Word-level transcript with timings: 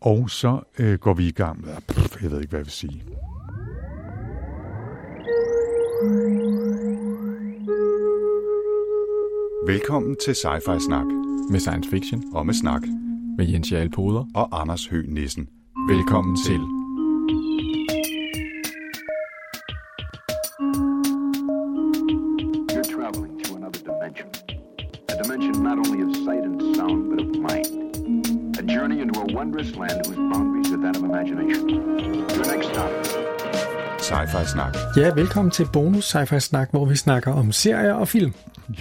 Og 0.00 0.30
så 0.30 0.60
øh, 0.78 0.98
går 0.98 1.14
vi 1.14 1.28
i 1.28 1.30
gang 1.30 1.60
med... 1.60 1.74
Pff, 1.88 2.22
jeg 2.22 2.30
ved 2.30 2.40
ikke, 2.40 2.50
hvad 2.50 2.60
jeg 2.60 2.66
vil 2.66 2.72
sige. 2.72 3.02
Velkommen 9.66 10.16
til 10.24 10.32
Sci-Fi 10.32 10.78
Snak. 10.86 11.06
Med 11.50 11.60
science 11.60 11.90
fiction. 11.90 12.24
Og 12.32 12.46
med 12.46 12.54
snak. 12.54 12.82
Med 13.38 13.46
Jens 13.46 13.72
Jarl 13.72 13.90
Poder. 13.90 14.24
Og 14.34 14.60
Anders 14.60 14.86
Høgh 14.86 15.08
Nissen. 15.08 15.48
Velkommen 15.88 16.36
til. 16.46 16.60
You're 16.60 16.79
Snak. 34.52 34.76
Ja, 34.96 35.14
velkommen 35.14 35.50
til 35.50 35.66
Bonus 35.72 36.14
Sci-Fi 36.14 36.38
Snak, 36.38 36.70
hvor 36.70 36.84
vi 36.84 36.96
snakker 36.96 37.32
om 37.32 37.52
serier 37.52 37.94
og 37.94 38.08
film. 38.08 38.32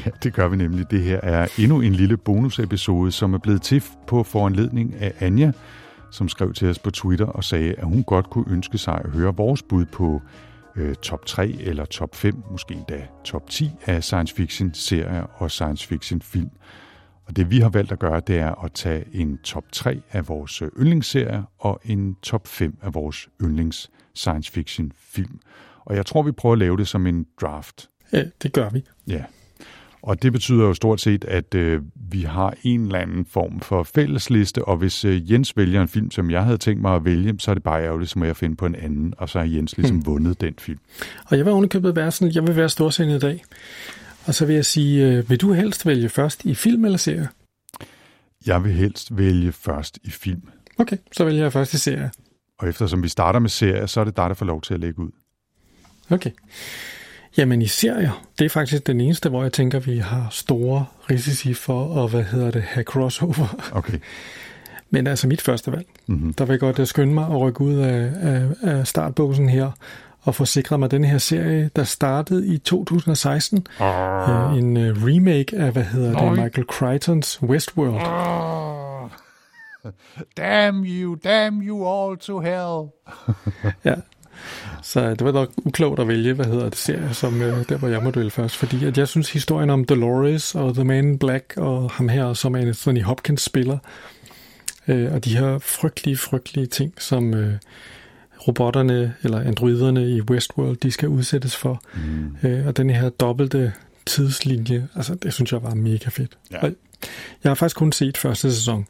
Ja, 0.05 0.11
det 0.23 0.33
gør 0.33 0.47
vi 0.47 0.57
nemlig. 0.57 0.91
Det 0.91 1.03
her 1.03 1.19
er 1.23 1.47
endnu 1.59 1.81
en 1.81 1.93
lille 1.93 2.17
bonusepisode, 2.17 3.11
som 3.11 3.33
er 3.33 3.37
blevet 3.37 3.61
til 3.61 3.83
på 4.07 4.23
foranledning 4.23 4.95
af 4.99 5.13
Anja, 5.19 5.51
som 6.11 6.29
skrev 6.29 6.53
til 6.53 6.69
os 6.69 6.79
på 6.79 6.91
Twitter 6.91 7.25
og 7.25 7.43
sagde, 7.43 7.73
at 7.77 7.83
hun 7.83 8.03
godt 8.03 8.29
kunne 8.29 8.45
ønske 8.47 8.77
sig 8.77 9.01
at 9.05 9.09
høre 9.11 9.35
vores 9.35 9.63
bud 9.63 9.85
på 9.85 10.21
øh, 10.75 10.95
top 10.95 11.25
3 11.25 11.55
eller 11.59 11.85
top 11.85 12.15
5, 12.15 12.43
måske 12.51 12.73
endda 12.73 13.01
top 13.25 13.49
10 13.49 13.71
af 13.85 14.03
science 14.03 14.35
fiction 14.35 14.73
serier 14.73 15.23
og 15.37 15.51
science 15.51 15.87
fiction 15.87 16.21
film. 16.21 16.49
Og 17.29 17.35
det 17.35 17.51
vi 17.51 17.59
har 17.59 17.69
valgt 17.69 17.91
at 17.91 17.99
gøre, 17.99 18.21
det 18.27 18.37
er 18.37 18.63
at 18.63 18.71
tage 18.71 19.03
en 19.13 19.37
top 19.43 19.63
3 19.71 20.01
af 20.11 20.27
vores 20.27 20.61
øh, 20.61 20.69
yndlingsserier 20.79 21.43
og 21.59 21.79
en 21.85 22.15
top 22.21 22.47
5 22.47 22.77
af 22.81 22.93
vores 22.93 23.29
yndlings 23.41 23.91
science 24.15 24.51
fiction 24.51 24.91
film. 24.99 25.39
Og 25.85 25.95
jeg 25.95 26.05
tror, 26.05 26.23
vi 26.23 26.31
prøver 26.31 26.53
at 26.53 26.59
lave 26.59 26.77
det 26.77 26.87
som 26.87 27.07
en 27.07 27.25
draft. 27.41 27.89
Ja, 28.13 28.23
det 28.43 28.53
gør 28.53 28.69
vi. 28.69 28.83
Ja. 29.07 29.23
Og 30.01 30.23
det 30.23 30.31
betyder 30.31 30.63
jo 30.63 30.73
stort 30.73 31.01
set, 31.01 31.25
at 31.25 31.55
øh, 31.55 31.81
vi 32.11 32.21
har 32.21 32.53
en 32.63 32.81
eller 32.81 32.99
anden 32.99 33.25
form 33.25 33.59
for 33.59 33.83
fællesliste, 33.83 34.65
og 34.65 34.77
hvis 34.77 35.05
øh, 35.05 35.31
Jens 35.31 35.57
vælger 35.57 35.81
en 35.81 35.87
film, 35.87 36.11
som 36.11 36.31
jeg 36.31 36.43
havde 36.43 36.57
tænkt 36.57 36.81
mig 36.81 36.95
at 36.95 37.05
vælge, 37.05 37.35
så 37.39 37.51
er 37.51 37.55
det 37.55 37.63
bare 37.63 37.83
ærgerligt, 37.83 38.11
så 38.11 38.19
må 38.19 38.25
jeg 38.25 38.35
finde 38.35 38.55
på 38.55 38.65
en 38.65 38.75
anden, 38.75 39.13
og 39.17 39.29
så 39.29 39.39
har 39.39 39.45
Jens 39.45 39.77
ligesom 39.77 39.95
hmm. 39.95 40.05
vundet 40.05 40.41
den 40.41 40.53
film. 40.59 40.79
Og 41.25 41.37
jeg 41.37 41.45
vil 41.45 41.53
ovenikøbet 41.53 41.95
være 41.95 42.11
sådan, 42.11 42.35
jeg 42.35 42.47
vil 42.47 42.55
være 42.55 42.69
storsindet 42.69 43.15
i 43.15 43.19
dag. 43.19 43.43
Og 44.29 44.35
så 44.35 44.45
vil 44.45 44.55
jeg 44.55 44.65
sige, 44.65 45.07
øh, 45.07 45.29
vil 45.29 45.41
du 45.41 45.53
helst 45.53 45.85
vælge 45.85 46.09
først 46.09 46.45
i 46.45 46.55
film 46.55 46.85
eller 46.85 46.97
serie? 46.97 47.27
Jeg 48.45 48.63
vil 48.63 48.71
helst 48.71 49.17
vælge 49.17 49.51
først 49.51 49.99
i 50.03 50.09
film. 50.09 50.41
Okay, 50.77 50.97
så 51.11 51.25
vælger 51.25 51.41
jeg 51.41 51.53
først 51.53 51.73
i 51.73 51.77
serie. 51.77 52.11
Og 52.59 52.69
eftersom 52.69 53.03
vi 53.03 53.07
starter 53.07 53.39
med 53.39 53.49
serier, 53.49 53.85
så 53.85 53.99
er 53.99 54.03
det 54.03 54.17
dig, 54.17 54.29
der 54.29 54.33
får 54.33 54.45
lov 54.45 54.61
til 54.61 54.73
at 54.73 54.79
lægge 54.79 54.99
ud. 54.99 55.11
Okay. 56.09 56.31
Jamen 57.37 57.61
i 57.61 57.67
serier, 57.67 58.25
det 58.39 58.45
er 58.45 58.49
faktisk 58.49 58.87
den 58.87 59.01
eneste, 59.01 59.29
hvor 59.29 59.43
jeg 59.43 59.53
tænker, 59.53 59.79
vi 59.79 59.97
har 59.97 60.27
store 60.31 60.85
risici 61.09 61.53
for 61.53 62.03
at, 62.03 62.09
hvad 62.09 62.23
hedder 62.23 62.51
det, 62.51 62.61
have 62.61 62.83
crossover. 62.83 63.69
Okay. 63.71 63.99
Men 64.91 65.07
altså 65.07 65.27
mit 65.27 65.41
første 65.41 65.71
valg, 65.71 65.87
mm-hmm. 66.07 66.33
der 66.33 66.45
vil 66.45 66.53
jeg 66.53 66.59
godt 66.59 66.87
skynde 66.87 67.13
mig 67.13 67.25
at 67.25 67.39
rykke 67.39 67.61
ud 67.61 67.75
af, 67.75 68.11
af, 68.21 68.47
af 68.61 68.87
startbåsen 68.87 69.49
her 69.49 69.71
og 70.21 70.35
få 70.35 70.45
sikret 70.45 70.79
mig 70.79 70.91
den 70.91 71.03
her 71.03 71.17
serie, 71.17 71.69
der 71.75 71.83
startede 71.83 72.47
i 72.47 72.57
2016. 72.57 73.57
Uh, 73.79 73.85
en 74.57 74.77
uh, 74.77 75.05
remake 75.05 75.57
af, 75.57 75.71
hvad 75.71 75.83
hedder 75.83 76.19
det, 76.19 76.43
Michael 76.43 76.67
Crichtons 76.67 77.43
Westworld. 77.43 77.95
Uh, 79.85 79.91
damn 80.37 80.85
you, 80.85 81.17
damn 81.23 81.61
you 81.61 81.87
all 81.87 82.17
to 82.17 82.39
hell. 82.39 82.89
ja, 83.85 83.95
så 84.81 85.09
det 85.09 85.23
var 85.25 85.31
nok 85.31 85.49
uklogt 85.57 85.99
at 85.99 86.07
vælge, 86.07 86.33
hvad 86.33 86.45
hedder 86.45 86.69
det, 86.69 86.77
serie, 86.77 87.13
som 87.13 87.41
øh, 87.41 87.69
der, 87.69 87.77
hvor 87.77 87.87
jeg 87.87 88.03
må 88.03 88.11
vælge 88.11 88.31
først. 88.31 88.57
Fordi 88.57 88.85
at 88.85 88.97
jeg 88.97 89.07
synes, 89.07 89.31
historien 89.31 89.69
om 89.69 89.85
Dolores 89.85 90.55
og 90.55 90.73
The 90.73 90.83
Man 90.83 91.07
in 91.07 91.19
Black 91.19 91.53
og 91.57 91.91
ham 91.91 92.09
her, 92.09 92.33
som 92.33 92.55
Anthony 92.55 93.03
Hopkins 93.03 93.41
spiller, 93.41 93.77
øh, 94.87 95.13
og 95.13 95.25
de 95.25 95.37
her 95.37 95.59
frygtelige, 95.59 96.17
frygtelige 96.17 96.67
ting, 96.67 96.93
som 96.97 97.33
øh, 97.33 97.53
robotterne 98.47 99.15
eller 99.23 99.39
androiderne 99.39 100.09
i 100.09 100.21
Westworld, 100.21 100.77
de 100.77 100.91
skal 100.91 101.09
udsættes 101.09 101.55
for. 101.55 101.81
Mm. 101.93 102.35
Øh, 102.43 102.67
og 102.67 102.77
den 102.77 102.89
her 102.89 103.09
dobbelte 103.09 103.73
tidslinje, 104.05 104.87
altså 104.95 105.15
det 105.15 105.33
synes 105.33 105.51
jeg 105.51 105.63
var 105.63 105.73
mega 105.73 106.09
fedt. 106.09 106.37
Ja. 106.51 106.57
Og 106.63 106.71
jeg 107.43 107.49
har 107.49 107.55
faktisk 107.55 107.75
kun 107.75 107.91
set 107.91 108.17
første 108.17 108.51
sæson. 108.51 108.85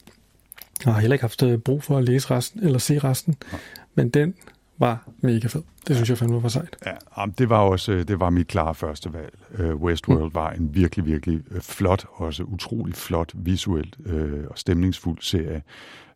Jeg 0.85 0.93
har 0.93 1.01
heller 1.01 1.13
ikke 1.13 1.23
haft 1.23 1.43
øh, 1.43 1.57
brug 1.57 1.83
for 1.83 1.97
at 1.97 2.03
læse 2.03 2.31
resten, 2.31 2.63
eller 2.63 2.79
se 2.79 2.99
resten. 2.99 3.35
Ja. 3.53 3.57
Men 3.95 4.09
den 4.09 4.33
var 4.77 5.09
mega 5.21 5.47
fed. 5.47 5.61
Det 5.87 5.95
synes 5.95 6.09
jeg 6.09 6.17
fandme 6.17 6.43
var 6.43 6.49
sejt. 6.49 6.77
Ja, 6.85 7.25
det 7.37 7.49
var 7.49 7.59
også 7.59 7.91
øh, 7.91 8.07
det 8.07 8.19
var 8.19 8.29
mit 8.29 8.47
klare 8.47 8.75
første 8.75 9.09
valg. 9.13 9.33
Westworld 9.75 10.23
mm. 10.23 10.35
var 10.35 10.51
en 10.51 10.75
virkelig, 10.75 11.05
virkelig 11.05 11.41
flot, 11.61 12.05
også 12.13 12.43
utrolig 12.43 12.95
flot 12.95 13.31
visuelt 13.33 13.95
øh, 14.05 14.43
og 14.49 14.57
stemningsfuld 14.57 15.17
serie. 15.21 15.61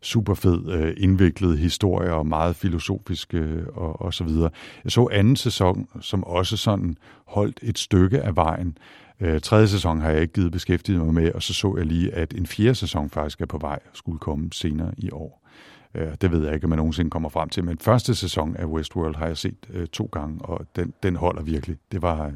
Super 0.04 0.34
fed, 0.34 0.68
øh, 0.68 0.94
indviklet 0.96 1.58
historie 1.58 2.12
og 2.12 2.26
meget 2.26 2.56
filosofisk 2.56 3.34
øh, 3.34 3.62
og, 3.74 4.02
og 4.02 4.14
så 4.14 4.24
videre. 4.24 4.50
Jeg 4.84 4.92
så 4.92 5.08
anden 5.12 5.36
sæson, 5.36 5.88
som 6.00 6.24
også 6.24 6.56
sådan 6.56 6.96
holdt 7.26 7.60
et 7.62 7.78
stykke 7.78 8.22
af 8.22 8.36
vejen. 8.36 8.78
Øh, 9.20 9.40
tredje 9.40 9.68
sæson 9.68 10.00
har 10.00 10.10
jeg 10.10 10.20
ikke 10.20 10.32
givet 10.32 10.52
beskæftiget 10.52 11.00
mig 11.00 11.14
med, 11.14 11.32
og 11.32 11.42
så 11.42 11.54
så 11.54 11.74
jeg 11.76 11.86
lige, 11.86 12.14
at 12.14 12.34
en 12.34 12.46
fjerde 12.46 12.74
sæson 12.74 13.10
faktisk 13.10 13.40
er 13.40 13.46
på 13.46 13.58
vej 13.58 13.78
og 13.90 13.96
skulle 13.96 14.18
komme 14.18 14.48
senere 14.52 14.92
i 14.98 15.10
år. 15.10 15.48
Øh, 15.94 16.08
det 16.20 16.32
ved 16.32 16.44
jeg 16.44 16.54
ikke, 16.54 16.64
om 16.64 16.70
jeg 16.70 16.76
nogensinde 16.76 17.10
kommer 17.10 17.28
frem 17.28 17.48
til, 17.48 17.64
men 17.64 17.78
første 17.78 18.14
sæson 18.14 18.56
af 18.56 18.64
Westworld 18.64 19.16
har 19.16 19.26
jeg 19.26 19.36
set 19.36 19.66
øh, 19.70 19.86
to 19.86 20.08
gange, 20.12 20.44
og 20.44 20.66
den, 20.76 20.92
den 21.02 21.16
holder 21.16 21.42
virkelig. 21.42 21.76
Det 21.92 22.02
var, 22.02 22.32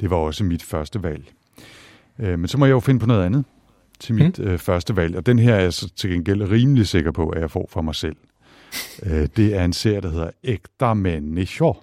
det 0.00 0.10
var 0.10 0.16
også 0.16 0.44
mit 0.44 0.62
første 0.62 1.02
valg. 1.02 1.32
Øh, 2.18 2.38
men 2.38 2.48
så 2.48 2.58
må 2.58 2.66
jeg 2.66 2.72
jo 2.72 2.80
finde 2.80 3.00
på 3.00 3.06
noget 3.06 3.24
andet 3.24 3.44
til 4.00 4.14
mit 4.14 4.38
mm. 4.38 4.44
øh, 4.44 4.58
første 4.58 4.96
valg, 4.96 5.16
og 5.16 5.26
den 5.26 5.38
her 5.38 5.54
er 5.54 5.60
jeg 5.60 5.72
så 5.72 5.88
til 5.96 6.10
gengæld 6.10 6.42
rimelig 6.42 6.86
sikker 6.86 7.10
på, 7.10 7.28
at 7.28 7.40
jeg 7.40 7.50
får 7.50 7.68
for 7.70 7.82
mig 7.82 7.94
selv. 7.94 8.16
øh, 9.02 9.28
det 9.36 9.56
er 9.56 9.64
en 9.64 9.72
serie, 9.72 10.00
der 10.00 10.10
hedder 10.10 10.30
Ægta 10.44 10.92
Människor, 10.92 11.78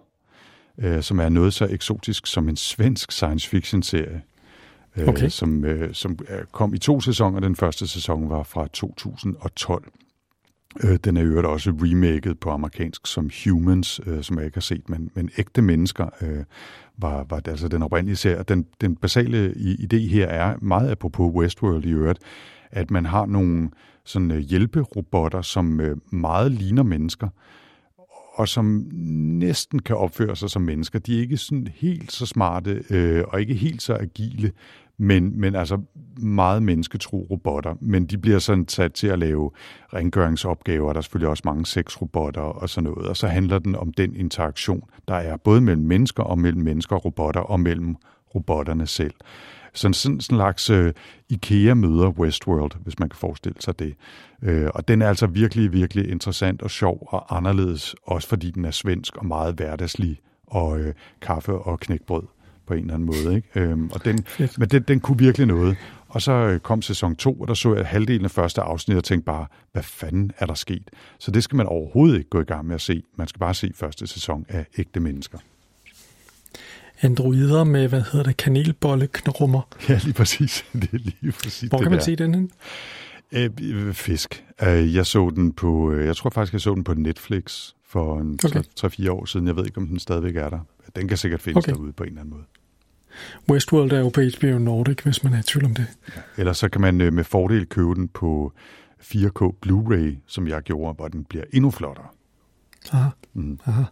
øh, 0.77 1.03
som 1.03 1.19
er 1.19 1.29
noget 1.29 1.53
så 1.53 1.65
eksotisk 1.65 2.27
som 2.27 2.49
en 2.49 2.57
svensk 2.57 3.11
science 3.11 3.49
fiction 3.49 3.83
serie. 3.83 4.21
Okay. 5.07 5.29
som, 5.29 5.65
øh, 5.65 5.93
som 5.93 6.17
kom 6.51 6.73
i 6.73 6.77
to 6.77 7.01
sæsoner. 7.01 7.39
Den 7.39 7.55
første 7.55 7.87
sæson 7.87 8.29
var 8.29 8.43
fra 8.43 8.67
2012. 8.67 9.91
Øh, 10.83 10.99
den 11.03 11.17
er 11.17 11.21
i 11.21 11.25
øvrigt 11.25 11.47
også 11.47 11.69
remaket 11.69 12.39
på 12.39 12.49
amerikansk 12.49 13.07
som 13.07 13.29
Humans, 13.43 14.01
øh, 14.05 14.23
som 14.23 14.37
jeg 14.37 14.45
ikke 14.45 14.55
har 14.55 14.61
set, 14.61 14.89
men, 14.89 15.11
men 15.13 15.29
ægte 15.37 15.61
mennesker 15.61 16.09
øh, 16.21 16.43
var, 16.97 17.25
var 17.29 17.41
altså 17.45 17.67
den 17.67 17.83
oprindelige 17.83 18.15
serie. 18.15 18.43
Den, 18.43 18.65
den 18.81 18.95
basale 18.95 19.53
idé 19.57 19.97
her 19.97 20.27
er 20.27 20.55
meget 20.61 20.91
apropos 20.91 21.33
Westworld 21.33 21.85
i 21.85 21.91
øvrigt, 21.91 22.19
at 22.71 22.91
man 22.91 23.05
har 23.05 23.25
nogle 23.25 23.69
sådan 24.05 24.31
øh, 24.31 24.39
hjælperobotter, 24.39 25.41
som 25.41 25.79
øh, 25.79 25.97
meget 26.11 26.51
ligner 26.51 26.83
mennesker, 26.83 27.27
og 28.33 28.47
som 28.47 28.87
næsten 29.39 29.79
kan 29.79 29.95
opføre 29.95 30.35
sig 30.35 30.49
som 30.49 30.61
mennesker. 30.61 30.99
De 30.99 31.17
er 31.17 31.21
ikke 31.21 31.37
sådan 31.37 31.67
helt 31.75 32.11
så 32.11 32.25
smarte 32.25 32.83
øh, 32.89 33.23
og 33.27 33.41
ikke 33.41 33.53
helt 33.53 33.81
så 33.81 33.93
agile, 33.93 34.51
men, 35.03 35.39
men 35.39 35.55
altså 35.55 35.81
meget 36.17 36.63
mennesketro 36.63 37.27
robotter. 37.31 37.75
Men 37.81 38.05
de 38.05 38.17
bliver 38.17 38.39
sådan 38.39 38.67
sat 38.67 38.93
til 38.93 39.07
at 39.07 39.19
lave 39.19 39.51
rengøringsopgaver. 39.93 40.93
Der 40.93 40.97
er 40.97 41.01
selvfølgelig 41.01 41.29
også 41.29 41.41
mange 41.45 41.65
sexrobotter 41.65 42.41
og 42.41 42.69
sådan 42.69 42.89
noget. 42.89 43.07
Og 43.07 43.17
så 43.17 43.27
handler 43.27 43.59
den 43.59 43.75
om 43.75 43.93
den 43.93 44.15
interaktion, 44.15 44.83
der 45.07 45.15
er 45.15 45.37
både 45.37 45.61
mellem 45.61 45.83
mennesker 45.83 46.23
og 46.23 46.39
mellem 46.39 46.61
mennesker 46.61 46.95
og 46.95 47.05
robotter 47.05 47.41
og 47.41 47.59
mellem 47.59 47.95
robotterne 48.35 48.87
selv. 48.87 49.13
Sådan, 49.73 49.93
sådan 49.93 50.15
en 50.15 50.21
slags 50.21 50.69
uh, 50.69 50.89
IKEA 51.29 51.73
møder 51.73 52.09
Westworld, 52.09 52.71
hvis 52.83 52.99
man 52.99 53.09
kan 53.09 53.17
forestille 53.17 53.61
sig 53.61 53.79
det. 53.79 53.93
Uh, 54.47 54.67
og 54.73 54.87
den 54.87 55.01
er 55.01 55.07
altså 55.07 55.27
virkelig, 55.27 55.73
virkelig 55.73 56.09
interessant 56.09 56.61
og 56.61 56.71
sjov 56.71 57.07
og 57.11 57.37
anderledes, 57.37 57.95
også 58.03 58.27
fordi 58.27 58.51
den 58.51 58.65
er 58.65 58.71
svensk 58.71 59.17
og 59.17 59.25
meget 59.25 59.55
hverdagslig, 59.55 60.19
og 60.47 60.71
uh, 60.71 60.85
kaffe 61.21 61.53
og 61.53 61.79
knækbrød 61.79 62.23
på 62.67 62.73
en 62.73 62.79
eller 62.79 62.93
anden 62.93 63.05
måde. 63.05 63.35
Ikke? 63.35 63.47
Øhm, 63.55 63.89
og 63.93 64.05
den, 64.05 64.25
men 64.57 64.69
den, 64.69 64.81
den 64.81 64.99
kunne 64.99 65.17
virkelig 65.17 65.47
noget. 65.47 65.77
Og 66.07 66.21
så 66.21 66.31
øh, 66.31 66.59
kom 66.59 66.81
sæson 66.81 67.15
2, 67.15 67.33
og 67.33 67.47
der 67.47 67.53
så 67.53 67.75
jeg 67.75 67.85
halvdelen 67.85 68.25
af 68.25 68.31
første 68.31 68.61
afsnit 68.61 68.97
og 68.97 69.03
tænkte 69.03 69.25
bare, 69.25 69.45
hvad 69.71 69.83
fanden 69.83 70.31
er 70.37 70.45
der 70.45 70.53
sket? 70.53 70.91
Så 71.19 71.31
det 71.31 71.43
skal 71.43 71.55
man 71.55 71.65
overhovedet 71.67 72.17
ikke 72.17 72.29
gå 72.29 72.41
i 72.41 72.43
gang 72.43 72.65
med 72.67 72.75
at 72.75 72.81
se. 72.81 73.03
Man 73.17 73.27
skal 73.27 73.39
bare 73.39 73.53
se 73.53 73.71
første 73.75 74.07
sæson 74.07 74.45
af 74.49 74.65
Ægte 74.77 74.99
Mennesker. 74.99 75.37
Androider 77.01 77.63
med, 77.63 77.87
hvad 77.87 78.01
hedder 78.11 78.23
det, 78.23 78.37
kanelbolleknummer. 78.37 79.61
Ja, 79.89 79.99
lige 80.03 80.13
præcis. 80.13 80.65
Det 80.73 80.89
er 80.93 80.97
lige 80.97 81.31
præcis 81.31 81.69
Hvor 81.69 81.77
kan 81.77 81.83
det 81.85 81.91
man 81.91 81.99
der. 81.99 82.05
se 82.05 82.15
den 82.15 82.35
hen? 82.35 82.51
Øh, 83.31 83.93
fisk. 83.93 84.43
Øh, 84.63 84.95
jeg 84.95 85.05
så 85.05 85.31
den 85.35 85.53
på, 85.53 85.91
øh, 85.91 86.05
jeg 86.05 86.15
tror 86.15 86.29
faktisk, 86.29 86.53
jeg 86.53 86.61
så 86.61 86.75
den 86.75 86.83
på 86.83 86.93
Netflix 86.93 87.69
for 87.87 88.19
en 88.19 88.39
okay. 88.45 88.61
3-4 88.79 89.09
år 89.11 89.25
siden. 89.25 89.47
Jeg 89.47 89.55
ved 89.55 89.65
ikke, 89.65 89.77
om 89.77 89.87
den 89.87 89.99
stadigvæk 89.99 90.35
er 90.35 90.49
der. 90.49 90.59
Den 90.95 91.07
kan 91.07 91.17
sikkert 91.17 91.41
findes 91.41 91.65
okay. 91.65 91.73
derude 91.73 91.93
på 91.93 92.03
en 92.03 92.09
eller 92.09 92.21
anden 92.21 92.33
måde. 92.33 92.43
Westworld 93.49 93.91
er 93.91 93.99
jo 93.99 94.09
på 94.09 94.21
HBO 94.21 94.57
Nordic, 94.57 94.99
hvis 95.03 95.23
man 95.23 95.33
er 95.33 95.39
i 95.39 95.43
tvivl 95.43 95.65
om 95.65 95.73
det. 95.73 95.87
Ja. 96.15 96.21
Ellers 96.37 96.57
så 96.57 96.69
kan 96.69 96.81
man 96.81 96.95
med 96.95 97.23
fordel 97.23 97.65
købe 97.65 97.95
den 97.95 98.07
på 98.07 98.53
4K 99.01 99.55
Blu-ray, 99.65 100.15
som 100.27 100.47
jeg 100.47 100.61
gjorde, 100.61 100.93
hvor 100.93 101.07
den 101.07 101.23
bliver 101.23 101.43
endnu 101.53 101.71
flottere. 101.71 102.07
Aha. 102.91 103.09
Mm. 103.33 103.59
Aha. 103.65 103.83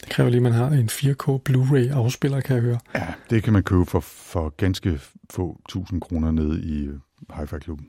Det 0.00 0.08
kræver 0.08 0.30
lige, 0.30 0.38
at 0.38 0.42
man 0.42 0.52
har 0.52 0.68
en 0.68 0.88
4K 0.88 1.40
Blu-ray 1.48 1.94
afspiller, 1.94 2.40
kan 2.40 2.56
jeg 2.56 2.62
høre. 2.62 2.78
Ja, 2.94 3.14
det 3.30 3.42
kan 3.42 3.52
man 3.52 3.62
købe 3.62 3.86
for, 3.86 4.00
for 4.00 4.48
ganske 4.48 5.00
få 5.30 5.60
tusind 5.68 6.00
kroner 6.00 6.30
nede 6.30 6.62
i 6.62 6.88
Hi-Fi 7.32 7.58
Klubben. 7.58 7.86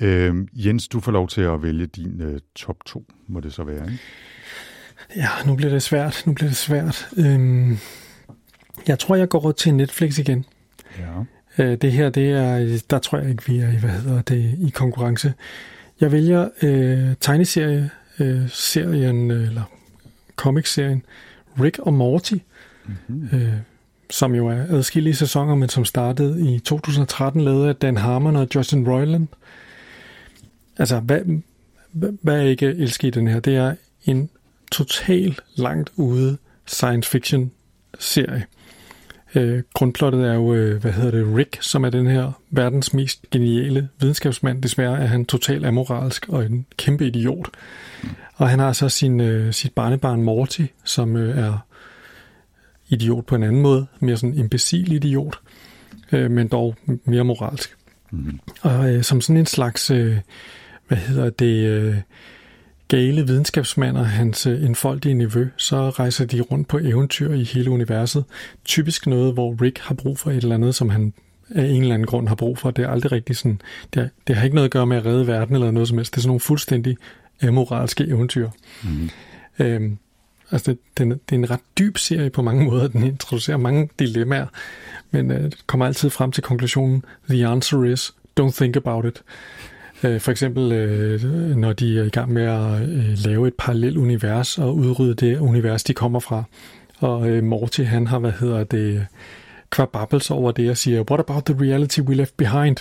Øh, 0.00 0.34
Jens, 0.52 0.88
du 0.88 1.00
får 1.00 1.12
lov 1.12 1.28
til 1.28 1.40
at 1.40 1.62
vælge 1.62 1.86
din 1.86 2.20
uh, 2.20 2.38
top 2.54 2.76
2, 2.86 3.06
må 3.26 3.40
det 3.40 3.52
så 3.52 3.64
være, 3.64 3.84
ikke? 3.84 4.02
Ja, 5.16 5.28
nu 5.46 5.54
bliver 5.54 5.70
det 5.70 5.82
svært. 5.82 6.22
Nu 6.26 6.32
bliver 6.32 6.48
det 6.48 6.56
svært. 6.56 7.08
Øhm, 7.16 7.78
jeg 8.86 8.98
tror, 8.98 9.16
jeg 9.16 9.28
går 9.28 9.52
til 9.52 9.74
Netflix 9.74 10.18
igen. 10.18 10.44
Ja. 10.98 11.64
Øh, 11.64 11.76
det 11.76 11.92
her, 11.92 12.10
det 12.10 12.30
er, 12.30 12.78
der 12.90 12.98
tror 12.98 13.18
jeg 13.18 13.30
ikke, 13.30 13.46
vi 13.46 13.58
er 13.58 13.68
i, 13.68 13.76
hvad 13.76 13.90
hedder 13.90 14.22
det, 14.22 14.58
i 14.58 14.70
konkurrence. 14.70 15.34
Jeg 16.00 16.12
vælger 16.12 16.48
øh, 16.62 17.14
tegneserie, 17.20 17.90
øh, 18.18 18.48
serien, 18.48 19.30
øh, 19.30 19.48
eller 19.48 19.62
comic-serien 20.36 21.04
Rick 21.60 21.78
og 21.78 21.94
Morty, 21.94 22.34
mm-hmm. 22.86 23.38
øh, 23.38 23.52
som 24.10 24.34
jo 24.34 24.48
er 24.48 24.64
adskillige 24.68 25.14
sæsoner, 25.14 25.54
men 25.54 25.68
som 25.68 25.84
startede 25.84 26.54
i 26.54 26.58
2013, 26.58 27.40
lavet 27.40 27.68
af 27.68 27.76
Dan 27.76 27.96
Harmon 27.96 28.36
og 28.36 28.48
Justin 28.54 28.88
Roiland. 28.88 29.28
Altså, 30.78 31.00
hvad, 31.00 31.20
hvad 32.22 32.40
jeg 32.40 32.50
ikke 32.50 32.66
elsker 32.66 33.08
i 33.08 33.10
den 33.10 33.28
her, 33.28 33.40
det 33.40 33.56
er 33.56 33.74
en 34.04 34.30
total 34.72 35.38
langt 35.56 35.90
ude 35.96 36.38
science 36.66 37.10
fiction 37.10 37.50
serie. 37.98 38.46
Øh, 39.34 39.62
grundplottet 39.74 40.24
er 40.28 40.34
jo, 40.34 40.54
øh, 40.54 40.80
hvad 40.80 40.92
hedder 40.92 41.10
det, 41.10 41.36
Rick, 41.36 41.58
som 41.60 41.84
er 41.84 41.90
den 41.90 42.06
her 42.06 42.32
verdens 42.50 42.94
mest 42.94 43.30
geniale 43.30 43.88
videnskabsmand. 44.00 44.62
Desværre 44.62 45.00
er 45.00 45.06
han 45.06 45.24
totalt 45.24 45.66
amoralsk 45.66 46.28
og 46.28 46.44
en 46.44 46.66
kæmpe 46.76 47.06
idiot. 47.06 47.48
Og 48.34 48.48
han 48.48 48.58
har 48.58 48.72
så 48.72 48.88
sin, 48.88 49.20
øh, 49.20 49.52
sit 49.52 49.72
barnebarn 49.72 50.22
Morty, 50.22 50.62
som 50.84 51.16
øh, 51.16 51.38
er 51.38 51.66
idiot 52.88 53.26
på 53.26 53.34
en 53.34 53.42
anden 53.42 53.62
måde, 53.62 53.86
mere 54.00 54.16
sådan 54.16 54.32
en 54.32 54.38
imbecil 54.38 54.92
idiot, 54.92 55.38
øh, 56.12 56.30
men 56.30 56.48
dog 56.48 56.76
mere 57.04 57.24
moralsk. 57.24 57.76
Mm. 58.10 58.40
Og 58.62 58.94
øh, 58.94 59.02
som 59.02 59.20
sådan 59.20 59.36
en 59.36 59.46
slags, 59.46 59.90
øh, 59.90 60.16
hvad 60.88 60.98
hedder 60.98 61.30
det, 61.30 61.66
øh, 61.66 61.96
gale 62.96 63.26
videnskabsmand 63.26 63.96
og 63.96 64.06
hans 64.06 64.46
øh, 64.46 64.64
enfoldige 64.64 65.14
nevø, 65.14 65.48
så 65.56 65.90
rejser 65.90 66.24
de 66.24 66.40
rundt 66.40 66.68
på 66.68 66.78
eventyr 66.78 67.32
i 67.32 67.44
hele 67.44 67.70
universet. 67.70 68.24
Typisk 68.64 69.06
noget, 69.06 69.32
hvor 69.34 69.62
Rick 69.62 69.78
har 69.78 69.94
brug 69.94 70.18
for 70.18 70.30
et 70.30 70.36
eller 70.36 70.54
andet, 70.54 70.74
som 70.74 70.90
han 70.90 71.12
af 71.50 71.64
en 71.64 71.82
eller 71.82 71.94
anden 71.94 72.06
grund 72.06 72.28
har 72.28 72.34
brug 72.34 72.58
for. 72.58 72.70
Det 72.70 72.84
er 72.84 72.88
aldrig 72.88 73.12
rigtig 73.12 73.36
sådan, 73.36 73.60
det, 73.94 74.02
er, 74.02 74.08
det 74.26 74.36
har 74.36 74.44
ikke 74.44 74.54
noget 74.54 74.64
at 74.64 74.70
gøre 74.70 74.86
med 74.86 74.96
at 74.96 75.06
redde 75.06 75.26
verden 75.26 75.54
eller 75.54 75.70
noget 75.70 75.88
som 75.88 75.98
helst. 75.98 76.12
Det 76.12 76.18
er 76.18 76.22
sådan 76.22 76.28
nogle 76.28 76.40
fuldstændig 76.40 76.96
amoralske 77.42 78.04
eventyr. 78.04 78.48
Mm. 78.84 79.10
Øhm, 79.58 79.98
altså, 80.50 80.70
det, 80.70 80.78
det, 80.98 81.08
det 81.30 81.36
er 81.36 81.38
en 81.38 81.50
ret 81.50 81.78
dyb 81.78 81.98
serie 81.98 82.30
på 82.30 82.42
mange 82.42 82.64
måder. 82.64 82.88
Den 82.88 83.02
introducerer 83.02 83.56
mange 83.56 83.88
dilemmaer, 83.98 84.46
men 85.10 85.30
øh, 85.30 85.52
kommer 85.66 85.86
altid 85.86 86.10
frem 86.10 86.32
til 86.32 86.42
konklusionen, 86.42 87.04
the 87.28 87.46
answer 87.46 87.84
is, 87.84 88.14
don't 88.40 88.56
think 88.56 88.76
about 88.76 89.04
it. 89.04 89.22
Øh, 90.04 90.20
for 90.20 90.30
eksempel, 90.30 90.72
øh, 90.72 91.22
når 91.56 91.72
de 91.72 91.98
er 91.98 92.04
i 92.04 92.08
gang 92.08 92.32
med 92.32 92.42
at 92.42 92.82
øh, 92.82 93.18
lave 93.24 93.48
et 93.48 93.54
parallelt 93.58 93.96
univers 93.96 94.58
og 94.58 94.76
udrydde 94.76 95.14
det 95.14 95.38
univers, 95.38 95.84
de 95.84 95.94
kommer 95.94 96.20
fra. 96.20 96.44
Og 96.98 97.44
Morty, 97.44 97.80
han 97.80 98.06
har, 98.06 98.18
hvad 98.18 98.32
hedder 98.32 98.64
det, 98.64 99.06
kvababbels 99.72 100.30
over 100.30 100.52
det 100.52 100.70
og 100.70 100.76
siger, 100.76 101.04
what 101.10 101.20
about 101.20 101.44
the 101.44 101.54
reality 101.60 102.00
we 102.00 102.14
left 102.14 102.36
behind? 102.36 102.76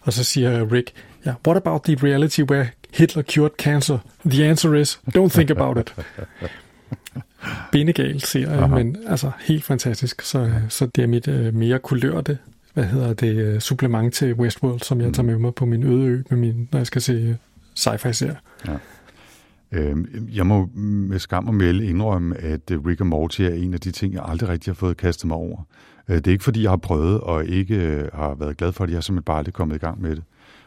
Og 0.00 0.12
så 0.12 0.24
siger 0.24 0.72
Rick, 0.72 0.92
ja, 1.24 1.30
yeah, 1.30 1.36
what 1.46 1.56
about 1.56 1.82
the 1.82 1.96
reality 2.02 2.42
where 2.42 2.66
Hitler 2.94 3.22
cured 3.22 3.50
cancer? 3.58 3.98
The 4.26 4.44
answer 4.44 4.74
is, 4.74 5.00
don't 5.16 5.28
think 5.28 5.50
about 5.50 5.78
it. 5.78 5.94
Benegal 7.72 8.20
serie, 8.20 8.56
Aha. 8.56 8.66
men 8.66 8.96
altså 9.06 9.30
helt 9.40 9.64
fantastisk. 9.64 10.22
Så, 10.22 10.50
så 10.68 10.86
det 10.86 11.02
er 11.02 11.06
mit 11.06 11.28
uh, 11.28 11.54
mere 11.54 11.78
kulørte 11.78 12.38
hvad 12.76 12.84
hedder 12.84 13.14
det, 13.14 13.36
øh, 13.36 13.60
supplement 13.60 14.14
til 14.14 14.34
Westworld, 14.34 14.80
som 14.80 15.00
jeg 15.00 15.12
tager 15.12 15.26
med 15.26 15.38
mig 15.38 15.54
på 15.54 15.66
min 15.66 15.82
øde 15.82 16.06
ø, 16.06 16.22
med 16.30 16.38
min, 16.38 16.68
når 16.72 16.78
jeg 16.78 16.86
skal 16.86 17.02
se 17.02 17.12
øh, 17.12 17.34
sci-fi-serier. 17.74 18.34
Ja. 18.66 18.76
Øhm, 19.72 20.28
jeg 20.32 20.46
må 20.46 20.68
med 20.74 21.18
skam 21.18 21.48
og 21.48 21.54
melde 21.54 21.86
indrømme, 21.86 22.36
at 22.36 22.70
øh, 22.70 22.86
Rick 22.86 23.00
og 23.00 23.06
Morty 23.06 23.42
er 23.42 23.54
en 23.54 23.74
af 23.74 23.80
de 23.80 23.90
ting, 23.90 24.14
jeg 24.14 24.22
aldrig 24.26 24.48
rigtig 24.48 24.70
har 24.70 24.74
fået 24.74 24.96
kastet 24.96 25.26
mig 25.26 25.36
over. 25.36 25.62
Det 26.08 26.26
er 26.26 26.30
ikke, 26.30 26.44
fordi 26.44 26.62
jeg 26.62 26.70
har 26.70 26.76
prøvet 26.76 27.20
og 27.20 27.46
ikke 27.46 28.08
har 28.14 28.34
været 28.34 28.56
glad 28.56 28.72
for 28.72 28.86
det. 28.86 28.92
Jeg 28.92 28.98
er 28.98 29.00
simpelthen 29.00 29.24
bare 29.24 29.38
aldrig 29.38 29.54
kommet 29.54 29.76
i 29.76 29.78
gang 29.78 30.02
med 30.02 30.16
det. 30.16 30.24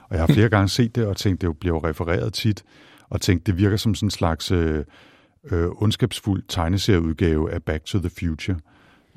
Og 0.09 0.15
jeg 0.15 0.21
har 0.21 0.33
flere 0.33 0.49
gange 0.55 0.69
set 0.69 0.95
det 0.95 1.05
og 1.05 1.17
tænkt, 1.17 1.41
det 1.41 1.57
bliver 1.57 1.87
refereret 1.87 2.33
tit, 2.33 2.63
og 3.09 3.21
tænkt, 3.21 3.47
det 3.47 3.57
virker 3.57 3.77
som 3.77 3.95
sådan 3.95 4.07
en 4.07 4.11
slags 4.11 4.51
øh, 4.51 4.83
ondskabsfuld 5.51 6.43
tegneserieudgave 6.47 7.51
af 7.51 7.63
Back 7.63 7.85
to 7.85 7.99
the 7.99 8.09
Future. 8.19 8.57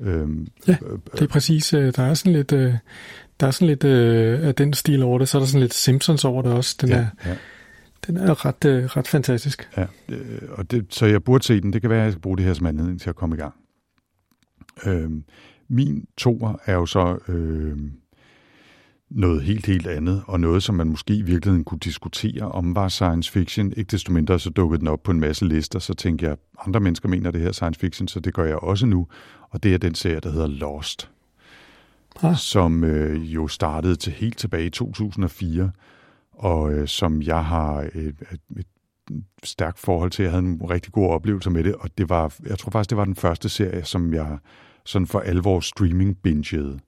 Øhm, 0.03 0.47
ja, 0.67 0.75
det 1.11 1.21
er 1.21 1.27
præcis. 1.27 1.73
Øh, 1.73 1.93
der 1.95 2.03
er 2.03 2.13
sådan 2.13 2.33
lidt, 2.33 2.51
øh, 2.51 2.73
der 3.39 3.47
er 3.47 3.51
sådan 3.51 3.67
lidt 3.67 3.83
øh, 3.83 4.47
af 4.47 4.55
den 4.55 4.73
stil 4.73 5.03
over 5.03 5.19
det. 5.19 5.29
Så 5.29 5.37
er 5.37 5.39
der 5.39 5.47
sådan 5.47 5.61
lidt 5.61 5.73
Simpsons 5.73 6.25
over 6.25 6.41
det 6.41 6.51
også. 6.51 6.75
Den 6.81 6.89
ja, 6.89 6.95
er, 6.95 7.07
ja. 7.25 7.35
Den 8.07 8.17
er 8.17 8.45
ret, 8.45 8.65
ret 8.97 9.07
fantastisk. 9.07 9.69
Ja, 9.77 9.85
og 10.49 10.71
det, 10.71 10.85
så 10.89 11.05
jeg 11.05 11.23
burde 11.23 11.43
se 11.43 11.61
den. 11.61 11.73
Det 11.73 11.81
kan 11.81 11.89
være, 11.89 11.99
at 11.99 12.05
jeg 12.05 12.11
skal 12.11 12.21
bruge 12.21 12.37
det 12.37 12.45
her 12.45 12.53
som 12.53 12.65
anledning 12.65 13.01
til 13.01 13.09
at 13.09 13.15
komme 13.15 13.35
i 13.35 13.39
gang. 13.39 13.53
Øhm, 14.85 15.23
min 15.67 16.05
toer 16.17 16.53
er 16.65 16.73
jo 16.73 16.85
så 16.85 17.17
øh, 17.27 17.77
noget 19.13 19.43
helt, 19.43 19.65
helt 19.65 19.87
andet, 19.87 20.23
og 20.27 20.39
noget, 20.39 20.63
som 20.63 20.75
man 20.75 20.87
måske 20.87 21.15
i 21.15 21.21
virkeligheden 21.21 21.63
kunne 21.63 21.79
diskutere, 21.79 22.51
om 22.51 22.75
var 22.75 22.87
science 22.87 23.31
fiction. 23.31 23.73
Ikke 23.77 23.91
desto 23.91 24.13
mindre, 24.13 24.39
så 24.39 24.49
dukkede 24.49 24.79
den 24.79 24.87
op 24.87 25.03
på 25.03 25.11
en 25.11 25.19
masse 25.19 25.45
lister, 25.45 25.79
så 25.79 25.93
tænkte 25.93 26.25
jeg, 26.25 26.37
andre 26.65 26.79
mennesker 26.79 27.09
mener 27.09 27.31
det 27.31 27.41
her 27.41 27.51
science 27.51 27.79
fiction, 27.79 28.07
så 28.07 28.19
det 28.19 28.33
gør 28.33 28.45
jeg 28.45 28.55
også 28.55 28.85
nu, 28.85 29.07
og 29.49 29.63
det 29.63 29.73
er 29.73 29.77
den 29.77 29.95
serie, 29.95 30.19
der 30.19 30.31
hedder 30.31 30.47
Lost, 30.47 31.09
ah. 32.23 32.37
som 32.37 32.83
øh, 32.83 33.35
jo 33.35 33.47
startede 33.47 33.95
til 33.95 34.13
helt 34.13 34.37
tilbage 34.37 34.65
i 34.65 34.69
2004, 34.69 35.71
og 36.31 36.73
øh, 36.73 36.87
som 36.87 37.21
jeg 37.21 37.45
har 37.45 37.81
et, 37.81 38.15
et, 38.31 38.39
et 38.57 38.65
stærkt 39.43 39.79
forhold 39.79 40.11
til. 40.11 40.23
Jeg 40.23 40.31
havde 40.31 40.45
en 40.45 40.61
rigtig 40.69 40.91
god 40.91 41.09
oplevelse 41.09 41.49
med 41.49 41.63
det, 41.63 41.75
og 41.75 41.97
det 41.97 42.09
var, 42.09 42.35
jeg 42.45 42.59
tror 42.59 42.71
faktisk, 42.71 42.89
det 42.89 42.97
var 42.97 43.05
den 43.05 43.15
første 43.15 43.49
serie, 43.49 43.83
som 43.83 44.13
jeg 44.13 44.37
sådan 44.85 45.07
for 45.07 45.19
alvor 45.19 45.59
streaming 45.59 46.17
bingede. 46.17 46.79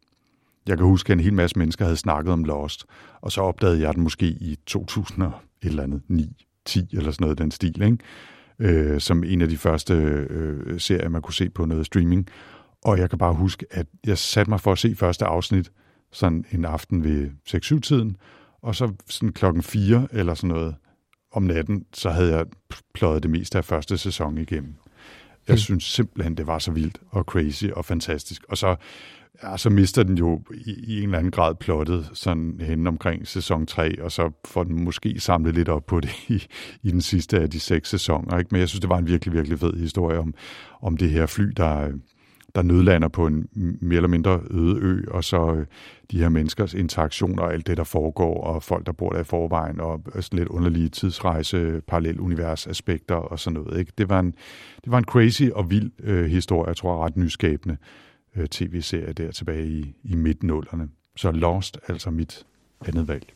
Jeg 0.67 0.77
kan 0.77 0.85
huske, 0.85 1.12
at 1.13 1.17
en 1.17 1.23
hel 1.23 1.33
masse 1.33 1.59
mennesker 1.59 1.85
havde 1.85 1.97
snakket 1.97 2.33
om 2.33 2.44
Lost, 2.44 2.85
og 3.21 3.31
så 3.31 3.41
opdagede 3.41 3.81
jeg 3.81 3.95
den 3.95 4.03
måske 4.03 4.25
i 4.25 4.57
2000 4.65 5.23
eller 5.62 5.83
andet, 5.83 6.01
9, 6.07 6.45
10 6.65 6.88
eller 6.94 7.12
sådan 7.12 7.23
noget 7.23 7.38
den 7.38 7.51
stil, 7.51 7.81
ikke? 7.81 7.97
Øh, 8.59 9.01
som 9.01 9.24
en 9.24 9.41
af 9.41 9.50
de 9.50 9.57
første 9.57 9.93
øh, 10.29 10.79
serier, 10.79 11.10
man 11.10 11.22
kunne 11.22 11.34
se 11.34 11.50
på 11.50 11.65
noget 11.65 11.86
streaming. 11.86 12.27
Og 12.84 12.98
jeg 12.98 13.10
kan 13.10 13.19
bare 13.19 13.34
huske, 13.34 13.65
at 13.72 13.88
jeg 14.05 14.17
satte 14.17 14.50
mig 14.50 14.62
for 14.62 14.72
at 14.72 14.77
se 14.77 14.95
første 14.95 15.25
afsnit 15.25 15.72
sådan 16.12 16.45
en 16.51 16.65
aften 16.65 17.03
ved 17.03 17.29
6-7-tiden, 17.50 18.17
og 18.62 18.75
så 18.75 18.93
sådan 19.10 19.34
klokken 19.34 19.63
4 19.63 20.07
eller 20.12 20.34
sådan 20.34 20.48
noget 20.48 20.75
om 21.31 21.43
natten, 21.43 21.86
så 21.93 22.10
havde 22.10 22.36
jeg 22.36 22.45
pløjet 22.93 23.24
det 23.24 23.31
meste 23.31 23.57
af 23.57 23.65
første 23.65 23.98
sæson 23.98 24.38
igennem. 24.38 24.75
Jeg 25.48 25.53
mm. 25.53 25.57
synes 25.57 25.84
simpelthen, 25.84 26.38
det 26.38 26.48
var 26.48 26.60
så 26.60 26.72
vildt 26.72 27.01
og 27.10 27.24
crazy 27.24 27.65
og 27.65 27.86
fantastisk. 27.86 28.43
Og 28.50 28.57
så 28.57 28.75
ja, 29.44 29.58
så 29.58 29.70
mister 29.70 30.04
den 30.04 30.18
jo 30.18 30.42
i, 30.54 30.72
i 30.84 30.98
en 30.98 31.04
eller 31.04 31.18
anden 31.18 31.32
grad 31.32 31.56
plottet 31.56 32.10
sådan 32.13 32.62
hen 32.62 32.88
omkring 32.88 33.27
sæson 33.27 33.65
3, 33.65 34.01
og 34.01 34.12
så 34.12 34.32
får 34.46 34.63
den 34.63 34.84
måske 34.84 35.20
samlet 35.20 35.56
lidt 35.56 35.70
op 35.70 35.86
på 35.86 36.00
det 36.00 36.12
i, 36.30 36.44
i 36.84 36.92
den 36.92 37.01
sidste 37.01 37.39
af 37.39 37.50
de 37.50 37.60
seks 37.60 37.89
sæsoner. 37.89 38.38
Ikke? 38.38 38.50
Men 38.51 38.60
jeg 38.60 38.70
synes, 38.70 38.80
det 38.80 38.89
var 38.89 38.98
en 38.98 39.08
virkelig, 39.08 39.34
virkelig 39.34 39.60
fed 39.60 39.74
historie 39.74 40.20
om, 40.20 40.34
om 40.82 40.98
det 40.98 41.10
her 41.10 41.25
fly, 41.25 41.44
der, 41.58 41.92
der 42.56 42.62
nødlander 42.62 43.08
på 43.08 43.27
en 43.27 43.48
mere 43.82 43.96
eller 43.96 44.08
mindre 44.08 44.42
øde 44.51 44.80
ø, 44.82 45.04
og 45.12 45.24
så 45.24 45.54
øh, 45.54 45.65
de 46.12 46.20
her 46.20 46.30
menneskers 46.30 46.74
interaktioner 46.74 47.44
og 47.44 47.54
alt 47.54 47.68
det, 47.68 47.77
der 47.77 47.84
foregår, 47.84 48.44
og 48.44 48.63
folk, 48.63 48.86
der 48.86 48.92
bor 48.92 49.10
der 49.10 49.20
i 49.20 49.24
forvejen, 49.24 49.80
og 49.80 50.01
øh, 50.15 50.24
sådan 50.24 50.39
lidt 50.39 50.50
underlige 50.50 50.89
tidsrejse, 50.89 51.82
parallel 51.88 52.20
univers 52.20 52.68
aspekter 52.68 53.15
og 53.15 53.39
sådan 53.39 53.60
noget. 53.60 53.80
Ikke? 53.80 53.92
Det, 53.98 54.10
var 54.10 54.20
en, 54.20 54.34
det 54.84 54.92
var 54.92 54.98
en 54.98 55.04
crazy 55.04 55.44
og 55.56 55.72
vild 55.72 55.92
øh, 56.04 56.25
historie, 56.25 56.68
jeg 56.68 56.77
tror 56.77 57.06
ret 57.06 57.18
nyskabende 57.18 57.77
øh, 58.36 58.48
tv-serie 58.48 59.13
der 59.13 59.32
tilbage 59.32 59.68
i, 59.68 59.96
i 60.04 60.15
midt-nullerne. 60.15 60.89
Så 61.15 61.32
Lost, 61.32 61.77
altså 61.88 62.10
mit 62.10 62.46
andet 62.88 63.08
valg. 63.08 63.34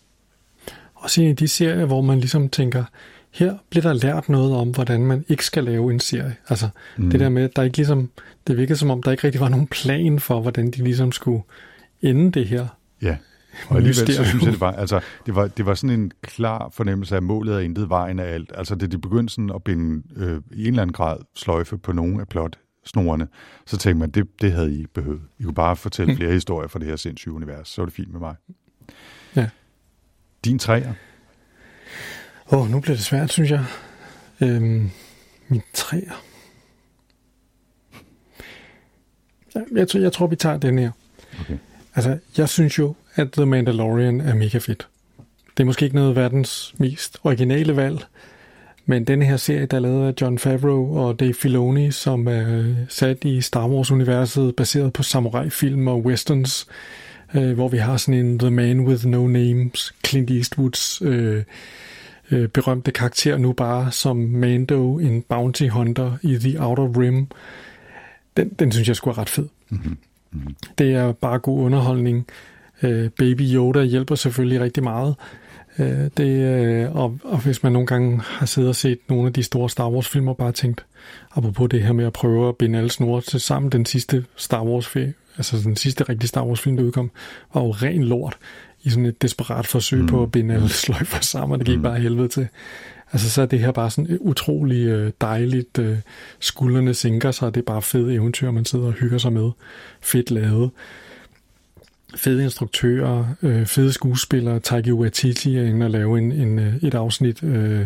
Også 0.96 1.22
en 1.22 1.29
af 1.29 1.36
de 1.36 1.48
serier, 1.48 1.86
hvor 1.86 2.01
man 2.01 2.20
ligesom 2.20 2.50
tænker, 2.50 2.84
her 3.32 3.58
bliver 3.70 3.84
der 3.84 3.94
lært 3.94 4.29
noget 4.29 4.56
om, 4.56 4.70
hvordan 4.70 5.06
man 5.06 5.25
ikke 5.27 5.46
skal 5.46 5.63
lave 5.63 5.94
en 5.94 6.00
serie. 6.00 6.36
Altså 6.50 6.70
mm. 6.98 7.10
det 7.10 7.20
der 7.20 7.29
med, 7.29 7.50
der 7.50 7.63
ikke 7.63 7.77
ligesom, 7.77 8.10
det 8.48 8.58
virkede 8.58 8.77
som 8.77 8.89
om, 8.89 9.03
der 9.03 9.12
ikke 9.12 9.24
rigtig 9.24 9.41
var 9.41 9.50
nogen 9.50 9.68
plan 9.68 10.20
for, 10.20 10.41
hvordan 10.41 10.72
de 10.72 10.84
ligesom 10.84 11.12
skulle 11.12 11.41
ende 12.01 12.32
det 12.32 12.48
her. 12.48 12.68
Ja, 13.01 13.18
og 13.70 13.75
alligevel 13.75 14.13
så 14.13 14.25
synes 14.25 14.44
jeg, 14.44 14.51
det 14.51 14.62
var, 14.62 14.72
altså, 14.72 15.00
det 15.25 15.36
var, 15.36 15.48
det 15.48 15.65
var 15.65 15.74
sådan 15.74 16.00
en 16.00 16.12
klar 16.22 16.70
fornemmelse 16.74 17.15
af 17.15 17.22
målet 17.22 17.56
og 17.56 17.63
intet 17.63 17.89
vejen 17.89 18.20
af 18.20 18.34
alt. 18.34 18.51
Altså 18.56 18.75
det 18.75 18.91
de 18.91 18.98
begyndte 18.98 19.34
sådan 19.34 19.51
at 19.56 19.63
binde 19.63 20.03
øh, 20.15 20.41
i 20.51 20.62
en 20.62 20.68
eller 20.68 20.82
anden 20.82 20.94
grad 20.94 21.18
sløjfe 21.36 21.77
på 21.77 21.91
nogle 21.91 22.22
af 22.22 22.27
plot 22.27 22.58
snorene, 22.86 23.27
så 23.65 23.77
tænkte 23.77 24.00
man, 24.00 24.09
det, 24.09 24.41
det 24.41 24.51
havde 24.51 24.74
I 24.74 24.86
behøvet. 24.86 25.21
I 25.39 25.43
kunne 25.43 25.53
bare 25.53 25.75
fortælle 25.75 26.13
mm. 26.13 26.17
flere 26.17 26.31
historier 26.31 26.67
fra 26.67 26.79
det 26.79 26.88
her 26.88 26.95
sindssyge 26.95 27.33
univers, 27.33 27.67
så 27.69 27.81
var 27.81 27.86
det 27.86 27.93
fint 27.93 28.12
med 28.12 28.19
mig. 28.19 28.36
Ja. 29.36 29.50
Din 30.45 30.59
træer? 30.59 30.93
Åh, 32.51 32.59
oh, 32.62 32.71
nu 32.71 32.79
bliver 32.79 32.95
det 32.95 33.05
svært, 33.05 33.31
synes 33.31 33.51
jeg. 33.51 33.65
Øhm, 34.41 34.89
min 35.48 35.62
træer. 35.74 36.24
Ja, 39.55 39.62
Jeg, 39.75 39.88
tror, 39.88 40.00
jeg 40.00 40.13
tror, 40.13 40.27
vi 40.27 40.36
tager 40.36 40.57
den 40.57 40.79
her. 40.79 40.91
Okay. 41.39 41.57
Altså, 41.95 42.19
jeg 42.38 42.50
synes 42.50 42.79
jo, 42.79 42.95
at 43.15 43.31
The 43.31 43.45
Mandalorian 43.45 44.21
er 44.21 44.36
mega 44.36 44.57
fedt. 44.57 44.88
Det 45.57 45.63
er 45.63 45.65
måske 45.65 45.86
ikke 45.86 45.95
noget 45.95 46.09
af 46.09 46.15
verdens 46.15 46.75
mest 46.77 47.19
originale 47.24 47.75
valg, 47.75 48.05
men 48.89 49.03
denne 49.03 49.25
her 49.25 49.38
serie, 49.38 49.65
der 49.65 49.77
er 49.77 49.81
lavet 49.81 50.08
af 50.08 50.13
John 50.22 50.38
Favreau 50.38 50.98
og 50.98 51.19
Dave 51.19 51.34
Filoni, 51.34 51.91
som 51.91 52.27
er 52.27 52.75
sat 52.88 53.24
i 53.24 53.41
Star 53.41 53.67
Wars-universet, 53.67 54.55
baseret 54.55 54.93
på 54.93 55.03
samurai-film 55.03 55.88
og 55.88 56.05
westerns, 56.05 56.67
øh, 57.36 57.53
hvor 57.53 57.67
vi 57.67 57.77
har 57.77 57.98
sådan 57.98 58.25
en 58.25 58.39
The 58.39 58.51
Man 58.51 58.79
With 58.79 59.05
No 59.05 59.27
Names, 59.27 59.93
Clint 60.08 60.31
Eastwoods 60.31 61.01
øh, 61.01 61.43
øh, 62.31 62.48
berømte 62.48 62.91
karakter 62.91 63.38
nu 63.38 63.53
bare 63.53 63.91
som 63.91 64.17
Mando, 64.17 64.98
en 64.98 65.22
bounty 65.22 65.67
hunter 65.67 66.17
i 66.22 66.38
The 66.38 66.62
Outer 66.62 67.00
Rim. 67.00 67.27
Den, 68.38 68.50
den 68.50 68.72
synes 68.72 68.88
jeg 68.88 68.96
skulle 68.96 69.15
er 69.15 69.22
ret 69.22 69.29
fed. 69.29 69.48
Mm-hmm. 69.69 69.98
Mm-hmm. 70.31 70.55
Det 70.77 70.93
er 70.93 71.12
bare 71.12 71.39
god 71.39 71.60
underholdning. 71.60 72.27
Øh, 72.84 73.10
Baby 73.10 73.41
Yoda 73.41 73.84
hjælper 73.84 74.15
selvfølgelig 74.15 74.62
rigtig 74.62 74.84
meget. 74.84 75.15
Øh, 75.79 76.09
det, 76.17 76.29
øh, 76.29 76.95
og, 76.95 77.19
og 77.24 77.43
hvis 77.43 77.63
man 77.63 77.71
nogle 77.71 77.88
gange 77.88 78.21
har 78.24 78.45
siddet 78.45 78.69
og 78.69 78.75
set 78.75 79.00
nogle 79.09 79.27
af 79.27 79.33
de 79.33 79.43
store 79.43 79.69
Star 79.69 79.89
Wars-film 79.89 80.27
og 80.27 80.38
bare 80.38 80.51
tænkt, 80.51 80.86
apropos 81.36 81.69
det 81.69 81.83
her 81.83 81.93
med 81.93 82.05
at 82.05 82.13
prøve 82.13 82.50
at 82.50 82.55
binde 82.55 82.77
alle 82.77 82.89
snore 82.89 83.21
til 83.21 83.39
sammen, 83.39 83.71
den 83.71 83.86
sidste 83.86 84.25
Star 84.36 84.63
wars 84.63 84.95
altså 85.38 85.57
den 85.63 85.75
sidste 85.75 86.03
rigtige 86.03 86.27
Star 86.27 86.45
Wars-film, 86.45 86.77
der 86.77 86.83
udkom, 86.83 87.12
var 87.53 87.62
jo 87.62 87.71
ren 87.71 88.03
lort 88.03 88.38
i 88.83 88.89
sådan 88.89 89.05
et 89.05 89.21
desperat 89.21 89.67
forsøg 89.67 90.00
mm. 90.00 90.07
på 90.07 90.24
at 90.24 90.31
binde 90.31 90.55
alle 90.55 90.69
sløjfer 90.69 91.21
sammen, 91.21 91.53
og 91.53 91.59
det 91.59 91.67
gik 91.67 91.77
mm. 91.77 91.83
bare 91.83 92.00
helvede 92.00 92.27
til. 92.27 92.48
Altså 93.12 93.29
så 93.29 93.41
er 93.41 93.45
det 93.45 93.59
her 93.59 93.71
bare 93.71 93.91
sådan 93.91 94.17
utrolig 94.21 94.88
øh, 94.88 95.12
dejligt, 95.21 95.79
øh, 95.79 95.98
skuldrene 96.39 96.93
sænker 96.93 97.31
sig, 97.31 97.55
det 97.55 97.62
er 97.62 97.65
bare 97.65 97.81
fede 97.81 98.13
eventyr, 98.13 98.51
man 98.51 98.65
sidder 98.65 98.86
og 98.86 98.93
hygger 98.93 99.17
sig 99.17 99.33
med. 99.33 99.51
Fedt 100.01 100.31
lavet. 100.31 100.71
Fede 102.16 102.44
instruktører, 102.44 103.25
øh, 103.42 103.66
fede 103.66 103.94
skuespillere. 103.94 104.60
Taiki 104.60 104.92
Waititi 104.92 105.58
er 105.58 105.63
inde 105.63 105.86
og 105.86 105.89
lave 105.89 106.18
en, 106.18 106.32
en, 106.32 106.60
øh, 106.60 106.75
et 106.75 106.94
afsnit. 106.94 107.44
Øh, 107.44 107.86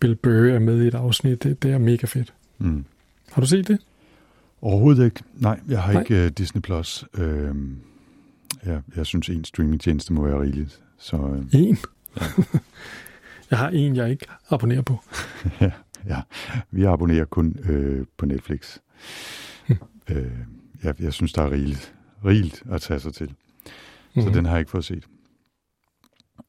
Bill 0.00 0.14
Burr 0.14 0.54
er 0.54 0.58
med 0.58 0.82
i 0.84 0.86
et 0.86 0.94
afsnit. 0.94 1.42
Det, 1.42 1.62
det 1.62 1.72
er 1.72 1.78
mega 1.78 2.06
fedt. 2.06 2.32
Mm. 2.58 2.84
Har 3.32 3.42
du 3.42 3.46
set 3.46 3.68
det? 3.68 3.78
Overhovedet 4.62 5.04
ikke. 5.04 5.22
Nej, 5.34 5.60
jeg 5.68 5.82
har 5.82 5.92
Nej. 5.92 6.02
ikke 6.02 6.24
uh, 6.24 6.28
Disney+. 6.28 6.62
Plus. 6.62 7.04
Uh, 7.18 7.24
jeg, 8.66 8.82
jeg 8.96 9.06
synes, 9.06 9.28
en 9.28 9.44
streamingtjeneste 9.44 10.12
må 10.12 10.24
være 10.24 10.40
rigeligt. 10.40 10.80
Så 10.98 11.16
uh, 11.16 11.44
En? 11.52 11.78
jeg 13.50 13.58
har 13.58 13.68
en, 13.68 13.96
jeg 13.96 14.10
ikke 14.10 14.26
abonnerer 14.50 14.82
på. 14.82 15.00
ja, 15.60 15.70
ja, 16.06 16.20
vi 16.70 16.84
abonnerer 16.84 17.24
kun 17.24 17.56
uh, 17.70 18.06
på 18.16 18.26
Netflix. 18.26 18.78
Hm. 19.66 19.76
uh, 20.10 20.16
jeg, 20.82 21.02
jeg 21.02 21.12
synes, 21.12 21.32
der 21.32 21.42
er 21.42 21.50
rigeligt, 21.50 21.94
rigeligt 22.24 22.62
at 22.70 22.80
tage 22.80 23.00
sig 23.00 23.14
til. 23.14 23.34
Så 24.14 24.20
Mhm. 24.20 24.32
den 24.32 24.44
har 24.44 24.52
jeg 24.52 24.60
ikke 24.60 24.70
fået 24.70 24.84
set. 24.84 25.04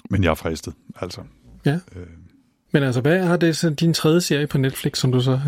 Men 0.09 0.23
jeg 0.23 0.29
er 0.29 0.35
fristet, 0.35 0.73
altså. 0.95 1.21
Ja. 1.65 1.79
Øh, 1.95 2.07
Men 2.71 2.83
altså, 2.83 3.01
hvad 3.01 3.25
har 3.25 3.37
det 3.37 3.57
så 3.57 3.69
din 3.69 3.93
tredje 3.93 4.21
serie 4.21 4.47
på 4.47 4.57
Netflix, 4.57 4.97
som 4.97 5.11
du 5.11 5.19
så... 5.21 5.39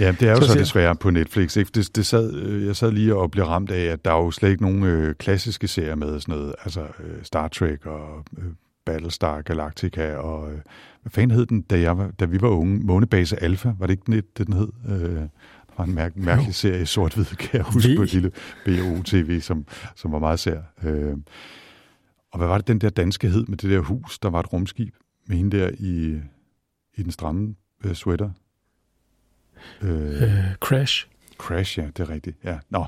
Ja, 0.00 0.12
det 0.20 0.28
er 0.28 0.30
jo 0.32 0.40
Så 0.40 0.52
så, 0.52 0.58
desværre 0.58 0.96
på 0.96 1.10
Netflix. 1.10 1.56
Ikke? 1.56 1.70
Det, 1.74 1.96
det 1.96 2.06
sad, 2.06 2.34
øh, 2.34 2.66
jeg 2.66 2.76
sad 2.76 2.92
lige 2.92 3.14
og 3.16 3.30
blev 3.30 3.44
ramt 3.44 3.70
af, 3.70 3.84
at 3.84 4.04
der 4.04 4.10
er 4.10 4.16
jo 4.16 4.30
slet 4.30 4.50
ikke 4.50 4.62
nogen 4.62 4.82
øh, 4.84 5.14
klassiske 5.14 5.68
serier 5.68 5.94
med 5.94 6.20
sådan 6.20 6.34
noget. 6.34 6.54
Altså 6.64 6.80
øh, 6.80 7.22
Star 7.24 7.48
Trek 7.48 7.86
og 7.86 8.24
øh, 8.38 8.44
Battlestar 8.86 9.40
Galactica 9.42 10.14
og... 10.16 10.52
Øh, 10.52 10.58
hvad 11.02 11.10
fanden 11.10 11.30
hed 11.36 11.46
den, 11.46 11.62
da, 11.62 11.80
jeg 11.80 11.98
var, 11.98 12.10
da 12.20 12.24
vi 12.24 12.40
var 12.40 12.48
unge? 12.48 12.78
Månebase 12.78 13.42
Alpha, 13.42 13.70
var 13.78 13.86
det 13.86 13.92
ikke 13.92 14.02
den, 14.06 14.12
det, 14.12 14.46
den 14.46 14.52
hed? 14.52 14.68
Øh, 14.88 15.22
var 15.78 15.84
en 15.84 15.94
mærk, 15.94 16.16
mærkelig 16.16 16.54
serie 16.54 16.82
i 16.82 16.86
sort-hvid, 16.86 17.24
kan 17.24 17.50
jeg 17.52 17.62
huske, 17.62 17.92
V. 17.92 17.96
på 17.96 18.02
et 18.02 18.12
lille 18.12 18.32
BO-TV, 18.64 19.40
som, 19.40 19.66
som 19.96 20.12
var 20.12 20.18
meget 20.18 20.40
sær. 20.40 20.60
Øh, 20.82 21.16
og 22.32 22.38
hvad 22.38 22.48
var 22.48 22.58
det, 22.58 22.66
den 22.66 22.80
der 22.80 22.90
danske 22.90 23.28
hed 23.28 23.46
med 23.46 23.58
det 23.58 23.70
der 23.70 23.80
hus, 23.80 24.18
der 24.18 24.30
var 24.30 24.40
et 24.40 24.52
rumskib 24.52 24.94
med 25.26 25.36
hende 25.36 25.58
der 25.58 25.70
i, 25.78 26.20
i 26.94 27.02
den 27.02 27.10
stramme 27.10 27.54
øh, 27.84 27.94
sweater? 27.94 28.30
Øh, 29.82 30.22
øh, 30.22 30.54
Crash. 30.60 31.06
Crash, 31.38 31.78
ja, 31.78 31.86
det 31.86 32.00
er 32.00 32.10
rigtigt. 32.10 32.36
Ja. 32.44 32.58
Nå. 32.70 32.86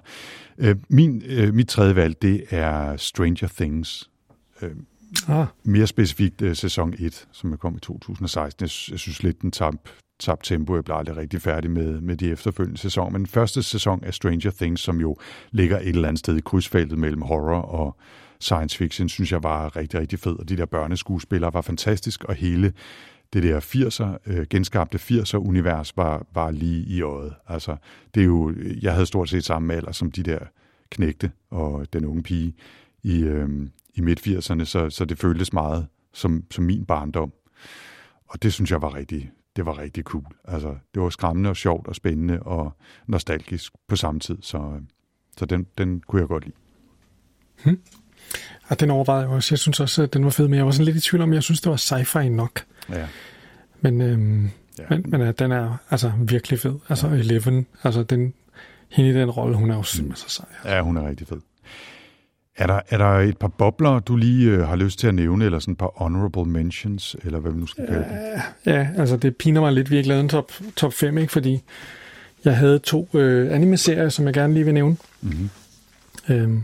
Øh, 0.58 0.76
min, 0.88 1.22
øh, 1.26 1.54
mit 1.54 1.68
tredje 1.68 1.96
valg, 1.96 2.22
det 2.22 2.44
er 2.50 2.96
Stranger 2.96 3.48
Things. 3.48 4.10
Øh, 4.62 4.70
Ah, 5.28 5.46
mere 5.64 5.86
specifikt 5.86 6.42
øh, 6.42 6.56
sæson 6.56 6.94
1, 6.98 7.28
som 7.32 7.56
kom 7.56 7.76
i 7.76 7.80
2016. 7.80 8.64
Jeg, 8.64 8.92
jeg 8.92 8.98
synes 8.98 9.22
lidt, 9.22 9.42
den 9.42 9.50
tabte 9.50 9.90
tab 10.20 10.42
tempo. 10.42 10.74
Jeg 10.74 10.84
blev 10.84 10.96
aldrig 10.96 11.16
rigtig 11.16 11.42
færdig 11.42 11.70
med, 11.70 12.00
med 12.00 12.16
de 12.16 12.30
efterfølgende 12.30 12.78
sæsoner. 12.78 13.10
Men 13.10 13.26
første 13.26 13.62
sæson 13.62 14.04
af 14.04 14.14
Stranger 14.14 14.50
Things, 14.50 14.80
som 14.80 15.00
jo 15.00 15.16
ligger 15.50 15.78
et 15.78 15.88
eller 15.88 16.08
andet 16.08 16.18
sted 16.18 16.36
i 16.36 16.40
krydsfeltet 16.40 16.98
mellem 16.98 17.22
horror 17.22 17.60
og 17.60 17.96
science 18.40 18.78
fiction, 18.78 19.08
synes 19.08 19.32
jeg 19.32 19.42
var 19.42 19.76
rigtig, 19.76 20.00
rigtig 20.00 20.18
fed. 20.18 20.36
Og 20.38 20.48
de 20.48 20.56
der 20.56 20.66
børneskuespillere 20.66 21.54
var 21.54 21.60
fantastisk, 21.60 22.24
og 22.24 22.34
hele 22.34 22.72
det 23.32 23.42
der 23.42 23.60
80'er, 23.60 24.32
øh, 24.32 24.46
genskabte 24.50 24.98
80'er-univers 24.98 25.96
var, 25.96 26.26
var 26.34 26.50
lige 26.50 26.84
i 26.86 27.02
øjet. 27.02 27.34
Altså, 27.48 27.76
det 28.14 28.20
er 28.20 28.24
jo, 28.24 28.54
jeg 28.82 28.92
havde 28.92 29.06
stort 29.06 29.28
set 29.28 29.44
samme 29.44 29.74
alder 29.74 29.92
som 29.92 30.10
de 30.10 30.22
der 30.22 30.38
knægte 30.90 31.30
og 31.50 31.92
den 31.92 32.04
unge 32.04 32.22
pige 32.22 32.54
i, 33.02 33.22
øh, 33.22 33.48
i 33.94 34.00
midt-80'erne, 34.00 34.64
så, 34.64 34.90
så 34.90 35.04
det 35.04 35.18
føltes 35.18 35.52
meget 35.52 35.86
som, 36.12 36.44
som 36.50 36.64
min 36.64 36.84
barndom. 36.84 37.32
Og 38.26 38.42
det 38.42 38.52
synes 38.52 38.70
jeg 38.70 38.82
var 38.82 38.94
rigtig, 38.94 39.30
det 39.56 39.66
var 39.66 39.78
rigtig 39.78 40.04
cool. 40.04 40.26
Altså, 40.44 40.74
det 40.94 41.02
var 41.02 41.10
skræmmende 41.10 41.50
og 41.50 41.56
sjovt 41.56 41.88
og 41.88 41.94
spændende 41.94 42.40
og 42.40 42.72
nostalgisk 43.06 43.72
på 43.88 43.96
samme 43.96 44.20
tid, 44.20 44.38
så, 44.42 44.58
øh, 44.58 44.82
så 45.36 45.46
den, 45.46 45.66
den 45.78 46.00
kunne 46.00 46.20
jeg 46.20 46.28
godt 46.28 46.44
lide. 46.44 46.56
og 48.68 48.80
den 48.80 48.90
overvejede 48.90 49.22
jeg 49.22 49.30
også. 49.30 49.52
Jeg 49.54 49.58
synes 49.58 49.80
også, 49.80 50.02
at 50.02 50.14
den 50.14 50.24
var 50.24 50.30
fed, 50.30 50.48
men 50.48 50.56
jeg 50.56 50.64
var 50.66 50.72
sådan 50.72 50.84
lidt 50.84 50.96
i 50.96 51.00
tvivl 51.00 51.22
om, 51.22 51.32
jeg 51.32 51.42
synes, 51.42 51.60
det 51.60 51.70
var 51.70 51.76
sci-fi 51.76 52.28
nok. 52.28 52.60
Ja, 52.88 53.06
Men, 53.80 54.00
øhm, 54.00 54.50
ja. 54.78 54.84
men, 54.90 55.04
men 55.08 55.20
øh, 55.20 55.34
den 55.38 55.52
er 55.52 55.76
altså 55.90 56.12
virkelig 56.18 56.60
fed. 56.60 56.78
Altså 56.88 57.08
Eleven, 57.08 57.66
altså 57.82 58.02
den, 58.02 58.34
hende 58.88 59.10
i 59.10 59.14
den 59.14 59.30
rolle, 59.30 59.56
hun 59.56 59.70
er 59.70 59.76
jo 59.76 59.82
simpelthen 59.82 60.28
så 60.28 60.34
sej. 60.34 60.72
ja 60.74 60.82
hun 60.82 60.96
er 60.96 61.08
rigtig 61.08 61.26
fed. 61.28 61.40
Er 62.60 62.66
der, 62.66 62.80
er 62.88 62.98
der 62.98 63.18
et 63.18 63.38
par 63.38 63.48
bobler, 63.48 63.98
du 63.98 64.16
lige 64.16 64.50
øh, 64.50 64.68
har 64.68 64.76
lyst 64.76 64.98
til 64.98 65.06
at 65.06 65.14
nævne, 65.14 65.44
eller 65.44 65.58
sådan 65.58 65.72
et 65.72 65.78
par 65.78 65.92
honorable 65.96 66.44
mentions, 66.44 67.16
eller 67.24 67.38
hvad 67.38 67.52
vi 67.52 67.58
nu 67.58 67.66
skal 67.66 67.86
kalde 67.86 68.04
det? 68.10 68.42
Ja, 68.72 68.88
altså 68.96 69.16
det 69.16 69.36
piner 69.36 69.60
mig 69.60 69.72
lidt, 69.72 69.90
vi 69.90 69.96
ikke 69.96 70.08
lavede 70.08 70.22
en 70.22 70.28
top, 70.28 70.52
top 70.76 70.92
5, 70.92 71.18
ikke? 71.18 71.32
fordi 71.32 71.62
jeg 72.44 72.56
havde 72.56 72.78
to 72.78 73.08
øh, 73.14 73.54
anime-serier, 73.54 74.08
som 74.08 74.26
jeg 74.26 74.34
gerne 74.34 74.54
lige 74.54 74.64
vil 74.64 74.74
nævne. 74.74 74.96
Mm-hmm. 75.20 75.50
Øhm, 76.28 76.62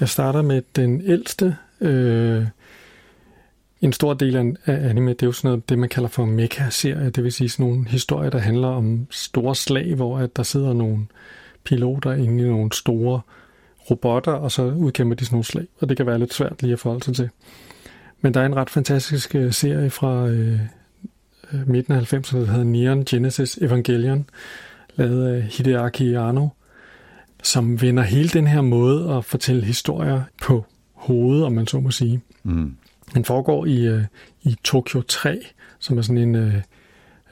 jeg 0.00 0.08
starter 0.08 0.42
med 0.42 0.62
den 0.76 1.02
ældste. 1.04 1.56
Øh, 1.80 2.46
en 3.80 3.92
stor 3.92 4.14
del 4.14 4.36
af, 4.36 4.52
anime, 4.66 5.10
det 5.10 5.22
er 5.22 5.26
jo 5.26 5.32
sådan 5.32 5.48
noget, 5.48 5.68
det 5.68 5.78
man 5.78 5.88
kalder 5.88 6.08
for 6.08 6.24
mecha-serier, 6.24 7.10
det 7.10 7.24
vil 7.24 7.32
sige 7.32 7.48
sådan 7.48 7.66
nogle 7.66 7.88
historier, 7.88 8.30
der 8.30 8.38
handler 8.38 8.68
om 8.68 9.06
store 9.10 9.54
slag, 9.54 9.94
hvor 9.94 10.18
at 10.18 10.36
der 10.36 10.42
sidder 10.42 10.72
nogle 10.72 11.06
piloter 11.64 12.12
inde 12.12 12.44
i 12.44 12.46
nogle 12.46 12.72
store 12.72 13.20
robotter, 13.90 14.32
og 14.32 14.52
så 14.52 14.62
udkæmper 14.62 15.16
de 15.16 15.24
sådan 15.24 15.34
nogle 15.34 15.44
slag, 15.44 15.66
og 15.80 15.88
det 15.88 15.96
kan 15.96 16.06
være 16.06 16.18
lidt 16.18 16.34
svært 16.34 16.62
lige 16.62 16.72
at 16.72 16.78
forholde 16.78 17.04
sig 17.04 17.14
til. 17.14 17.30
Men 18.20 18.34
der 18.34 18.40
er 18.40 18.46
en 18.46 18.56
ret 18.56 18.70
fantastisk 18.70 19.34
øh, 19.34 19.52
serie 19.52 19.90
fra 19.90 20.28
øh, 20.28 20.60
øh, 21.52 21.68
midten 21.68 21.94
af 21.94 22.12
90'erne, 22.12 22.38
der 22.38 22.46
hedder 22.46 22.64
Neon 22.64 23.04
Genesis 23.04 23.56
Evangelion, 23.56 24.24
lavet 24.96 25.28
af 25.28 25.42
Hideaki 25.42 26.14
Anno, 26.14 26.48
som 27.42 27.82
vender 27.82 28.02
hele 28.02 28.28
den 28.28 28.46
her 28.46 28.60
måde 28.60 29.14
at 29.14 29.24
fortælle 29.24 29.64
historier 29.64 30.22
på 30.42 30.64
hovedet, 30.92 31.44
om 31.44 31.52
man 31.52 31.66
så 31.66 31.80
må 31.80 31.90
sige. 31.90 32.20
Mm. 32.42 32.76
Den 33.14 33.24
foregår 33.24 33.66
i, 33.66 33.86
øh, 33.86 34.02
i 34.42 34.56
Tokyo 34.64 35.02
3, 35.02 35.40
som 35.78 35.98
er 35.98 36.02
sådan 36.02 36.18
en, 36.18 36.34
øh, 36.34 36.54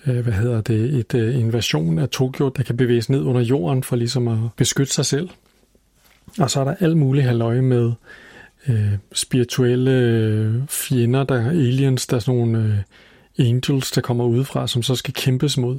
øh, 0.07 0.21
hvad 0.21 0.33
hedder 0.33 0.61
det, 0.61 0.95
et 0.95 1.14
øh, 1.14 1.40
invasion 1.40 1.99
af 1.99 2.09
Tokyo, 2.09 2.49
der 2.49 2.62
kan 2.62 2.76
bevæges 2.76 3.11
ned 3.11 3.23
under 3.23 3.40
jorden 3.40 3.83
for 3.83 3.97
ligesom 3.97 4.28
at 4.28 4.38
beskytte 4.57 4.92
sig 4.92 5.07
selv. 5.07 5.28
Og 6.39 6.51
så 6.51 6.61
er 6.61 6.65
der 6.65 6.75
alt 6.81 6.97
muligt 6.97 7.27
halvøje 7.27 7.63
med 7.63 7.93
øh, 8.69 8.93
spirituelle 9.13 9.91
øh, 9.91 10.55
fjender, 10.69 11.25
der 11.25 11.35
er 11.35 11.51
aliens, 11.51 12.07
der 12.07 12.17
er 12.17 12.21
sådan 12.21 12.41
nogle 12.41 12.85
øh, 13.39 13.47
angels, 13.49 13.91
der 13.91 14.01
kommer 14.01 14.25
udefra, 14.25 14.67
som 14.67 14.83
så 14.83 14.95
skal 14.95 15.15
kæmpes 15.15 15.59
mod. 15.59 15.79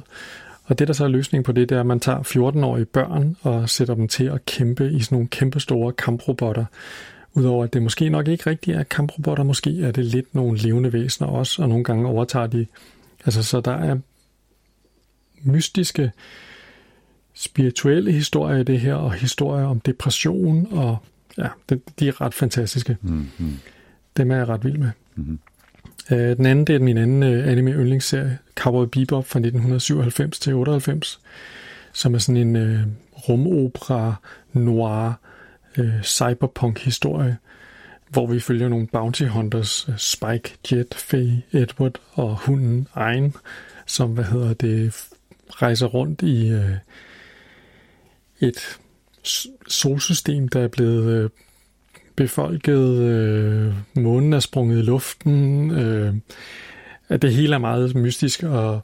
Og 0.64 0.78
det, 0.78 0.88
der 0.88 0.94
så 0.94 1.04
er 1.04 1.08
løsningen 1.08 1.44
på 1.44 1.52
det, 1.52 1.68
det 1.68 1.76
er, 1.76 1.80
at 1.80 1.86
man 1.86 2.00
tager 2.00 2.18
14-årige 2.18 2.84
børn 2.84 3.36
og 3.42 3.70
sætter 3.70 3.94
dem 3.94 4.08
til 4.08 4.24
at 4.24 4.44
kæmpe 4.44 4.90
i 4.90 5.00
sådan 5.00 5.16
nogle 5.16 5.28
kæmpe 5.28 5.60
store 5.60 5.92
kamprobotter. 5.92 6.64
Udover 7.34 7.64
at 7.64 7.72
det 7.72 7.82
måske 7.82 8.08
nok 8.08 8.28
ikke 8.28 8.50
rigtigt 8.50 8.76
er 8.76 8.82
kamprobotter, 8.82 9.44
måske 9.44 9.82
er 9.82 9.90
det 9.90 10.04
lidt 10.04 10.34
nogle 10.34 10.58
levende 10.58 10.92
væsener 10.92 11.28
også, 11.28 11.62
og 11.62 11.68
nogle 11.68 11.84
gange 11.84 12.08
overtager 12.08 12.46
de. 12.46 12.66
Altså, 13.24 13.42
så 13.42 13.60
der 13.60 13.72
er 13.72 13.96
mystiske, 15.42 16.12
spirituelle 17.34 18.12
historier 18.12 18.58
i 18.58 18.64
det 18.64 18.80
her, 18.80 18.94
og 18.94 19.12
historier 19.12 19.66
om 19.66 19.80
depression, 19.80 20.68
og 20.70 20.96
ja, 21.38 21.48
de, 21.70 21.80
de 21.98 22.08
er 22.08 22.20
ret 22.20 22.34
fantastiske. 22.34 22.96
Mm-hmm. 23.02 23.58
Dem 24.16 24.30
er 24.30 24.36
jeg 24.36 24.48
ret 24.48 24.64
vild 24.64 24.78
med. 24.78 24.90
Mhm. 25.14 25.38
Øh, 26.10 26.36
den 26.36 26.46
anden, 26.46 26.66
det 26.66 26.74
er 26.74 26.80
min 26.80 26.98
anden 26.98 27.22
øh, 27.22 27.48
anime 27.48 27.70
yndlingsserie, 27.70 28.38
Cowboy 28.56 28.86
Bebop 28.92 29.26
fra 29.26 29.38
1997 29.38 30.38
til 30.38 30.54
98, 30.54 31.20
som 31.92 32.14
er 32.14 32.18
sådan 32.18 32.40
en 32.40 32.56
øh, 32.56 32.80
rumopera 33.28 34.14
noir 34.52 35.12
øh, 35.78 36.02
cyberpunk-historie, 36.02 37.36
hvor 38.08 38.26
vi 38.26 38.40
følger 38.40 38.68
nogle 38.68 38.86
bounty 38.86 39.24
hunters, 39.24 39.88
øh, 39.88 39.98
Spike, 39.98 40.56
Jet, 40.72 40.94
Faye, 40.94 41.42
Edward 41.52 42.00
og 42.12 42.36
hunden 42.36 42.88
Ein, 42.96 43.34
som, 43.86 44.10
hvad 44.10 44.24
hedder 44.24 44.54
det, 44.54 45.06
rejser 45.48 45.86
rundt 45.86 46.22
i 46.22 46.48
øh, 46.48 46.76
et 48.42 48.78
solsystem, 49.68 50.48
der 50.48 50.60
er 50.60 50.68
blevet 50.68 51.12
øh, 51.12 51.30
befolket, 52.16 52.98
øh, 52.98 53.74
månen 53.94 54.32
er 54.32 54.40
sprunget 54.40 54.78
i 54.78 54.82
luften, 54.82 55.70
øh, 55.70 56.14
at 57.08 57.22
det 57.22 57.34
hele 57.34 57.54
er 57.54 57.58
meget 57.58 57.94
mystisk 57.94 58.42
og, 58.42 58.80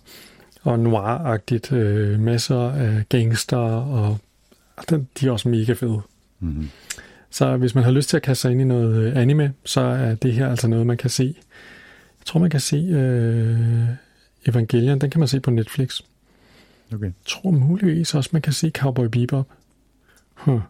og 0.62 0.78
noir-agtigt, 0.78 1.72
øh, 1.72 2.20
masser 2.20 2.70
af 2.70 3.04
gangster, 3.08 3.56
og, 3.56 4.18
og 4.76 4.84
de 4.90 5.26
er 5.26 5.30
også 5.30 5.48
mega 5.48 5.72
fede. 5.72 6.00
Mm-hmm. 6.40 6.68
Så 7.30 7.56
hvis 7.56 7.74
man 7.74 7.84
har 7.84 7.90
lyst 7.90 8.08
til 8.08 8.16
at 8.16 8.22
kaste 8.22 8.42
sig 8.42 8.50
ind 8.50 8.60
i 8.60 8.64
noget 8.64 9.12
anime, 9.12 9.52
så 9.64 9.80
er 9.80 10.14
det 10.14 10.32
her 10.32 10.50
altså 10.50 10.68
noget, 10.68 10.86
man 10.86 10.96
kan 10.96 11.10
se. 11.10 11.34
Jeg 12.20 12.26
tror, 12.26 12.40
man 12.40 12.50
kan 12.50 12.60
se 12.60 12.76
øh, 12.76 13.88
Evangelion, 14.46 14.98
den 14.98 15.10
kan 15.10 15.18
man 15.18 15.28
se 15.28 15.40
på 15.40 15.50
Netflix. 15.50 16.00
Okay. 16.94 17.04
Jeg 17.04 17.12
tror 17.26 17.50
muligvis 17.50 18.14
også, 18.14 18.30
man 18.32 18.42
kan 18.42 18.52
se 18.52 18.70
Cowboy 18.70 19.06
Bebop. 19.06 19.48
Huh. 20.34 20.60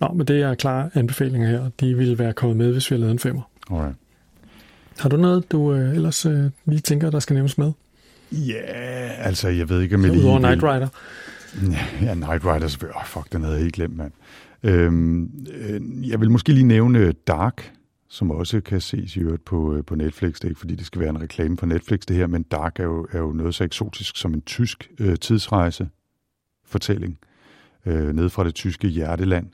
Nå, 0.00 0.08
men 0.14 0.26
det 0.26 0.42
er 0.42 0.54
klare 0.54 0.90
anbefalinger 0.94 1.48
her. 1.48 1.70
De 1.80 1.96
ville 1.96 2.18
være 2.18 2.32
kommet 2.32 2.56
med, 2.56 2.72
hvis 2.72 2.90
vi 2.90 2.94
havde 2.94 3.00
lavet 3.00 3.12
en 3.12 3.18
femmer. 3.18 3.42
Alright. 3.70 3.96
Har 4.98 5.08
du 5.08 5.16
noget, 5.16 5.52
du 5.52 5.74
øh, 5.74 5.94
ellers 5.94 6.26
øh, 6.26 6.50
lige 6.64 6.80
tænker, 6.80 7.10
der 7.10 7.18
skal 7.18 7.34
nævnes 7.34 7.58
med? 7.58 7.72
Ja, 8.32 8.38
yeah, 8.38 9.26
altså, 9.26 9.48
jeg 9.48 9.68
ved 9.68 9.80
ikke, 9.80 9.94
om 9.94 10.02
jeg 10.02 10.10
lige... 10.10 10.22
Udover 10.22 10.38
Night 10.38 10.62
Rider? 10.62 10.88
Ja, 12.06 12.14
Night 12.14 12.44
Rider, 12.44 12.68
selvfølgelig. 12.68 12.96
Oh, 12.96 13.06
fuck, 13.06 13.32
den 13.32 13.42
havde 13.42 13.54
jeg 13.54 13.62
helt 13.62 13.74
glemt, 13.74 13.96
mand. 13.96 14.12
Øhm, 14.62 15.30
øh, 15.54 16.08
jeg 16.08 16.20
vil 16.20 16.30
måske 16.30 16.52
lige 16.52 16.66
nævne 16.66 17.12
Dark, 17.12 17.72
som 18.08 18.30
også 18.30 18.60
kan 18.60 18.80
ses 18.80 19.16
i 19.16 19.20
øvrigt 19.20 19.44
på, 19.44 19.74
øh, 19.74 19.84
på 19.84 19.94
Netflix. 19.94 20.34
Det 20.34 20.44
er 20.44 20.48
ikke, 20.48 20.58
fordi 20.58 20.74
det 20.74 20.86
skal 20.86 21.00
være 21.00 21.10
en 21.10 21.20
reklame 21.20 21.56
for 21.56 21.66
Netflix, 21.66 22.00
det 22.00 22.16
her, 22.16 22.26
men 22.26 22.42
Dark 22.42 22.80
er 22.80 22.84
jo, 22.84 23.08
er 23.12 23.18
jo 23.18 23.32
noget 23.32 23.54
så 23.54 23.64
eksotisk 23.64 24.16
som 24.16 24.34
en 24.34 24.40
tysk 24.40 24.90
øh, 24.98 25.16
tidsrejse-fortælling 25.16 27.18
øh, 27.86 28.14
ned 28.14 28.28
fra 28.28 28.44
det 28.44 28.54
tyske 28.54 28.88
hjerteland, 28.88 29.46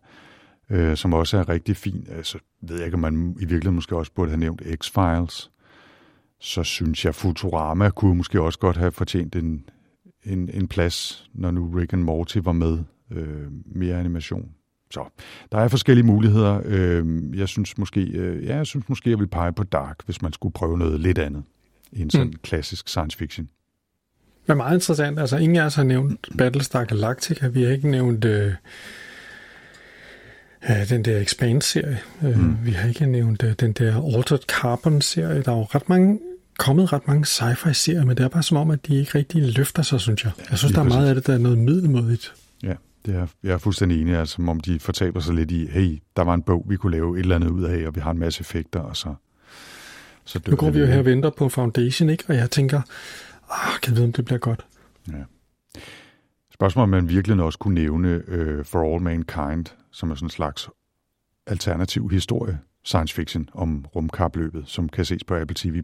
øh, 0.70 0.96
som 0.96 1.12
også 1.12 1.38
er 1.38 1.48
rigtig 1.48 1.76
fin. 1.76 2.06
Altså, 2.10 2.38
ved 2.60 2.76
jeg 2.76 2.84
ikke, 2.84 2.94
om 2.94 3.00
man 3.00 3.30
i 3.30 3.40
virkeligheden 3.40 3.74
måske 3.74 3.96
også 3.96 4.12
burde 4.12 4.30
have 4.30 4.40
nævnt 4.40 4.62
X-Files. 4.62 5.50
Så 6.40 6.62
synes 6.62 7.04
jeg, 7.04 7.14
Futurama 7.14 7.90
kunne 7.90 8.14
måske 8.14 8.40
også 8.40 8.58
godt 8.58 8.76
have 8.76 8.92
fortjent 8.92 9.36
en, 9.36 9.68
en, 10.24 10.50
en 10.54 10.68
plads, 10.68 11.30
når 11.34 11.50
nu 11.50 11.70
Rick 11.70 11.92
and 11.92 12.02
Morty 12.02 12.38
var 12.42 12.52
med. 12.52 12.78
Øh, 13.10 13.46
mere 13.66 13.98
animation. 13.98 14.50
Så 14.94 15.04
der 15.52 15.58
er 15.58 15.68
forskellige 15.68 16.06
muligheder. 16.06 16.60
Øh, 16.64 17.04
jeg 17.38 17.48
synes 17.48 17.78
måske, 17.78 18.00
øh, 18.00 18.44
ja, 18.44 18.56
jeg 18.56 18.66
synes 18.66 18.88
måske, 18.88 19.10
jeg 19.10 19.18
vil 19.18 19.26
pege 19.26 19.52
på 19.52 19.64
Dark, 19.64 19.96
hvis 20.04 20.22
man 20.22 20.32
skulle 20.32 20.52
prøve 20.52 20.78
noget 20.78 21.00
lidt 21.00 21.18
andet 21.18 21.42
end 21.92 22.10
sådan 22.10 22.26
mm. 22.26 22.32
klassisk 22.42 22.88
science 22.88 23.18
fiction. 23.18 23.48
Men 24.46 24.56
meget 24.56 24.74
interessant. 24.74 25.18
Altså, 25.18 25.36
ingen 25.36 25.56
af 25.56 25.64
os 25.64 25.74
har 25.74 25.84
nævnt 25.84 26.28
Battlestar 26.38 26.84
Galactica. 26.84 27.48
Vi 27.48 27.62
har 27.62 27.70
ikke 27.70 27.90
nævnt 27.90 28.24
øh, 28.24 28.52
øh, 30.70 30.88
den 30.88 31.04
der 31.04 31.20
Expand-serie. 31.20 32.00
Øh, 32.22 32.38
mm. 32.38 32.56
Vi 32.64 32.70
har 32.70 32.88
ikke 32.88 33.06
nævnt 33.06 33.42
øh, 33.42 33.52
den 33.52 33.72
der 33.72 34.16
Altered 34.16 34.38
Carbon-serie. 34.38 35.42
Der 35.42 35.52
er 35.52 35.56
jo 35.56 35.62
ret 35.62 35.88
mange 35.88 36.18
kommet 36.58 36.92
ret 36.92 37.06
mange 37.06 37.26
sci-fi-serier, 37.26 38.04
men 38.04 38.16
det 38.16 38.24
er 38.24 38.28
bare 38.28 38.42
som 38.42 38.56
om, 38.56 38.70
at 38.70 38.86
de 38.86 38.96
ikke 38.96 39.18
rigtig 39.18 39.42
løfter 39.56 39.82
sig, 39.82 40.00
synes 40.00 40.24
jeg. 40.24 40.32
Jeg 40.50 40.58
synes, 40.58 40.74
der 40.74 40.80
er 40.80 40.84
meget 40.84 41.08
af 41.08 41.14
det, 41.14 41.26
der 41.26 41.34
er 41.34 41.38
noget 41.38 41.58
middelmodigt. 41.58 42.34
Ja, 43.06 43.12
det 43.12 43.20
er, 43.20 43.26
jeg 43.42 43.52
er 43.52 43.58
fuldstændig 43.58 44.00
enig, 44.00 44.14
altså, 44.14 44.34
som 44.34 44.48
om 44.48 44.60
de 44.60 44.80
fortaber 44.80 45.20
sig 45.20 45.34
lidt 45.34 45.50
i, 45.50 45.66
hey, 45.66 46.02
der 46.16 46.22
var 46.22 46.34
en 46.34 46.42
bog, 46.42 46.66
vi 46.68 46.76
kunne 46.76 46.92
lave 46.92 47.16
et 47.16 47.20
eller 47.20 47.36
andet 47.36 47.50
ud 47.50 47.62
af, 47.62 47.86
og 47.86 47.94
vi 47.94 48.00
har 48.00 48.10
en 48.10 48.18
masse 48.18 48.40
effekter, 48.40 48.80
og 48.80 48.96
så, 48.96 49.14
så 50.24 50.40
Nu 50.48 50.56
går 50.56 50.70
vi 50.70 50.78
jo 50.78 50.86
her 50.86 50.98
og 50.98 51.04
venter 51.04 51.30
på 51.30 51.48
Foundation, 51.48 52.10
ikke? 52.10 52.24
Og 52.28 52.34
jeg 52.34 52.50
tænker, 52.50 52.82
ah, 53.50 53.80
kan 53.82 53.92
jeg 53.92 53.96
vide, 53.96 54.04
om 54.04 54.12
det 54.12 54.24
bliver 54.24 54.38
godt. 54.38 54.66
Ja. 55.08 55.24
Spørgsmålet 56.54 56.82
om 56.82 56.88
man 56.88 57.08
virkelig 57.08 57.42
også 57.42 57.58
kunne 57.58 57.74
nævne 57.74 58.22
uh, 58.28 58.64
For 58.64 58.94
All 58.94 59.02
Mankind, 59.02 59.66
som 59.92 60.10
er 60.10 60.14
sådan 60.14 60.26
en 60.26 60.30
slags 60.30 60.68
alternativ 61.46 62.10
historie, 62.10 62.58
science 62.84 63.14
fiction 63.14 63.48
om 63.52 63.84
rumkapløbet, 63.96 64.64
som 64.66 64.88
kan 64.88 65.04
ses 65.04 65.24
på 65.24 65.34
Apple 65.34 65.54
TV+. 65.54 65.82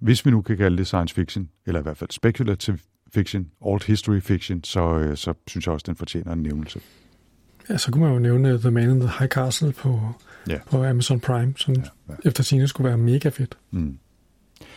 Hvis 0.00 0.26
vi 0.26 0.30
nu 0.30 0.42
kan 0.42 0.56
kalde 0.56 0.76
det 0.76 0.86
science 0.86 1.14
fiction, 1.14 1.50
eller 1.66 1.80
i 1.80 1.82
hvert 1.82 1.96
fald 1.96 2.10
speculative 2.10 2.78
fiction, 3.14 3.46
alt 3.66 3.84
history 3.84 4.20
fiction, 4.20 4.64
så, 4.64 4.94
uh, 4.94 5.16
så 5.16 5.34
synes 5.46 5.66
jeg 5.66 5.74
også, 5.74 5.84
den 5.86 5.96
fortjener 5.96 6.32
en 6.32 6.42
nævnelse. 6.42 6.80
Ja, 7.70 7.78
så 7.78 7.90
kunne 7.90 8.04
man 8.04 8.12
jo 8.12 8.18
nævne 8.18 8.58
The 8.58 8.70
Man 8.70 8.90
in 8.90 9.00
the 9.00 9.10
High 9.18 9.28
Castle 9.28 9.72
på, 9.72 10.00
ja. 10.48 10.58
på 10.70 10.84
Amazon 10.84 11.20
Prime, 11.20 11.54
som 11.56 11.74
ja, 11.74 11.80
ja. 12.08 12.14
efter 12.24 12.42
sine 12.42 12.68
skulle 12.68 12.88
være 12.88 12.98
mega 12.98 13.28
fedt. 13.28 13.58
Mm. 13.70 13.98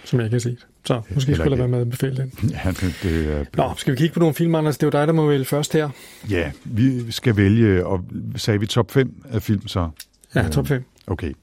Som 0.06 0.20
jeg 0.20 0.26
ikke 0.26 0.36
har 0.36 0.40
set. 0.40 0.68
Så 0.86 1.02
måske 1.16 1.36
skulle 1.36 1.52
der 1.52 1.58
være 1.58 1.68
med 1.68 1.80
at 1.80 1.90
befale 1.90 2.18
den. 2.18 2.32
Ja, 2.66 2.70
det, 2.70 3.00
det 3.04 3.34
er... 3.34 3.46
Nå, 3.58 3.74
skal 3.78 3.92
vi 3.92 3.98
kigge 3.98 4.14
på 4.14 4.20
nogle 4.20 4.36
film, 4.36 4.56
Anders? 4.56 4.78
Det 4.78 4.84
er 4.84 4.88
jo 4.88 5.02
dig, 5.02 5.08
der 5.08 5.14
må 5.14 5.28
vælge 5.28 5.46
først 5.46 5.74
her. 5.74 5.90
Ja, 6.30 6.52
vi 6.64 7.12
skal 7.12 7.38
vælge, 7.38 7.86
og 7.86 8.06
sagde 8.36 8.60
vi 8.60 8.66
top 8.66 8.92
5 8.92 9.24
af 9.30 9.42
film 9.42 9.68
så? 9.68 9.90
Ja, 10.36 10.48
top 10.48 10.68
5. 10.68 10.84
Okay. 11.08 11.34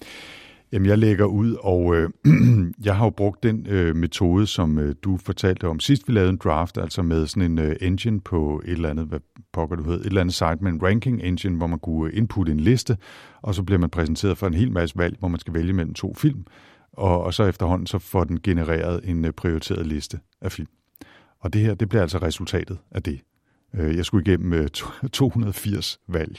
Jamen, 0.73 0.89
jeg 0.89 0.99
lægger 0.99 1.25
ud, 1.25 1.57
og 1.61 1.97
øh, 1.97 2.11
jeg 2.85 2.97
har 2.97 3.05
jo 3.05 3.11
brugt 3.11 3.43
den 3.43 3.67
øh, 3.67 3.97
metode, 3.97 4.47
som 4.47 4.79
øh, 4.79 4.95
du 5.03 5.17
fortalte 5.17 5.69
om 5.69 5.81
sidst, 5.81 6.09
vi 6.09 6.13
lavede 6.13 6.31
en 6.31 6.41
draft, 6.45 6.79
altså 6.79 7.03
med 7.03 7.27
sådan 7.27 7.51
en 7.51 7.59
øh, 7.59 7.77
engine 7.81 8.21
på 8.21 8.63
et 8.65 8.73
eller 8.73 8.91
andet, 8.91 9.07
hvad 9.07 9.21
pokker 9.53 9.77
du 9.77 9.83
hed, 9.83 10.01
et 10.01 10.07
eller 10.07 10.21
andet 10.21 10.35
site 10.35 10.57
med 10.61 10.73
en 10.73 10.83
ranking 10.83 11.23
engine, 11.23 11.57
hvor 11.57 11.67
man 11.67 11.79
kunne 11.79 12.13
øh, 12.13 12.19
inputte 12.19 12.53
en 12.53 12.61
liste, 12.61 12.97
og 13.43 13.55
så 13.55 13.63
bliver 13.63 13.79
man 13.79 13.91
præsenteret 13.91 14.39
for 14.39 14.47
en 14.47 14.55
hel 14.55 14.73
masse 14.73 14.99
valg, 14.99 15.17
hvor 15.19 15.29
man 15.29 15.41
skal 15.41 15.55
vælge 15.55 15.73
mellem 15.73 15.95
to 15.95 16.15
film 16.15 16.45
og, 16.99 17.25
og 17.25 17.35
så 17.35 17.45
efterhånden 17.45 17.87
så 17.87 17.99
får 17.99 18.25
den 18.25 18.41
genereret 18.41 19.01
en 19.05 19.25
øh, 19.25 19.33
prioriteret 19.33 19.87
liste 19.87 20.21
af 20.41 20.53
film. 20.53 20.69
Og 21.41 21.53
det 21.53 21.61
her, 21.61 21.75
det 21.75 21.89
bliver 21.89 22.03
altså 22.03 22.19
resultatet 22.19 22.79
af 22.91 23.03
det. 23.03 23.21
Øh, 23.75 23.97
jeg 23.97 24.05
skulle 24.05 24.25
igennem 24.27 24.53
øh, 24.53 24.69
280 25.13 26.01
valg 26.09 26.39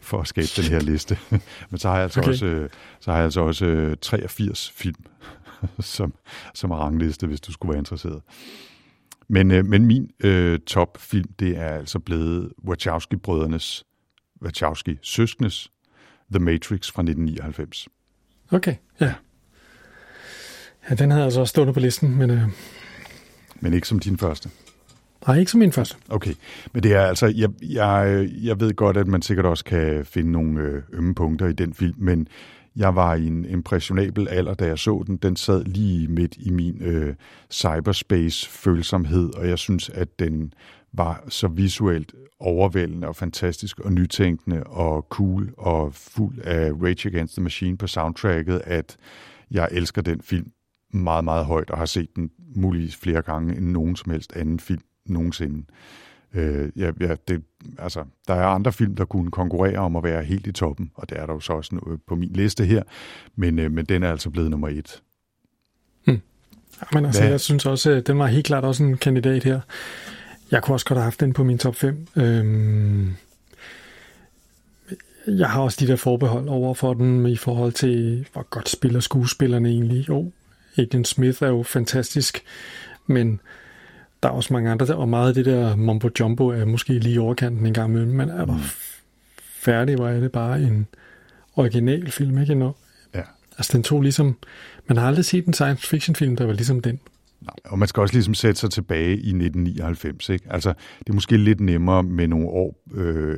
for 0.00 0.20
at 0.20 0.28
skabe 0.28 0.48
den 0.56 0.64
her 0.64 0.80
liste. 0.80 1.18
Men 1.70 1.78
så 1.78 1.88
har 1.88 1.94
jeg 1.94 2.02
altså 2.02 2.20
okay. 2.20 2.30
også, 2.30 2.68
så 3.00 3.10
har 3.10 3.18
jeg 3.18 3.24
altså 3.24 3.40
også 3.40 3.96
83 4.00 4.70
film 4.70 5.04
som, 5.80 6.14
som 6.54 6.70
rangliste, 6.70 7.26
hvis 7.26 7.40
du 7.40 7.52
skulle 7.52 7.70
være 7.70 7.78
interesseret. 7.78 8.22
Men, 9.28 9.48
men 9.48 9.86
min 9.86 10.10
øh, 10.24 10.58
topfilm, 10.58 11.32
det 11.38 11.58
er 11.58 11.68
altså 11.68 11.98
blevet 11.98 12.52
Wachowski-brødrenes, 12.68 13.84
Wachowski-søskenes 14.44 15.72
The 16.30 16.44
Matrix 16.44 16.90
fra 16.92 17.02
1999. 17.02 17.88
Okay, 18.50 18.74
ja. 19.00 19.14
Ja, 20.90 20.94
den 20.94 21.10
havde 21.10 21.24
altså 21.24 21.40
også 21.40 21.50
stået 21.50 21.74
på 21.74 21.80
listen, 21.80 22.16
men... 22.16 22.30
Øh... 22.30 22.42
Men 23.60 23.72
ikke 23.72 23.88
som 23.88 23.98
din 23.98 24.18
første? 24.18 24.50
Nej, 25.26 25.38
ikke 25.38 25.50
som 25.50 25.58
min 25.58 25.72
første. 25.72 25.96
Okay, 26.08 26.34
men 26.72 26.82
det 26.82 26.92
er 26.92 27.00
altså, 27.00 27.26
jeg, 27.26 27.50
jeg, 27.62 28.28
jeg 28.42 28.60
ved 28.60 28.74
godt, 28.74 28.96
at 28.96 29.06
man 29.06 29.22
sikkert 29.22 29.46
også 29.46 29.64
kan 29.64 30.04
finde 30.04 30.32
nogle 30.32 30.60
øh, 30.60 30.82
ømme 30.92 31.14
punkter 31.14 31.46
i 31.46 31.52
den 31.52 31.74
film, 31.74 31.94
men 31.98 32.28
jeg 32.76 32.94
var 32.94 33.14
i 33.14 33.26
en 33.26 33.44
impressionabel 33.44 34.28
alder, 34.28 34.54
da 34.54 34.66
jeg 34.66 34.78
så 34.78 35.04
den. 35.06 35.16
Den 35.16 35.36
sad 35.36 35.64
lige 35.64 36.08
midt 36.08 36.36
i 36.38 36.50
min 36.50 36.82
øh, 36.82 37.14
cyberspace-følsomhed, 37.52 39.34
og 39.34 39.48
jeg 39.48 39.58
synes, 39.58 39.88
at 39.88 40.18
den 40.18 40.52
var 40.92 41.24
så 41.28 41.48
visuelt 41.48 42.14
overvældende 42.40 43.08
og 43.08 43.16
fantastisk 43.16 43.80
og 43.80 43.92
nytænkende 43.92 44.62
og 44.64 45.06
cool 45.10 45.54
og 45.58 45.94
fuld 45.94 46.38
af 46.44 46.72
Rage 46.72 47.08
Against 47.08 47.34
the 47.34 47.42
Machine 47.42 47.76
på 47.76 47.86
soundtracket, 47.86 48.62
at 48.64 48.96
jeg 49.50 49.68
elsker 49.72 50.02
den 50.02 50.20
film 50.20 50.50
meget, 50.92 51.24
meget 51.24 51.46
højt, 51.46 51.70
og 51.70 51.78
har 51.78 51.86
set 51.86 52.16
den 52.16 52.30
muligvis 52.56 52.96
flere 52.96 53.22
gange 53.22 53.56
end 53.56 53.66
nogen 53.66 53.96
som 53.96 54.12
helst 54.12 54.32
anden 54.36 54.60
film 54.60 54.82
nogensinde. 55.06 55.64
Øh, 56.34 56.68
ja, 56.76 56.90
ja, 57.00 57.14
det, 57.28 57.42
altså, 57.78 58.04
der 58.28 58.34
er 58.34 58.46
andre 58.46 58.72
film, 58.72 58.96
der 58.96 59.04
kunne 59.04 59.30
konkurrere 59.30 59.78
om 59.78 59.96
at 59.96 60.04
være 60.04 60.24
helt 60.24 60.46
i 60.46 60.52
toppen, 60.52 60.90
og 60.94 61.10
det 61.10 61.18
er 61.18 61.26
der 61.26 61.32
jo 61.32 61.40
så 61.40 61.52
også 61.52 61.98
på 62.06 62.14
min 62.14 62.32
liste 62.32 62.64
her, 62.64 62.82
men, 63.36 63.58
øh, 63.58 63.72
men 63.72 63.84
den 63.84 64.02
er 64.02 64.10
altså 64.10 64.30
blevet 64.30 64.50
nummer 64.50 64.68
et. 64.68 65.02
Hmm. 66.04 66.20
Ja, 66.80 66.86
men 66.92 67.04
altså, 67.04 67.20
Hvad? 67.20 67.30
jeg 67.30 67.40
synes 67.40 67.66
også, 67.66 67.90
at 67.90 68.06
den 68.06 68.18
var 68.18 68.26
helt 68.26 68.46
klart 68.46 68.64
også 68.64 68.84
en 68.84 68.96
kandidat 68.96 69.44
her. 69.44 69.60
Jeg 70.50 70.62
kunne 70.62 70.74
også 70.74 70.86
godt 70.86 70.98
have 70.98 71.04
haft 71.04 71.20
den 71.20 71.32
på 71.32 71.44
min 71.44 71.58
top 71.58 71.74
5. 71.76 72.06
Øhm, 72.16 73.14
jeg 75.26 75.50
har 75.50 75.60
også 75.60 75.78
de 75.80 75.86
der 75.86 75.96
forbehold 75.96 76.48
over 76.48 76.74
for 76.74 76.94
den 76.94 77.26
i 77.26 77.36
forhold 77.36 77.72
til, 77.72 78.26
hvor 78.32 78.42
godt 78.50 78.68
spiller 78.68 79.00
skuespillerne 79.00 79.68
egentlig. 79.68 80.08
Jo, 80.08 80.32
Agent 80.76 81.08
Smith 81.08 81.42
er 81.42 81.48
jo 81.48 81.62
fantastisk, 81.62 82.42
men 83.06 83.40
der 84.26 84.32
er 84.32 84.36
også 84.36 84.52
mange 84.52 84.70
andre, 84.70 84.96
og 84.96 85.08
meget 85.08 85.28
af 85.28 85.34
det 85.34 85.44
der 85.44 85.76
mumbo 85.76 86.08
jumbo 86.20 86.48
er 86.48 86.64
måske 86.64 86.92
lige 86.92 87.20
overkanten 87.20 87.66
en 87.66 87.74
gang 87.74 87.90
imellem, 87.90 88.12
men 88.12 88.28
er 88.28 88.44
der 88.44 88.52
mm. 88.52 88.60
færdig, 89.38 89.96
hvor 89.96 90.08
er 90.08 90.20
det 90.20 90.32
bare 90.32 90.62
en 90.62 90.86
original 91.56 92.10
film, 92.10 92.38
ikke? 92.38 92.54
Nå? 92.54 92.76
Ja. 93.14 93.22
Altså 93.58 93.72
den 93.72 93.82
tog 93.82 94.02
ligesom, 94.02 94.36
man 94.86 94.98
har 94.98 95.06
aldrig 95.06 95.24
set 95.24 95.46
en 95.46 95.52
science 95.52 95.88
fiction 95.88 96.14
film, 96.14 96.36
der 96.36 96.46
var 96.46 96.52
ligesom 96.52 96.80
den. 96.80 97.00
Nej, 97.40 97.54
og 97.64 97.78
man 97.78 97.88
skal 97.88 98.00
også 98.00 98.14
ligesom 98.14 98.34
sætte 98.34 98.60
sig 98.60 98.70
tilbage 98.70 99.10
i 99.10 99.12
1999. 99.12 100.28
Ikke? 100.28 100.44
Altså, 100.50 100.74
det 100.98 101.08
er 101.08 101.14
måske 101.14 101.36
lidt 101.36 101.60
nemmere 101.60 102.02
med 102.02 102.28
nogle 102.28 102.48
år, 102.48 102.82
øh, 102.94 103.36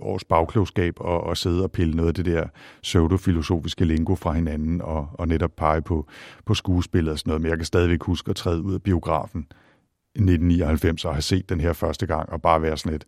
års 0.00 0.24
bagklogskab 0.24 0.94
og, 0.96 1.24
og 1.24 1.36
sidde 1.36 1.62
og 1.62 1.72
pille 1.72 1.94
noget 1.94 2.08
af 2.08 2.14
det 2.14 2.24
der 2.24 2.46
pseudofilosofiske 2.82 3.84
lingo 3.84 4.14
fra 4.14 4.32
hinanden 4.32 4.82
og, 4.82 5.08
og 5.12 5.28
netop 5.28 5.56
pege 5.56 5.82
på, 5.82 6.06
på 6.44 6.54
skuespillet 6.54 7.12
og 7.12 7.18
sådan 7.18 7.30
noget. 7.30 7.42
Men 7.42 7.50
jeg 7.50 7.58
kan 7.58 7.64
stadigvæk 7.64 8.02
huske 8.02 8.30
at 8.30 8.36
træde 8.36 8.62
ud 8.62 8.74
af 8.74 8.82
biografen 8.82 9.46
1999 10.16 11.04
og 11.04 11.14
have 11.14 11.22
set 11.22 11.48
den 11.48 11.60
her 11.60 11.72
første 11.72 12.06
gang 12.06 12.28
og 12.28 12.42
bare 12.42 12.62
være 12.62 12.76
sådan 12.78 12.94
et, 12.94 13.04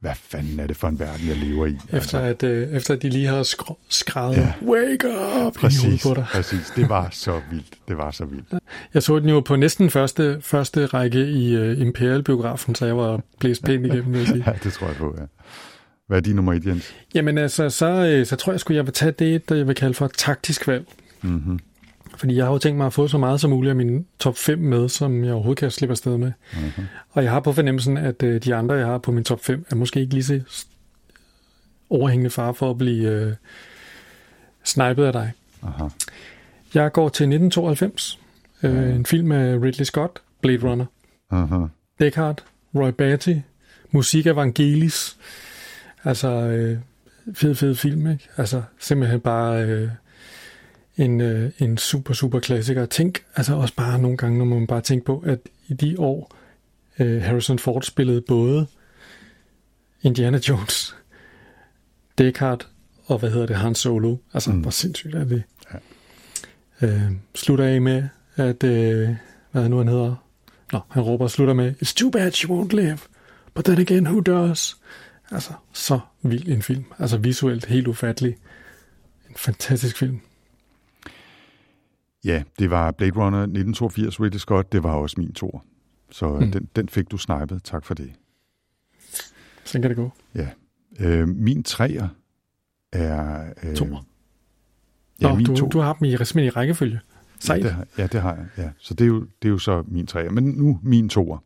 hvad 0.00 0.14
fanden 0.14 0.60
er 0.60 0.66
det 0.66 0.76
for 0.76 0.88
en 0.88 0.98
verden, 0.98 1.28
jeg 1.28 1.36
lever 1.36 1.66
i? 1.66 1.74
Efter, 1.74 1.96
altså, 1.96 2.18
at, 2.18 2.42
øh, 2.42 2.68
efter 2.68 2.94
at 2.94 3.02
de 3.02 3.08
lige 3.10 3.26
har 3.26 3.42
skr- 3.42 3.86
skrevet, 3.88 4.36
ja. 4.36 4.52
wake 4.66 5.08
up, 5.46 5.54
præcis, 5.54 6.02
på 6.02 6.14
dig. 6.14 6.26
præcis. 6.32 6.72
Det 6.76 6.88
var 6.88 7.08
så 7.12 7.40
vildt. 7.50 7.74
Det 7.88 7.96
var 7.96 8.10
så 8.10 8.24
vildt. 8.24 8.54
Jeg 8.94 9.02
så 9.02 9.18
den 9.18 9.28
jo 9.28 9.40
på 9.40 9.56
næsten 9.56 9.90
første, 9.90 10.38
første 10.40 10.86
række 10.86 11.26
i 11.26 11.56
uh, 11.56 11.80
Imperial-biografen, 11.80 12.74
så 12.74 12.86
jeg 12.86 12.96
var 12.96 13.20
blæst 13.40 13.64
pænt 13.64 13.86
igennem, 13.86 14.12
vil 14.12 14.18
jeg 14.18 14.28
sige. 14.28 14.44
ja, 14.50 14.52
det 14.64 14.72
tror 14.72 14.86
jeg 14.86 14.96
på, 14.96 15.14
ja. 15.18 15.24
Hvad 16.06 16.16
er 16.16 16.22
din 16.22 16.36
nummer 16.36 16.52
et, 16.52 16.66
Jens? 16.66 16.94
Jamen 17.14 17.38
altså, 17.38 17.70
så, 17.70 17.86
øh, 17.86 18.26
så 18.26 18.36
tror 18.36 18.52
jeg 18.52 18.60
sgu, 18.60 18.74
jeg 18.74 18.86
vil 18.86 18.94
tage 18.94 19.12
det, 19.12 19.48
der 19.48 19.54
jeg 19.54 19.66
vil 19.66 19.74
kalde 19.74 19.94
for 19.94 20.06
taktisk 20.06 20.68
valg. 20.68 20.84
Mm-hmm. 21.22 21.58
Fordi 22.16 22.36
jeg 22.36 22.44
har 22.44 22.52
jo 22.52 22.58
tænkt 22.58 22.78
mig 22.78 22.86
at 22.86 22.92
få 22.92 23.08
så 23.08 23.18
meget 23.18 23.40
som 23.40 23.50
muligt 23.50 23.70
af 23.70 23.76
min 23.76 24.06
top 24.18 24.36
5 24.36 24.58
med, 24.58 24.88
som 24.88 25.24
jeg 25.24 25.32
overhovedet 25.32 25.58
kan 25.58 25.70
slippe 25.70 25.92
afsted 25.92 26.16
med. 26.16 26.32
Mm-hmm. 26.52 26.84
Og 27.10 27.22
jeg 27.24 27.32
har 27.32 27.40
på 27.40 27.52
fornemmelsen, 27.52 27.96
at 27.96 28.22
øh, 28.22 28.44
de 28.44 28.54
andre, 28.54 28.74
jeg 28.74 28.86
har 28.86 28.98
på 28.98 29.12
min 29.12 29.24
top 29.24 29.40
5, 29.40 29.66
er 29.70 29.74
måske 29.74 30.00
ikke 30.00 30.14
lige 30.14 30.24
så 30.24 30.40
overhængende 31.90 32.30
far 32.30 32.52
for 32.52 32.70
at 32.70 32.78
blive 32.78 33.10
øh, 33.10 33.34
snipet 34.64 35.04
af 35.04 35.12
dig. 35.12 35.32
Aha. 35.62 35.84
Jeg 36.74 36.92
går 36.92 37.08
til 37.08 37.24
1992. 37.24 38.20
Øh, 38.62 38.96
en 38.96 39.06
film 39.06 39.32
af 39.32 39.62
Ridley 39.62 39.84
Scott, 39.84 40.22
Blade 40.40 40.70
Runner. 40.70 40.86
Aha. 41.30 41.66
Deckard, 42.00 42.44
Roy 42.74 42.90
Batty, 42.90 43.34
musik 43.90 44.26
af 44.26 44.36
Vangelis. 44.36 45.16
Altså, 46.04 46.28
øh, 46.28 46.78
fed, 47.34 47.54
fed 47.54 47.74
film, 47.74 48.10
ikke? 48.10 48.28
Altså, 48.36 48.62
simpelthen 48.78 49.20
bare 49.20 49.64
øh, 49.64 49.88
en, 50.96 51.20
øh, 51.20 51.50
en 51.58 51.78
super, 51.78 52.14
super 52.14 52.40
klassiker. 52.40 52.86
Tænk, 52.86 53.24
altså 53.36 53.54
også 53.54 53.74
bare 53.74 53.98
nogle 53.98 54.16
gange, 54.16 54.38
når 54.38 54.44
man 54.44 54.66
bare 54.66 54.80
tænker 54.80 55.04
på, 55.06 55.22
at 55.26 55.38
i 55.68 55.74
de 55.74 55.94
år, 55.98 56.36
øh, 56.98 57.22
Harrison 57.22 57.58
Ford 57.58 57.82
spillede 57.82 58.20
både 58.20 58.66
Indiana 60.02 60.40
Jones, 60.48 60.96
Deckard 62.18 62.66
og 63.06 63.18
hvad 63.18 63.30
hedder 63.30 63.46
det, 63.46 63.56
Han 63.56 63.74
Solo. 63.74 64.16
Altså, 64.34 64.52
mm. 64.52 64.60
hvor 64.60 64.70
sindssygt 64.70 65.14
er 65.14 65.24
det? 65.24 65.42
Ja. 65.72 66.86
Øh, 66.86 67.12
slutter 67.34 67.64
af 67.64 67.80
med, 67.80 68.08
at, 68.36 68.64
øh, 68.64 69.10
hvad 69.52 69.68
nu 69.68 69.78
han 69.78 69.88
hedder? 69.88 70.14
Nå, 70.72 70.80
han 70.88 71.02
råber 71.02 71.24
og 71.24 71.30
slutter 71.30 71.54
med, 71.54 71.74
It's 71.82 71.94
too 71.94 72.10
bad 72.10 72.32
she 72.32 72.48
won't 72.48 72.76
live, 72.76 72.98
but 73.54 73.64
then 73.64 73.78
again, 73.78 74.06
who 74.06 74.20
does? 74.20 74.76
Altså, 75.30 75.52
så 75.72 76.00
vild 76.22 76.48
en 76.48 76.62
film. 76.62 76.84
Altså 76.98 77.16
visuelt 77.16 77.66
helt 77.66 77.86
ufattelig. 77.88 78.36
En 79.28 79.34
fantastisk 79.36 79.98
film. 79.98 80.20
Ja, 82.24 82.42
det 82.58 82.70
var 82.70 82.90
Blade 82.90 83.12
Runner 83.12 83.38
1982, 83.38 84.20
Ridley 84.20 84.38
Scott. 84.38 84.72
Det 84.72 84.82
var 84.82 84.94
også 84.94 85.14
min 85.20 85.32
tor. 85.32 85.64
Så 86.10 86.38
mm. 86.38 86.50
den, 86.52 86.68
den 86.76 86.88
fik 86.88 87.10
du 87.10 87.16
snipet. 87.18 87.64
Tak 87.64 87.84
for 87.84 87.94
det. 87.94 88.12
Sådan 89.64 89.82
kan 89.82 89.90
det 89.90 89.96
gå. 89.96 90.12
Ja. 90.34 90.48
Øh, 91.00 91.28
min 91.28 91.62
træer 91.62 92.08
er... 92.92 93.52
Øh, 93.62 93.76
to. 93.76 93.86
Ja, 95.20 95.28
Nå, 95.28 95.34
min 95.34 95.46
du, 95.46 95.56
to. 95.56 95.68
du 95.68 95.78
har 95.80 95.92
dem 95.92 96.04
i, 96.04 96.10
i 96.46 96.50
rækkefølge. 96.50 97.00
Sejt. 97.38 97.60
Ja, 97.62 97.68
det, 97.68 97.74
har- 97.74 97.86
ja, 97.98 98.06
det 98.06 98.20
har 98.22 98.34
jeg. 98.34 98.46
Ja. 98.58 98.70
Så 98.78 98.94
det 98.94 99.04
er, 99.04 99.08
jo, 99.08 99.20
det 99.20 99.48
er 99.48 99.52
jo 99.52 99.58
så 99.58 99.84
min 99.88 100.06
træer. 100.06 100.30
Men 100.30 100.44
nu 100.44 100.80
min 100.82 101.08
toer. 101.08 101.38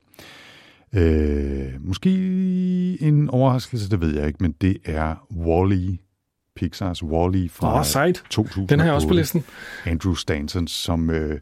Øh, 0.92 1.72
måske 1.80 2.10
en 3.02 3.30
overraskelse, 3.30 3.90
det 3.90 4.00
ved 4.00 4.14
jeg 4.14 4.26
ikke, 4.26 4.38
men 4.42 4.52
det 4.52 4.76
er 4.84 5.14
Wall-E. 5.32 6.05
Pixars 6.56 7.02
Wall-E 7.02 7.48
fra 7.48 7.78
Åh, 7.78 7.84
sejt. 7.84 8.22
2008. 8.30 8.72
Den 8.72 8.80
har 8.80 8.86
jeg 8.86 8.94
også 8.94 9.08
på 9.08 9.14
listen. 9.14 9.44
Andrew 9.84 10.14
Stanton, 10.14 10.68
som 10.68 11.10
øh, 11.10 11.40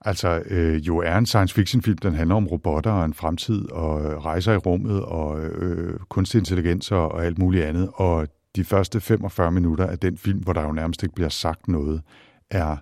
altså 0.00 0.42
øh, 0.46 0.86
jo 0.86 0.98
er 0.98 1.18
en 1.18 1.26
science 1.26 1.54
fiction 1.54 1.82
film. 1.82 1.98
Den 1.98 2.14
handler 2.14 2.36
om 2.36 2.46
robotter 2.46 2.90
og 2.90 3.04
en 3.04 3.14
fremtid 3.14 3.70
og 3.70 4.04
øh, 4.04 4.18
rejser 4.18 4.52
i 4.52 4.56
rummet 4.56 5.02
og 5.02 5.44
øh, 5.44 5.98
kunstig 6.08 6.38
intelligens 6.38 6.92
og, 6.92 7.12
og 7.12 7.24
alt 7.24 7.38
muligt 7.38 7.64
andet. 7.64 7.90
Og 7.94 8.28
de 8.56 8.64
første 8.64 9.00
45 9.00 9.50
minutter 9.50 9.86
af 9.86 9.98
den 9.98 10.18
film, 10.18 10.38
hvor 10.38 10.52
der 10.52 10.62
jo 10.62 10.72
nærmest 10.72 11.02
ikke 11.02 11.14
bliver 11.14 11.28
sagt 11.28 11.68
noget, 11.68 12.02
er 12.50 12.76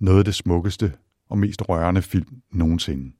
noget 0.00 0.18
af 0.18 0.24
det 0.24 0.34
smukkeste 0.34 0.92
og 1.30 1.38
mest 1.38 1.68
rørende 1.68 2.02
film 2.02 2.36
nogensinde 2.52 3.12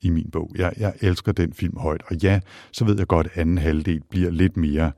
i 0.00 0.10
min 0.10 0.30
bog. 0.30 0.50
Jeg, 0.54 0.72
jeg 0.76 0.92
elsker 1.00 1.32
den 1.32 1.52
film 1.52 1.76
højt, 1.76 2.02
og 2.06 2.16
ja, 2.16 2.40
så 2.72 2.84
ved 2.84 2.98
jeg 2.98 3.06
godt, 3.06 3.26
at 3.26 3.38
anden 3.38 3.58
halvdel 3.58 4.02
bliver 4.10 4.30
lidt 4.30 4.56
mere 4.56 4.92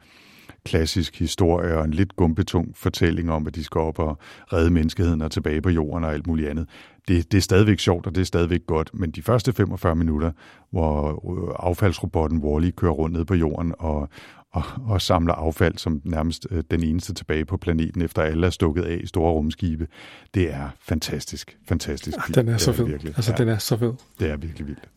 klassisk 0.64 1.18
historie 1.18 1.78
og 1.78 1.84
en 1.84 1.90
lidt 1.90 2.16
gumpetung 2.16 2.76
fortælling 2.76 3.30
om, 3.32 3.46
at 3.46 3.54
de 3.54 3.64
skal 3.64 3.78
op 3.80 3.98
og 3.98 4.18
redde 4.52 4.70
menneskeheden 4.70 5.22
og 5.22 5.30
tilbage 5.30 5.62
på 5.62 5.70
jorden 5.70 6.04
og 6.04 6.12
alt 6.12 6.26
muligt 6.26 6.48
andet. 6.48 6.66
Det, 7.08 7.32
det 7.32 7.38
er 7.38 7.42
stadigvæk 7.42 7.78
sjovt, 7.78 8.06
og 8.06 8.14
det 8.14 8.20
er 8.20 8.24
stadigvæk 8.24 8.60
godt, 8.66 8.90
men 8.94 9.10
de 9.10 9.22
første 9.22 9.52
45 9.52 9.94
minutter, 9.94 10.30
hvor 10.70 11.10
øh, 11.48 11.54
affaldsrobotten 11.58 12.38
Wall-E 12.44 12.70
kører 12.70 12.92
rundt 12.92 13.16
ned 13.16 13.24
på 13.24 13.34
jorden 13.34 13.74
og, 13.78 14.08
og, 14.52 14.62
og 14.86 15.02
samler 15.02 15.34
affald 15.34 15.78
som 15.78 16.00
nærmest 16.04 16.46
øh, 16.50 16.62
den 16.70 16.82
eneste 16.82 17.14
tilbage 17.14 17.44
på 17.44 17.56
planeten, 17.56 18.02
efter 18.02 18.22
alle 18.22 18.46
er 18.46 18.50
stukket 18.50 18.82
af 18.82 19.00
i 19.02 19.06
store 19.06 19.32
rumskibe, 19.32 19.86
det 20.34 20.54
er 20.54 20.68
fantastisk, 20.80 21.58
fantastisk. 21.68 22.18
film. 22.26 22.34
Den 22.34 22.48
er 22.48 22.52
Det 22.52 22.60
så 22.60 22.72
fed. 22.72 22.84
virkelig. 22.86 23.12
Altså, 23.16 23.32
ja, 23.32 23.36
den 23.44 23.48
er 23.48 23.58
så 23.58 23.76
fed. 23.76 23.92
Det 24.20 24.30
er 24.30 24.36
virkelig 24.36 24.66
vildt. 24.66 24.88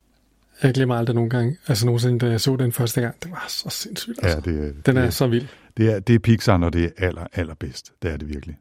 Jeg 0.63 0.73
glemmer 0.73 0.95
aldrig 0.95 1.15
nogle 1.15 1.29
gange, 1.29 1.57
altså 1.67 1.85
nogensinde, 1.85 2.19
da 2.25 2.31
jeg 2.31 2.41
så 2.41 2.55
den 2.55 2.71
første 2.71 3.01
gang, 3.01 3.15
det 3.23 3.31
var 3.31 3.45
så 3.47 3.69
sindssygt. 3.69 4.19
Ja, 4.23 4.27
Altså. 4.27 4.41
det, 4.51 4.85
Den 4.85 4.97
er 4.97 5.01
det, 5.01 5.13
så 5.13 5.27
vild. 5.27 5.47
det, 5.77 5.93
er, 5.93 5.99
det 5.99 6.15
er 6.15 6.19
Pixar, 6.19 6.57
når 6.57 6.69
det 6.69 6.83
er 6.83 7.07
aller, 7.07 7.27
allerbedst. 7.33 7.91
Det 8.01 8.11
er 8.11 8.17
det 8.17 8.29
virkelig. 8.29 8.57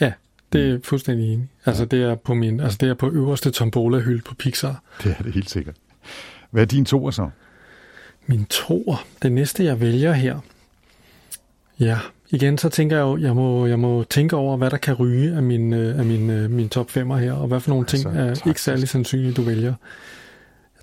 Ja, 0.00 0.12
det 0.52 0.60
er 0.60 0.68
jeg 0.68 0.80
fuldstændig 0.84 1.32
enig. 1.32 1.48
Altså, 1.66 1.84
det 1.84 2.02
er 2.02 2.14
på 2.14 2.34
min, 2.34 2.60
altså 2.60 2.78
det 2.80 2.88
er 2.88 2.94
på 2.94 3.10
øverste 3.10 3.50
tombola-hylde 3.50 4.22
på 4.22 4.34
Pixar. 4.34 4.82
Det 5.04 5.14
er 5.18 5.22
det 5.22 5.32
helt 5.34 5.50
sikkert. 5.50 5.74
Hvad 6.50 6.62
er 6.62 6.66
din 6.66 6.84
toer 6.84 7.10
så? 7.10 7.30
Min 8.26 8.44
toer, 8.44 9.06
det 9.22 9.32
næste 9.32 9.64
jeg 9.64 9.80
vælger 9.80 10.12
her. 10.12 10.38
Ja, 11.80 11.98
igen 12.30 12.58
så 12.58 12.68
tænker 12.68 12.96
jeg 12.96 13.02
jo, 13.02 13.16
jeg 13.16 13.34
må, 13.34 13.66
jeg 13.66 13.78
må 13.78 14.04
tænke 14.10 14.36
over, 14.36 14.56
hvad 14.56 14.70
der 14.70 14.76
kan 14.76 14.94
ryge 14.94 15.36
af 15.36 15.42
min, 15.42 15.72
øh, 15.72 15.98
af 15.98 16.04
min, 16.04 16.30
øh, 16.30 16.50
min 16.50 16.68
top 16.68 16.90
5'er 16.96 17.14
her, 17.16 17.32
og 17.32 17.48
hvad 17.48 17.60
for 17.60 17.70
nogle 17.70 17.86
ting 17.86 18.06
er 18.16 18.46
ikke 18.48 18.60
særlig 18.62 18.88
sandsynligt, 18.88 19.36
du 19.36 19.42
vælger. 19.42 19.74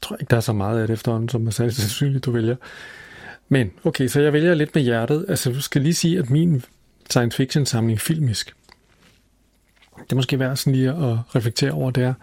Tror 0.06 0.16
ikke, 0.16 0.30
der 0.30 0.38
er 0.38 0.42
så 0.42 0.54
meget 0.54 0.82
af 0.82 0.88
det 0.88 0.94
efterhånden, 0.94 1.30
som 1.30 1.48
er 1.48 1.52
særlig 1.52 1.76
sandsynligt, 1.76 2.26
du 2.26 2.32
vælger. 2.32 2.56
Men 3.50 3.72
okay, 3.84 4.08
så 4.08 4.22
jeg 4.22 4.34
vælger 4.34 4.54
lidt 4.54 4.76
med 4.76 4.84
hjertet. 4.84 5.26
Altså, 5.30 5.52
du 5.52 5.62
skal 5.62 5.82
lige 5.82 5.94
sige, 5.94 6.20
at 6.20 6.30
min 6.30 6.64
science 7.10 7.38
fiction 7.38 7.66
samling 7.66 8.02
filmisk, 8.02 8.54
det 9.98 10.12
er 10.12 10.16
måske 10.16 10.40
værd 10.40 10.56
sådan 10.56 10.74
lige 10.74 10.90
at 10.90 11.18
reflektere 11.36 11.72
over, 11.72 11.92
det 11.92 12.04
er, 12.04 12.14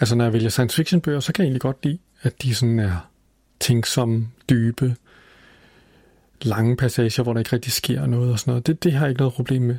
altså 0.00 0.14
når 0.14 0.24
jeg 0.24 0.32
vælger 0.32 0.48
science 0.48 0.76
fiction 0.76 1.00
bøger, 1.00 1.20
så 1.20 1.32
kan 1.32 1.42
jeg 1.42 1.46
egentlig 1.46 1.60
godt 1.60 1.84
lide, 1.84 1.98
at 2.22 2.42
de 2.42 2.54
sådan 2.54 2.78
er 2.78 3.08
tænksomme, 3.60 4.28
dybe, 4.50 4.96
lange 6.42 6.76
passager, 6.76 7.22
hvor 7.22 7.32
der 7.32 7.40
ikke 7.40 7.52
rigtig 7.52 7.72
sker 7.72 8.06
noget 8.06 8.32
og 8.32 8.38
sådan 8.38 8.50
noget. 8.50 8.66
Det, 8.66 8.84
det 8.84 8.92
har 8.92 9.00
jeg 9.00 9.10
ikke 9.10 9.20
noget 9.20 9.34
problem 9.34 9.62
med. 9.62 9.76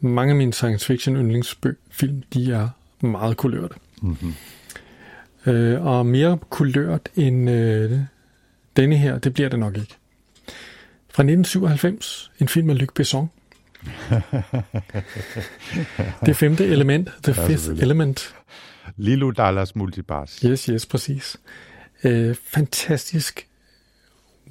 Mange 0.00 0.30
af 0.30 0.36
mine 0.36 0.52
science 0.52 0.86
fiction 0.86 1.16
yndlingsfilm, 1.16 2.22
de 2.34 2.52
er 2.52 2.68
meget 3.06 3.36
kulørte. 3.36 3.74
Mm-hmm. 4.02 4.34
Øh, 5.46 5.86
og 5.86 6.06
mere 6.06 6.38
kulørt 6.50 7.08
end 7.16 7.50
øh, 7.50 7.98
denne 8.76 8.96
her, 8.96 9.18
det 9.18 9.34
bliver 9.34 9.48
det 9.48 9.58
nok 9.58 9.76
ikke. 9.76 9.94
Fra 11.14 11.22
1997, 11.22 12.32
en 12.40 12.48
film 12.48 12.70
af 12.70 12.78
Luc 12.78 12.88
Besson. 12.94 13.30
det 16.26 16.36
femte 16.36 16.66
element, 16.66 17.08
The 17.22 17.42
Ja, 17.42 17.48
Fifth. 17.48 17.82
Element. 17.82 18.34
Lilo 18.96 19.30
Dallas 19.30 19.76
Multipass. 19.76 20.38
Yes, 20.40 20.64
yes, 20.64 20.86
præcis. 20.86 21.36
Øh, 22.04 22.34
fantastisk 22.34 23.48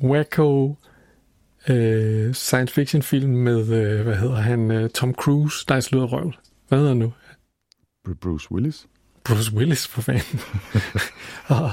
wacko 0.03 0.75
øh, 1.69 2.33
science 2.33 2.73
fiction 2.73 3.01
film 3.01 3.31
med, 3.31 3.59
øh, 3.59 4.01
hvad 4.03 4.15
hedder 4.15 4.35
han, 4.35 4.71
øh, 4.71 4.89
Tom 4.89 5.13
Cruise, 5.13 5.65
der 5.67 5.75
er 5.75 5.79
slået 5.79 6.03
af 6.03 6.11
røv. 6.11 6.31
Hvad 6.67 6.79
hedder 6.79 6.91
han 6.91 6.97
nu? 6.97 7.13
Bruce 8.21 8.51
Willis. 8.51 8.85
Bruce 9.23 9.53
Willis, 9.53 9.87
for 9.87 10.01
fanden. 10.01 10.39
og, 11.47 11.71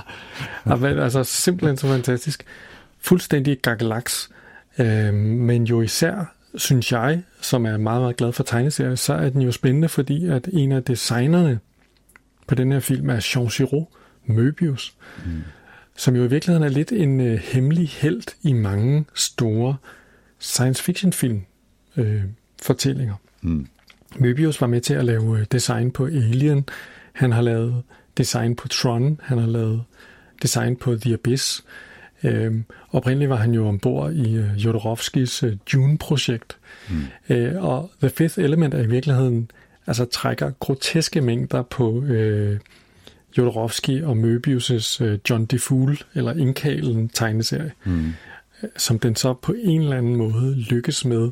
og, 0.65 0.77
hvad- 0.77 0.99
altså 0.99 1.25
simpelthen 1.25 1.77
så 1.77 1.87
fantastisk. 1.87 2.45
Fuldstændig 2.99 3.59
gagalaks. 3.63 4.31
Øh, 4.79 5.15
men 5.15 5.65
jo 5.65 5.83
især, 5.83 6.35
synes 6.55 6.93
jeg, 6.93 7.23
som 7.41 7.67
er 7.67 7.77
meget, 7.77 8.01
meget 8.03 8.17
glad 8.17 8.33
for 8.33 8.43
tegneserier, 8.43 8.95
så 8.95 9.15
er 9.15 9.29
den 9.29 9.43
jo 9.43 9.53
spændende, 9.53 9.89
fordi 9.89 10.27
at 10.27 10.49
en 10.53 10.73
af 10.73 10.85
designerne 10.85 11.59
på 12.47 12.55
den 12.55 12.73
her 12.73 12.81
film 12.81 13.11
er 13.11 13.31
Jean 13.35 13.47
Giraud, 13.49 13.85
Möbius, 14.29 14.93
mm. 15.27 15.43
som 15.97 16.17
jo 16.17 16.25
i 16.25 16.27
virkeligheden 16.27 16.63
er 16.63 16.69
lidt 16.69 16.93
en 16.93 17.21
øh, 17.21 17.39
hemmelig 17.39 17.89
held 17.89 18.23
i 18.43 18.53
mange 18.53 19.05
store 19.15 19.77
science 20.39 20.83
fiction 20.83 21.13
film 21.13 21.43
øh, 21.97 22.23
fortællinger. 22.63 23.15
Mm. 23.43 23.67
Möbius 24.15 24.61
var 24.61 24.67
med 24.67 24.81
til 24.81 24.95
at 24.95 25.05
lave 25.05 25.39
øh, 25.41 25.47
design 25.53 25.91
på 25.91 26.05
Alien. 26.07 26.65
Han 27.17 27.33
har 27.33 27.43
lavet 27.43 27.83
design 28.19 28.57
på 28.57 28.69
Tron. 28.69 29.21
Han 29.23 29.39
har 29.39 29.47
lavet 29.47 29.85
design 30.43 30.77
på 30.77 30.97
The 30.97 31.15
Abyss. 31.15 31.65
Øhm, 32.25 32.65
oprindeligt 32.91 33.31
var 33.31 33.37
han 33.37 33.55
jo 33.55 33.69
ombord 33.69 34.13
i 34.13 34.35
øh, 34.35 34.57
Jodorowskis 34.57 35.43
øh, 35.43 35.57
Dune-projekt. 35.73 36.57
Mm. 36.91 37.03
Øh, 37.29 37.65
og 37.65 37.91
The 38.01 38.11
Fifth 38.11 38.39
Element 38.39 38.75
er 38.75 38.83
i 38.83 38.87
virkeligheden, 38.87 39.51
altså 39.87 40.05
trækker 40.05 40.51
groteske 40.51 41.21
mængder 41.21 41.63
på 41.63 42.03
øh, 42.03 42.59
Jodorowsky 43.39 44.03
og 44.03 44.13
Möbius' 44.13 45.05
øh, 45.05 45.19
John 45.31 45.45
DeFool, 45.45 45.99
eller 46.15 46.33
Inkalen 46.33 47.09
tegneserie, 47.09 47.73
mm. 47.85 48.13
som 48.77 48.99
den 48.99 49.17
så 49.17 49.35
på 49.35 49.55
en 49.59 49.81
eller 49.81 49.97
anden 49.97 50.17
måde 50.17 50.55
lykkes 50.55 51.05
med 51.05 51.31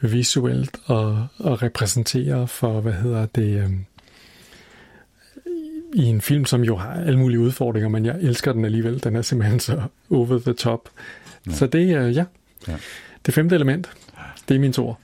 visuelt 0.00 0.76
og, 0.84 1.26
og 1.38 1.62
repræsentere 1.62 2.48
for, 2.48 2.80
hvad 2.80 2.92
hedder 2.92 3.26
det, 3.26 3.58
øh, 3.58 3.70
i 5.94 6.04
en 6.04 6.20
film, 6.20 6.44
som 6.44 6.62
jo 6.62 6.76
har 6.76 6.92
alle 6.92 7.18
mulige 7.18 7.40
udfordringer, 7.40 7.88
men 7.88 8.06
jeg 8.06 8.16
elsker 8.20 8.52
den 8.52 8.64
alligevel. 8.64 9.04
Den 9.04 9.16
er 9.16 9.22
simpelthen 9.22 9.60
så 9.60 9.82
over 10.10 10.38
the 10.38 10.52
top. 10.52 10.88
Ja. 11.46 11.52
Så 11.52 11.66
det 11.66 11.90
er, 11.90 12.08
ja. 12.08 12.24
ja. 12.68 12.76
Det 13.26 13.34
femte 13.34 13.54
element, 13.54 13.90
det 14.48 14.54
er 14.54 14.58
min 14.60 14.72
tor. 14.72 14.98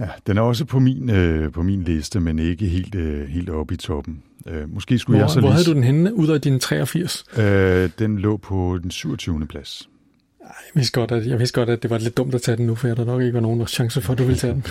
Ja, 0.00 0.08
den 0.26 0.38
er 0.38 0.42
også 0.42 0.64
på 0.64 0.78
min, 0.78 1.10
øh, 1.10 1.52
på 1.52 1.62
min 1.62 1.82
liste, 1.82 2.20
men 2.20 2.38
ikke 2.38 2.66
helt, 2.66 2.94
øh, 2.94 3.28
helt 3.28 3.50
oppe 3.50 3.74
i 3.74 3.76
toppen. 3.76 4.22
Øh, 4.46 4.74
måske 4.74 4.98
skulle 4.98 5.18
hvor, 5.18 5.24
jeg 5.24 5.30
så 5.30 5.40
Hvor 5.40 5.48
lige... 5.48 5.52
havde 5.52 5.66
du 5.66 5.72
den 5.72 5.84
henne 5.84 6.14
ud 6.14 6.28
af 6.28 6.40
din 6.40 6.60
83? 6.60 7.24
Øh, 7.36 7.90
den 7.98 8.18
lå 8.18 8.36
på 8.36 8.78
den 8.82 8.90
27. 8.90 9.46
plads. 9.46 9.88
Jeg 10.40 10.50
vidste, 10.74 11.00
godt, 11.00 11.12
at, 11.12 11.26
jeg 11.26 11.38
vidste 11.38 11.60
godt, 11.60 11.68
at 11.70 11.82
det 11.82 11.90
var 11.90 11.98
lidt 11.98 12.16
dumt 12.16 12.34
at 12.34 12.42
tage 12.42 12.56
den 12.56 12.66
nu, 12.66 12.74
for 12.74 12.88
jeg 12.88 12.96
der 12.96 13.04
nok 13.04 13.22
ikke 13.22 13.34
var 13.34 13.40
nogen 13.40 13.66
chance 13.66 14.00
for, 14.00 14.12
at 14.12 14.18
du 14.18 14.24
ville 14.24 14.38
tage 14.38 14.52
den. 14.52 14.64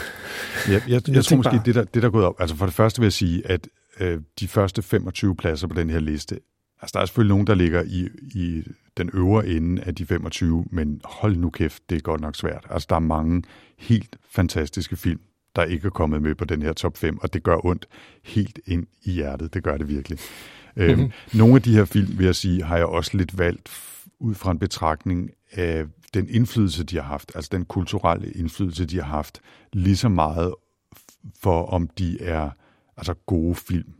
ja, 0.67 0.73
jeg, 0.73 0.81
jeg, 0.87 1.07
jeg, 1.07 1.15
jeg 1.15 1.25
tror 1.25 1.37
måske, 1.37 1.49
bare... 1.49 1.61
det 1.65 1.75
der, 1.75 1.83
det 1.83 2.01
der 2.01 2.07
er 2.07 2.11
gået 2.11 2.25
op... 2.25 2.35
Altså 2.39 2.55
for 2.55 2.65
det 2.65 2.75
første 2.75 2.99
vil 2.99 3.05
jeg 3.05 3.13
sige, 3.13 3.51
at 3.51 3.67
øh, 3.99 4.21
de 4.39 4.47
første 4.47 4.81
25 4.81 5.35
pladser 5.35 5.67
på 5.67 5.73
den 5.73 5.89
her 5.89 5.99
liste, 5.99 6.39
altså 6.81 6.91
der 6.93 6.99
er 7.01 7.05
selvfølgelig 7.05 7.33
nogen, 7.33 7.47
der 7.47 7.55
ligger 7.55 7.83
i, 7.83 8.09
i 8.21 8.63
den 8.97 9.09
øvre 9.13 9.47
ende 9.47 9.81
af 9.81 9.95
de 9.95 10.05
25, 10.05 10.65
men 10.71 11.01
hold 11.03 11.35
nu 11.35 11.49
kæft, 11.49 11.89
det 11.89 11.95
er 11.95 12.01
godt 12.01 12.21
nok 12.21 12.35
svært. 12.35 12.67
Altså 12.69 12.85
der 12.89 12.95
er 12.95 12.99
mange 12.99 13.43
helt 13.77 14.17
fantastiske 14.29 14.95
film, 14.95 15.19
der 15.55 15.63
ikke 15.63 15.85
er 15.85 15.89
kommet 15.89 16.21
med 16.21 16.35
på 16.35 16.45
den 16.45 16.61
her 16.61 16.73
top 16.73 16.97
5, 16.97 17.17
og 17.21 17.33
det 17.33 17.43
gør 17.43 17.65
ondt 17.65 17.87
helt 18.23 18.59
ind 18.65 18.87
i 19.03 19.11
hjertet. 19.11 19.53
Det 19.53 19.63
gør 19.63 19.77
det 19.77 19.89
virkelig. 19.89 20.19
Øhm, 20.75 21.11
nogle 21.33 21.55
af 21.55 21.61
de 21.61 21.73
her 21.73 21.85
film, 21.85 22.17
vil 22.17 22.25
jeg 22.25 22.35
sige, 22.35 22.63
har 22.63 22.77
jeg 22.77 22.85
også 22.85 23.17
lidt 23.17 23.37
valgt 23.37 23.69
ud 24.19 24.35
fra 24.35 24.51
en 24.51 24.59
betragtning 24.59 25.31
af 25.51 25.85
den 26.13 26.29
indflydelse, 26.29 26.83
de 26.83 26.95
har 26.95 27.03
haft, 27.03 27.31
altså 27.35 27.49
den 27.51 27.65
kulturelle 27.65 28.31
indflydelse, 28.31 28.85
de 28.85 28.95
har 28.95 29.03
haft, 29.03 29.41
lige 29.73 29.97
så 29.97 30.09
meget 30.09 30.53
for, 31.41 31.65
om 31.65 31.87
de 31.87 32.21
er 32.21 32.49
altså 32.97 33.13
gode 33.13 33.55
film. 33.55 33.93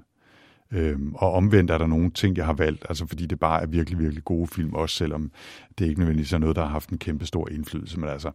Øhm, 0.71 1.13
og 1.15 1.34
omvendt 1.34 1.71
er 1.71 1.77
der 1.77 1.88
nogle 1.88 2.12
ting, 2.12 2.38
jeg 2.38 2.45
har 2.45 2.53
valgt, 2.53 2.86
altså 2.89 3.05
fordi 3.05 3.25
det 3.25 3.39
bare 3.39 3.62
er 3.62 3.65
virkelig, 3.65 3.99
virkelig 3.99 4.23
gode 4.23 4.47
film, 4.47 4.73
også 4.73 4.95
selvom 4.95 5.31
det 5.79 5.86
ikke 5.86 5.99
nødvendigvis 5.99 6.34
er 6.34 6.38
noget, 6.38 6.55
der 6.55 6.62
har 6.62 6.69
haft 6.69 6.89
en 6.89 6.97
kæmpe 6.97 7.25
stor 7.25 7.49
indflydelse. 7.49 7.99
Men 7.99 8.10
altså, 8.10 8.31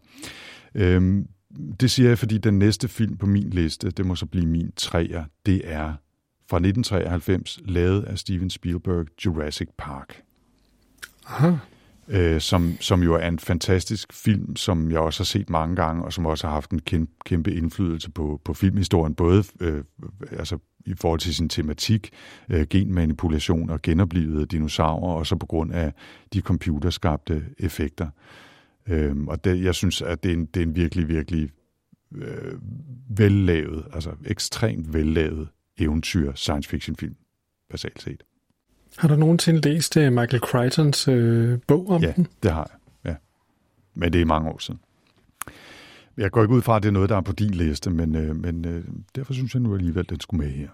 øhm, 0.74 1.28
det 1.80 1.90
siger 1.90 2.08
jeg, 2.08 2.18
fordi 2.18 2.38
den 2.38 2.58
næste 2.58 2.88
film 2.88 3.16
på 3.16 3.26
min 3.26 3.50
liste, 3.50 3.90
det 3.90 4.06
må 4.06 4.14
så 4.14 4.26
blive 4.26 4.46
min 4.46 4.72
træer, 4.76 5.24
det 5.46 5.62
er 5.64 5.94
fra 6.50 6.56
1993, 6.56 7.60
lavet 7.64 8.02
af 8.02 8.18
Steven 8.18 8.50
Spielberg, 8.50 9.06
Jurassic 9.26 9.68
Park. 9.78 10.22
Aha. 11.26 11.52
Øh, 12.12 12.40
som, 12.40 12.76
som 12.80 13.02
jo 13.02 13.14
er 13.14 13.28
en 13.28 13.38
fantastisk 13.38 14.12
film, 14.12 14.56
som 14.56 14.90
jeg 14.90 15.00
også 15.00 15.20
har 15.20 15.24
set 15.24 15.50
mange 15.50 15.76
gange, 15.76 16.04
og 16.04 16.12
som 16.12 16.26
også 16.26 16.46
har 16.46 16.54
haft 16.54 16.70
en 16.70 16.80
kæmpe, 16.80 17.12
kæmpe 17.24 17.52
indflydelse 17.54 18.10
på, 18.10 18.40
på 18.44 18.54
filmhistorien, 18.54 19.14
både 19.14 19.44
øh, 19.60 19.84
altså 20.30 20.58
i 20.86 20.94
forhold 20.94 21.20
til 21.20 21.34
sin 21.34 21.48
tematik, 21.48 22.10
øh, 22.48 22.66
genmanipulation 22.70 23.70
og 23.70 23.82
genoplevede 23.82 24.46
dinosaurer, 24.46 25.14
og 25.14 25.26
så 25.26 25.36
på 25.36 25.46
grund 25.46 25.72
af 25.72 25.92
de 26.32 26.40
computerskabte 26.40 27.44
effekter. 27.58 28.08
Øh, 28.88 29.16
og 29.26 29.44
det, 29.44 29.64
jeg 29.64 29.74
synes, 29.74 30.02
at 30.02 30.22
det 30.22 30.30
er 30.30 30.34
en, 30.34 30.46
det 30.46 30.62
er 30.62 30.66
en 30.66 30.76
virkelig, 30.76 31.08
virkelig 31.08 31.50
øh, 32.14 32.54
vellavet, 33.08 33.84
altså 33.92 34.10
ekstremt 34.26 34.94
vellavet 34.94 35.48
eventyr 35.78 36.32
science 36.34 36.68
fiction 36.68 36.96
film, 36.96 37.16
basalt 37.70 38.02
set. 38.02 38.22
Har 38.96 39.08
du 39.08 39.16
nogensinde 39.16 39.60
læst 39.60 39.96
uh, 39.96 40.02
Michael 40.02 40.40
Crichtons 40.40 41.08
øh, 41.08 41.58
bog 41.66 41.90
om 41.90 42.02
ja, 42.02 42.12
den? 42.16 42.26
det 42.42 42.50
har 42.52 42.70
jeg. 42.72 43.10
Ja. 43.10 43.16
Men 43.94 44.12
det 44.12 44.20
er 44.20 44.24
mange 44.24 44.50
år 44.50 44.58
siden. 44.58 44.80
Jeg 46.16 46.30
går 46.30 46.42
ikke 46.42 46.54
ud 46.54 46.62
fra, 46.62 46.76
at 46.76 46.82
det 46.82 46.88
er 46.88 46.92
noget, 46.92 47.08
der 47.08 47.16
er 47.16 47.20
på 47.20 47.32
din 47.32 47.50
liste, 47.50 47.90
men, 47.90 48.14
øh, 48.14 48.36
men 48.36 48.64
øh, 48.64 48.84
derfor 49.16 49.32
synes 49.32 49.54
jeg 49.54 49.62
nu 49.62 49.74
alligevel, 49.74 50.00
at 50.00 50.10
den 50.10 50.20
skulle 50.20 50.46
med 50.46 50.54
her. 50.54 50.68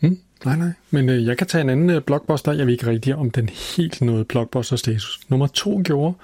Hmm, 0.00 0.18
nej, 0.44 0.56
nej. 0.56 0.72
Men 0.90 1.08
øh, 1.08 1.26
jeg 1.26 1.38
kan 1.38 1.46
tage 1.46 1.62
en 1.62 1.70
anden 1.70 1.90
øh, 1.90 2.02
blockbuster. 2.02 2.52
Jeg 2.52 2.66
ved 2.66 2.72
ikke 2.72 2.86
rigtig, 2.86 3.14
om 3.14 3.30
den 3.30 3.48
helt 3.48 4.00
nåede 4.02 4.24
blockbuster-status. 4.24 5.20
Nummer 5.28 5.46
to 5.46 5.82
gjorde. 5.84 6.14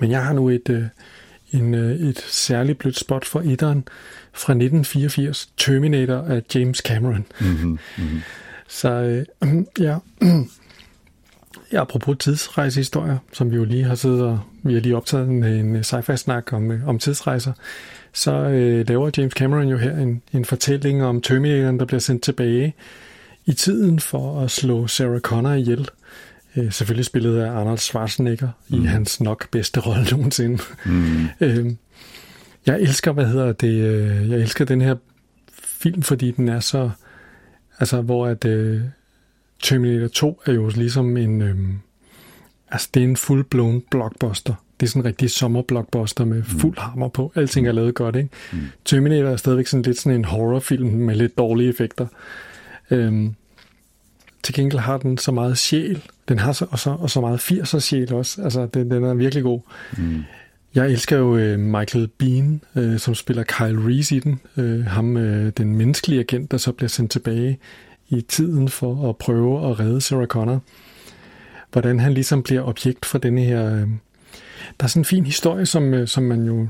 Men 0.00 0.10
jeg 0.10 0.24
har 0.24 0.32
nu 0.32 0.48
et, 0.48 0.68
øh, 0.70 0.84
en, 1.52 1.74
øh, 1.74 1.90
et 1.90 2.18
særligt 2.18 2.78
blødt 2.78 2.98
spot 2.98 3.24
for 3.24 3.40
etteren 3.40 3.84
fra 4.32 4.52
1984, 4.52 5.52
Terminator 5.56 6.16
af 6.16 6.42
James 6.54 6.78
Cameron. 6.78 7.26
Mm-hmm, 7.40 7.78
mm-hmm. 7.98 8.20
Så 8.72 8.90
øh, 8.90 9.24
ja, 9.86 9.98
ja, 11.72 11.80
apropos 11.80 12.16
tidsrejsehistorier, 12.18 13.18
som 13.32 13.50
vi 13.50 13.56
jo 13.56 13.64
lige 13.64 13.84
har 13.84 13.94
siddet 13.94 14.22
og 14.22 14.40
vi 14.62 14.74
har 14.74 14.80
lige 14.80 14.96
optaget 14.96 15.28
en, 15.28 15.44
en 15.44 15.84
sci-fi-snak 15.84 16.52
om, 16.52 16.70
øh, 16.70 16.88
om 16.88 16.98
tidsrejser, 16.98 17.52
så 18.12 18.32
øh, 18.32 18.88
laver 18.88 19.10
James 19.16 19.32
Cameron 19.32 19.68
jo 19.68 19.76
her 19.76 19.98
en, 19.98 20.22
en 20.32 20.44
fortælling 20.44 21.04
om 21.04 21.20
Terminatoren, 21.20 21.78
der 21.78 21.84
bliver 21.84 22.00
sendt 22.00 22.22
tilbage 22.22 22.74
i 23.46 23.52
tiden 23.52 24.00
for 24.00 24.40
at 24.40 24.50
slå 24.50 24.86
Sarah 24.86 25.20
Connor 25.20 25.52
ihjel. 25.52 25.88
Øh, 26.56 26.72
selvfølgelig 26.72 27.04
spillet 27.04 27.38
af 27.38 27.50
Arnold 27.50 27.78
Schwarzenegger 27.78 28.48
mm. 28.68 28.82
i 28.82 28.86
hans 28.86 29.20
nok 29.20 29.50
bedste 29.50 29.80
rolle 29.80 30.04
nogensinde. 30.16 30.62
Mm. 30.86 31.26
øh, 31.40 31.72
jeg 32.66 32.80
elsker, 32.80 33.12
hvad 33.12 33.26
hedder 33.26 33.52
det, 33.52 33.72
øh, 33.72 34.30
jeg 34.30 34.38
elsker 34.38 34.64
den 34.64 34.80
her 34.80 34.94
film, 35.54 36.02
fordi 36.02 36.30
den 36.30 36.48
er 36.48 36.60
så, 36.60 36.90
altså 37.78 38.00
hvor 38.00 38.26
at 38.26 38.44
øh, 38.44 38.80
Terminator 39.62 40.08
2 40.08 40.42
er 40.46 40.52
jo 40.52 40.68
ligesom 40.68 41.16
en, 41.16 41.42
øh, 41.42 41.56
altså 42.70 42.88
det 42.94 43.00
er 43.00 43.04
en 43.04 43.16
full-blown 43.16 43.80
blockbuster. 43.90 44.54
Det 44.80 44.86
er 44.86 44.90
sådan 44.90 45.02
en 45.02 45.06
rigtig 45.06 45.30
sommerblockbuster 45.30 46.24
med 46.24 46.42
fuld 46.42 46.78
hammer 46.78 47.08
på. 47.08 47.32
Alting 47.34 47.68
er 47.68 47.72
lavet 47.72 47.94
godt, 47.94 48.16
ikke? 48.16 48.28
Mm. 48.52 48.58
Terminator 48.84 49.28
er 49.28 49.36
stadigvæk 49.36 49.66
sådan 49.66 49.82
lidt 49.82 49.98
sådan 49.98 50.18
en 50.18 50.24
horrorfilm 50.24 50.88
med 50.88 51.14
lidt 51.14 51.38
dårlige 51.38 51.68
effekter. 51.68 52.06
Øhm, 52.90 53.34
til 54.42 54.54
gengæld 54.54 54.80
har 54.80 54.98
den 54.98 55.18
så 55.18 55.32
meget 55.32 55.58
sjæl. 55.58 56.02
Den 56.28 56.38
har 56.38 56.52
så, 56.52 56.66
og, 56.70 56.78
så, 56.78 56.90
og 56.90 57.10
så 57.10 57.20
meget 57.20 57.38
80'er 57.38 57.78
sjæl 57.78 58.14
også. 58.14 58.42
Altså, 58.42 58.66
den, 58.66 58.90
den 58.90 59.04
er 59.04 59.14
virkelig 59.14 59.42
god. 59.42 59.60
Mm. 59.98 60.22
Jeg 60.74 60.90
elsker 60.90 61.16
jo 61.16 61.36
øh, 61.36 61.58
Michael 61.58 62.08
Bean, 62.18 62.60
øh, 62.76 62.98
som 62.98 63.14
spiller 63.14 63.42
Kyle 63.42 63.88
Reese 63.88 64.16
i 64.16 64.20
den. 64.20 64.40
Øh, 64.56 64.86
ham, 64.86 65.16
øh, 65.16 65.52
den 65.56 65.76
menneskelige 65.76 66.20
agent, 66.20 66.50
der 66.50 66.56
så 66.56 66.72
bliver 66.72 66.88
sendt 66.88 67.10
tilbage 67.10 67.58
i 68.08 68.20
tiden 68.20 68.68
for 68.68 69.08
at 69.08 69.16
prøve 69.16 69.70
at 69.70 69.80
redde 69.80 70.00
Sarah 70.00 70.26
Connor. 70.26 70.62
Hvordan 71.72 72.00
han 72.00 72.14
ligesom 72.14 72.42
bliver 72.42 72.62
objekt 72.62 73.04
for 73.04 73.18
denne 73.18 73.40
her... 73.40 73.74
Øh, 73.74 73.88
der 74.80 74.84
er 74.84 74.86
sådan 74.86 75.00
en 75.00 75.04
fin 75.04 75.26
historie, 75.26 75.66
som, 75.66 75.94
øh, 75.94 76.08
som 76.08 76.22
man 76.22 76.44
jo 76.44 76.68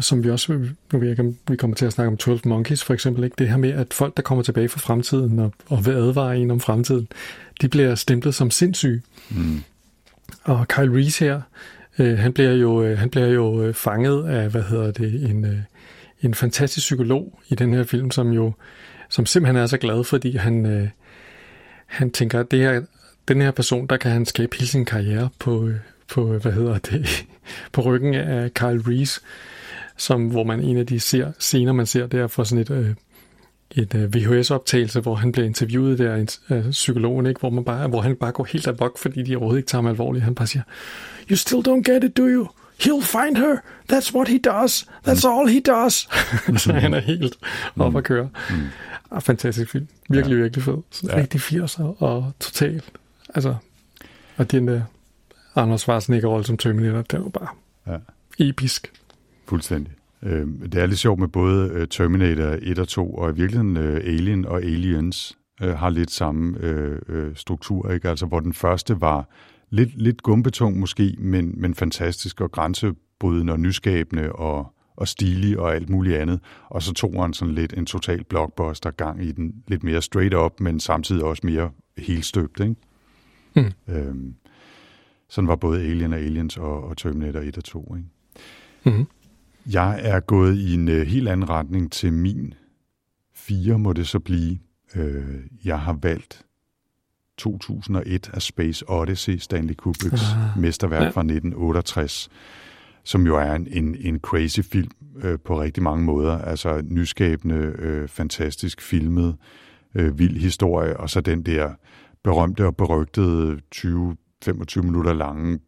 som 0.00 0.24
vi 0.24 0.30
også, 0.30 0.52
nu 0.52 0.98
ved 0.98 1.00
jeg 1.00 1.10
ikke, 1.10 1.22
om 1.22 1.36
vi 1.48 1.56
kommer 1.56 1.76
til 1.76 1.86
at 1.86 1.92
snakke 1.92 2.08
om 2.08 2.16
12 2.16 2.40
Monkeys 2.44 2.84
for 2.84 2.94
eksempel, 2.94 3.24
ikke? 3.24 3.34
det 3.38 3.48
her 3.48 3.56
med, 3.56 3.70
at 3.70 3.94
folk, 3.94 4.16
der 4.16 4.22
kommer 4.22 4.44
tilbage 4.44 4.68
fra 4.68 4.80
fremtiden 4.80 5.38
og, 5.38 5.52
og 5.66 5.86
vil 5.86 5.92
advare 5.92 6.38
en 6.38 6.50
om 6.50 6.60
fremtiden, 6.60 7.08
de 7.60 7.68
bliver 7.68 7.94
stemplet 7.94 8.34
som 8.34 8.50
sindssyge. 8.50 9.02
Mm. 9.30 9.62
Og 10.44 10.68
Kyle 10.68 10.96
Reese 10.96 11.24
her, 11.24 11.40
øh, 12.00 12.18
han 12.18 12.32
bliver 12.32 12.52
jo, 12.52 12.82
øh, 12.82 12.98
han 12.98 13.10
bliver 13.10 13.26
jo 13.26 13.62
øh, 13.62 13.74
fanget 13.74 14.28
af, 14.28 14.50
hvad 14.50 14.62
hedder 14.62 14.90
det, 14.90 15.30
en, 15.30 15.44
øh, 15.44 15.58
en 16.22 16.34
fantastisk 16.34 16.84
psykolog 16.84 17.40
i 17.48 17.54
den 17.54 17.74
her 17.74 17.84
film, 17.84 18.10
som 18.10 18.30
jo 18.30 18.52
som 19.10 19.26
simpelthen 19.26 19.56
er 19.56 19.66
så 19.66 19.78
glad, 19.78 20.04
fordi 20.04 20.36
han, 20.36 20.66
øh, 20.66 20.88
han 21.86 22.10
tænker, 22.10 22.40
at 22.40 22.50
det 22.50 22.58
her, 22.58 22.82
den 23.28 23.40
her 23.40 23.50
person, 23.50 23.86
der 23.86 23.96
kan 23.96 24.10
han 24.10 24.26
skabe 24.26 24.56
hele 24.56 24.68
sin 24.68 24.84
karriere 24.84 25.28
på, 25.38 25.68
øh, 25.68 25.76
på 26.08 26.38
hvad 26.38 26.52
hedder 26.52 26.78
det, 26.78 27.26
på 27.72 27.80
ryggen 27.80 28.14
af 28.14 28.54
Kyle 28.54 28.82
Reese, 28.86 29.20
som, 29.96 30.28
hvor 30.28 30.44
man 30.44 30.60
en 30.60 30.76
af 30.76 30.86
de 30.86 31.00
ser, 31.00 31.32
scener, 31.38 31.72
man 31.72 31.86
ser, 31.86 32.06
der 32.06 32.26
for 32.26 32.44
sådan 32.44 32.62
et, 32.62 32.70
øh, 32.70 32.94
et 33.74 33.94
øh, 33.94 34.14
VHS-optagelse, 34.14 35.00
hvor 35.00 35.14
han 35.14 35.32
bliver 35.32 35.46
interviewet 35.46 35.98
der 35.98 36.26
af 36.48 36.64
psykologen, 36.70 37.26
ikke? 37.26 37.40
Hvor, 37.40 37.50
man 37.50 37.64
bare, 37.64 37.88
hvor 37.88 38.00
han 38.00 38.16
bare 38.16 38.32
går 38.32 38.44
helt 38.44 38.68
amok, 38.68 38.98
fordi 38.98 39.22
de 39.22 39.36
overhovedet 39.36 39.58
ikke 39.58 39.68
tager 39.68 39.82
ham 39.82 39.90
alvorligt. 39.90 40.24
Han 40.24 40.34
bare 40.34 40.46
siger, 40.46 40.62
You 41.30 41.36
still 41.36 41.68
don't 41.68 41.92
get 41.92 42.04
it, 42.04 42.16
do 42.16 42.22
you? 42.22 42.46
He'll 42.82 43.04
find 43.04 43.36
her. 43.36 43.56
That's 43.92 44.14
what 44.14 44.28
he 44.28 44.38
does. 44.38 44.88
That's 45.08 45.28
all 45.28 45.48
he 45.48 45.60
does. 45.60 46.08
så 46.62 46.72
han 46.72 46.94
er 46.94 47.00
helt 47.00 47.36
mm. 47.74 47.82
op 47.82 47.96
at 47.96 48.04
køre. 48.04 48.28
Mm. 48.50 48.56
Ah, 49.10 49.22
fantastisk 49.22 49.70
film. 49.70 49.88
Virkelig, 50.08 50.36
ja. 50.36 50.42
virkelig 50.42 50.64
fed. 50.64 50.76
Så 50.90 51.06
ja. 51.10 51.16
Rigtig 51.16 51.40
80'er 51.40 52.02
og 52.02 52.32
totalt. 52.40 52.84
Altså, 53.34 53.54
og 54.36 54.50
den 54.50 54.68
der 54.68 54.82
Anders 55.56 55.80
Schwarzenegger-rolle 55.80 56.44
som 56.44 56.56
Terminator, 56.56 57.02
det 57.02 57.20
var 57.20 57.28
bare 57.28 57.48
ja. 57.86 57.96
episk. 58.48 58.92
Fuldstændig. 59.46 59.92
Øh, 60.22 60.46
det 60.62 60.74
er 60.74 60.86
lidt 60.86 60.98
sjovt 60.98 61.20
med 61.20 61.28
både 61.28 61.70
øh, 61.72 61.88
Terminator 61.88 62.58
1 62.62 62.78
og 62.78 62.88
2, 62.88 63.14
og 63.14 63.30
i 63.30 63.34
virkeligheden 63.34 63.76
øh, 63.76 63.96
Alien 63.96 64.44
og 64.44 64.62
Aliens 64.62 65.38
øh, 65.62 65.76
har 65.78 65.90
lidt 65.90 66.10
samme 66.10 66.58
øh, 66.60 66.98
øh, 67.08 67.36
struktur, 67.36 67.90
ikke? 67.90 68.08
Altså, 68.08 68.26
hvor 68.26 68.40
den 68.40 68.52
første 68.52 69.00
var 69.00 69.28
lidt, 69.70 70.02
lidt 70.02 70.22
gumbetung 70.22 70.78
måske, 70.78 71.14
men, 71.18 71.54
men 71.56 71.74
fantastisk 71.74 72.40
og 72.40 72.52
grænsebrydende 72.52 73.52
og 73.52 73.60
nyskabende 73.60 74.32
og, 74.32 74.74
og 74.96 75.08
stilig 75.08 75.58
og 75.58 75.74
alt 75.74 75.90
muligt 75.90 76.16
andet. 76.16 76.40
Og 76.68 76.82
så 76.82 76.92
tog 76.92 77.22
han 77.22 77.32
sådan 77.32 77.54
lidt 77.54 77.74
en 77.76 77.86
total 77.86 78.24
blockbuster 78.24 78.90
gang 78.90 79.24
i 79.24 79.32
den, 79.32 79.54
lidt 79.68 79.82
mere 79.82 80.02
straight 80.02 80.34
up, 80.34 80.60
men 80.60 80.80
samtidig 80.80 81.24
også 81.24 81.40
mere 81.44 81.70
helstøbt, 81.98 82.60
ikke? 82.60 82.74
Mm. 83.56 83.94
Øhm, 83.94 84.34
sådan 85.28 85.48
var 85.48 85.56
både 85.56 85.82
Alien 85.82 86.12
og 86.12 86.18
Aliens 86.18 86.56
og, 86.56 86.84
og 86.84 86.96
Terminator 86.96 87.40
1 87.40 87.56
og 87.56 87.64
2, 87.64 87.96
ikke? 87.96 88.98
Mm. 88.98 89.06
Jeg 89.66 90.00
er 90.02 90.20
gået 90.20 90.56
i 90.56 90.74
en 90.74 90.88
uh, 90.88 90.94
helt 90.94 91.28
anden 91.28 91.48
retning 91.48 91.92
til 91.92 92.12
min 92.12 92.54
fire, 93.34 93.78
må 93.78 93.92
det 93.92 94.08
så 94.08 94.18
blive. 94.18 94.58
Uh, 94.96 95.64
jeg 95.64 95.80
har 95.80 95.98
valgt 96.02 96.44
2001 97.38 98.30
af 98.34 98.42
Space 98.42 98.84
Odyssey, 98.88 99.36
Stanley 99.36 99.74
Kubricks 99.74 100.22
ah, 100.32 100.62
mesterværk 100.62 101.02
ja. 101.02 101.08
fra 101.08 101.20
1968, 101.20 102.28
som 103.04 103.26
jo 103.26 103.36
er 103.36 103.54
en, 103.54 103.66
en, 103.70 103.96
en 104.00 104.18
crazy 104.18 104.60
film 104.60 104.90
uh, 105.24 105.34
på 105.44 105.60
rigtig 105.60 105.82
mange 105.82 106.04
måder. 106.04 106.38
Altså 106.38 106.82
nyskabende, 106.84 107.74
uh, 107.82 108.08
fantastisk 108.08 108.82
filmet, 108.82 109.36
uh, 109.94 110.18
vild 110.18 110.36
historie, 110.36 110.96
og 110.96 111.10
så 111.10 111.20
den 111.20 111.42
der 111.42 111.74
berømte 112.24 112.66
og 112.66 112.76
berygtede 112.76 113.60
20 113.70 114.16
25 114.44 114.84
minutter 114.84 115.12
lange 115.12 115.58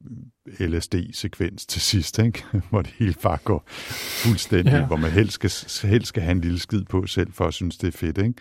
LSD-sekvens 0.60 1.66
til 1.66 1.80
sidst, 1.80 2.18
ikke? 2.18 2.44
hvor 2.70 2.82
det 2.82 2.94
hele 2.98 3.14
bare 3.22 3.38
går 3.44 3.64
fuldstændig, 4.24 4.72
ja. 4.72 4.86
hvor 4.86 4.96
man 4.96 5.10
helst 5.10 5.32
skal, 5.32 5.50
helst 5.88 6.08
skal 6.08 6.22
have 6.22 6.32
en 6.32 6.40
lille 6.40 6.58
skid 6.58 6.84
på 6.84 7.06
selv, 7.06 7.32
for 7.32 7.44
at 7.44 7.54
synes, 7.54 7.78
det 7.78 7.88
er 7.88 7.98
fedt. 7.98 8.18
Ikke? 8.18 8.34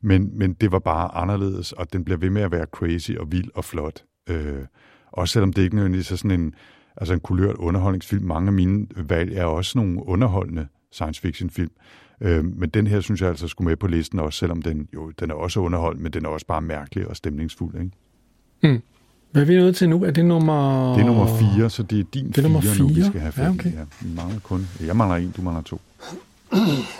Men, 0.00 0.38
men 0.38 0.52
det 0.52 0.72
var 0.72 0.78
bare 0.78 1.14
anderledes, 1.14 1.72
og 1.72 1.92
den 1.92 2.04
bliver 2.04 2.18
ved 2.18 2.30
med 2.30 2.42
at 2.42 2.52
være 2.52 2.66
crazy 2.66 3.10
og 3.10 3.32
vild 3.32 3.50
og 3.54 3.64
flot. 3.64 4.04
Øh, 4.28 4.64
også 5.12 5.32
selvom 5.32 5.52
det 5.52 5.62
ikke 5.62 5.76
nødvendigvis 5.76 6.12
er 6.12 6.16
sådan 6.16 6.40
en, 6.40 6.54
altså 6.96 7.14
en 7.14 7.20
kulørt 7.20 7.56
underholdningsfilm. 7.56 8.24
Mange 8.24 8.46
af 8.46 8.52
mine 8.52 8.86
valg 8.96 9.36
er 9.36 9.44
også 9.44 9.78
nogle 9.78 10.06
underholdende 10.06 10.66
science 10.92 11.20
fiction 11.20 11.50
film. 11.50 11.72
Øh, 12.20 12.44
men 12.44 12.70
den 12.70 12.86
her 12.86 13.00
synes 13.00 13.20
jeg 13.20 13.28
altså 13.28 13.48
skulle 13.48 13.68
med 13.68 13.76
på 13.76 13.86
listen 13.86 14.18
også, 14.18 14.38
selvom 14.38 14.62
den 14.62 14.88
jo 14.94 15.10
den 15.10 15.30
er 15.30 15.34
også 15.34 15.60
underholdt, 15.60 16.00
men 16.00 16.12
den 16.12 16.24
er 16.24 16.28
også 16.28 16.46
bare 16.46 16.62
mærkelig 16.62 17.08
og 17.08 17.16
stemningsfuld. 17.16 17.74
Ikke? 17.74 18.72
Mm. 18.74 18.82
Hvad 19.30 19.42
er 19.42 19.46
vi 19.46 19.56
nået 19.56 19.76
til 19.76 19.88
nu? 19.88 20.04
Er 20.04 20.10
det 20.10 20.24
nummer... 20.24 20.92
Det 20.94 21.00
er 21.00 21.06
nummer 21.06 21.38
4, 21.56 21.70
så 21.70 21.82
det 21.82 22.00
er 22.00 22.04
din 22.14 22.28
det 22.28 22.38
er 22.38 22.42
nummer 22.42 22.60
4, 22.60 22.78
nu, 22.78 22.88
vi 22.88 23.02
skal 23.02 23.20
have 23.20 23.32
fat 23.32 23.44
ja, 23.44 23.50
okay. 23.50 23.72
ja, 23.72 23.80
vi 24.00 24.14
mangler 24.16 24.40
kun... 24.40 24.68
Jeg 24.86 24.96
mangler 24.96 25.16
en, 25.16 25.34
du 25.36 25.42
mangler 25.42 25.62
to. 25.62 25.80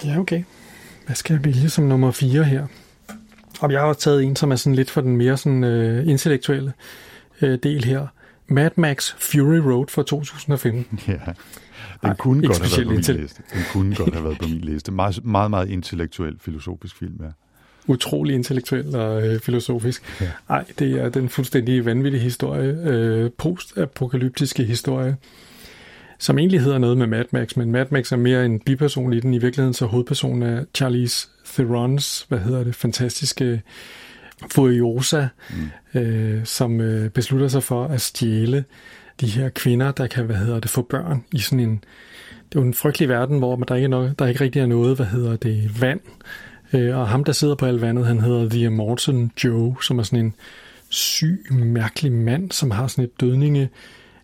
Ja, 0.04 0.18
okay. 0.18 0.42
Hvad 1.06 1.16
skal 1.16 1.34
jeg 1.34 1.44
vælge 1.44 1.68
som 1.68 1.84
nummer 1.84 2.10
4 2.10 2.44
her? 2.44 2.66
Og 3.60 3.72
jeg 3.72 3.80
har 3.80 3.86
også 3.86 4.00
taget 4.00 4.24
en, 4.24 4.36
som 4.36 4.52
er 4.52 4.56
sådan 4.56 4.74
lidt 4.74 4.90
for 4.90 5.00
den 5.00 5.16
mere 5.16 5.36
sådan, 5.36 5.64
uh, 5.64 6.08
intellektuelle 6.08 6.72
uh, 7.42 7.48
del 7.48 7.84
her. 7.84 8.06
Mad 8.48 8.70
Max 8.76 9.14
Fury 9.18 9.56
Road 9.56 9.86
fra 9.88 10.02
2015. 10.02 10.98
Ja, 11.08 11.12
den 12.02 12.10
Ej, 12.10 12.16
kunne 12.16 12.46
godt 12.46 12.58
have 12.58 12.70
været 12.76 12.86
på 12.86 13.12
min 13.12 13.20
liste. 13.20 13.42
Den 13.52 13.62
kunne 13.72 13.94
godt 13.94 14.14
have 14.14 14.24
været 14.24 14.38
på 14.38 14.48
min 14.48 14.60
liste. 14.60 14.92
Meget, 14.92 15.24
meget, 15.24 15.50
meget 15.50 15.68
intellektuel, 15.68 16.36
filosofisk 16.40 16.96
film, 16.96 17.20
ja 17.20 17.30
utrolig 17.86 18.34
intellektuel 18.34 18.96
og 18.96 19.26
øh, 19.26 19.40
filosofisk. 19.40 20.20
Ja. 20.20 20.30
Ej, 20.50 20.64
det 20.78 20.92
er 20.92 21.08
den 21.08 21.28
fuldstændig 21.28 21.84
vanvittige 21.84 22.22
historie, 22.22 22.78
øh, 22.84 23.30
postapokalyptiske 23.38 24.64
historie, 24.64 25.16
som 26.18 26.38
egentlig 26.38 26.60
hedder 26.60 26.78
noget 26.78 26.98
med 26.98 27.06
Mad 27.06 27.24
Max, 27.30 27.56
men 27.56 27.72
Mad 27.72 27.86
Max 27.90 28.12
er 28.12 28.16
mere 28.16 28.44
en 28.44 28.60
biperson 28.60 29.12
i 29.12 29.20
den. 29.20 29.34
I 29.34 29.38
virkeligheden 29.38 29.74
så 29.74 29.86
hovedpersonen 29.86 30.42
er 30.42 30.64
Charlize 30.74 31.28
Therons, 31.46 32.26
hvad 32.28 32.38
hedder 32.38 32.64
det, 32.64 32.74
fantastiske 32.74 33.62
Furiosa, 34.50 35.26
mm. 35.94 36.00
øh, 36.00 36.44
som 36.44 36.80
øh, 36.80 37.10
beslutter 37.10 37.48
sig 37.48 37.62
for 37.62 37.84
at 37.84 38.00
stjæle 38.00 38.64
de 39.20 39.26
her 39.26 39.48
kvinder, 39.48 39.92
der 39.92 40.06
kan, 40.06 40.24
hvad 40.24 40.36
hedder 40.36 40.60
det, 40.60 40.70
få 40.70 40.82
børn 40.82 41.24
i 41.32 41.38
sådan 41.38 41.60
en, 41.60 41.84
det 42.48 42.58
er 42.58 42.60
jo 42.60 42.66
en 42.66 42.74
frygtelig 42.74 43.08
verden, 43.08 43.38
hvor 43.38 43.56
der 43.56 43.74
ikke, 43.74 43.84
er 43.84 43.88
noget, 43.88 44.18
der 44.18 44.26
ikke 44.26 44.40
rigtig 44.40 44.62
er 44.62 44.66
noget, 44.66 44.96
hvad 44.96 45.06
hedder 45.06 45.36
det, 45.36 45.80
vand, 45.80 46.00
Øh, 46.72 46.98
og 46.98 47.08
ham, 47.08 47.24
der 47.24 47.32
sidder 47.32 47.54
på 47.54 47.66
alt 47.66 47.80
vandet, 47.80 48.06
han 48.06 48.20
hedder 48.20 48.48
The 48.48 48.60
Immortal 48.60 49.30
Joe, 49.44 49.76
som 49.82 49.98
er 49.98 50.02
sådan 50.02 50.24
en 50.24 50.34
syg, 50.88 51.46
mærkelig 51.50 52.12
mand, 52.12 52.52
som 52.52 52.70
har 52.70 52.86
sådan 52.86 53.04
et 53.04 53.20
dødninge 53.20 53.68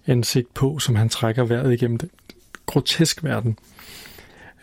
ansigt 0.07 0.55
på, 0.55 0.78
som 0.78 0.94
han 0.94 1.09
trækker 1.09 1.44
vejret 1.44 1.72
igennem 1.72 1.98
den 1.98 2.11
grotesk 2.66 3.24
verden. 3.24 3.59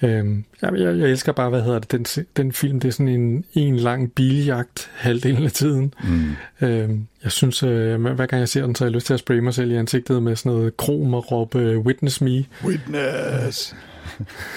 Øhm, 0.02 0.44
jeg, 0.62 0.74
jeg, 0.74 0.98
jeg 1.00 1.10
elsker 1.10 1.32
bare, 1.32 1.50
hvad 1.50 1.62
hedder 1.62 1.80
det, 1.80 1.92
den, 1.92 2.26
den 2.38 2.52
film, 2.52 2.80
det 2.80 2.88
er 2.88 2.92
sådan 2.92 3.08
en, 3.08 3.46
en 3.54 3.76
lang 3.76 4.12
biljagt 4.12 4.92
halvdelen 4.96 5.44
af 5.44 5.52
tiden. 5.52 5.94
Mm. 6.04 6.36
Øhm, 6.68 7.08
jeg 7.24 7.32
synes, 7.32 7.64
øh, 7.64 8.02
hver 8.02 8.26
gang 8.26 8.40
jeg 8.40 8.50
ser 8.50 8.66
den, 8.66 8.76
så 8.76 8.84
har 8.84 8.90
jeg 8.90 8.96
lyst 8.96 9.06
til 9.06 9.14
at 9.14 9.20
spraye 9.20 9.42
mig 9.42 9.54
selv 9.54 9.72
i 9.72 9.76
ansigtet 9.76 10.24
med 10.24 10.36
sådan 10.36 10.52
noget 10.52 10.78
krom 10.78 11.14
og 11.14 11.32
råbe, 11.32 11.80
witness 11.80 12.22
me. 12.22 12.46
Witness! 12.66 13.76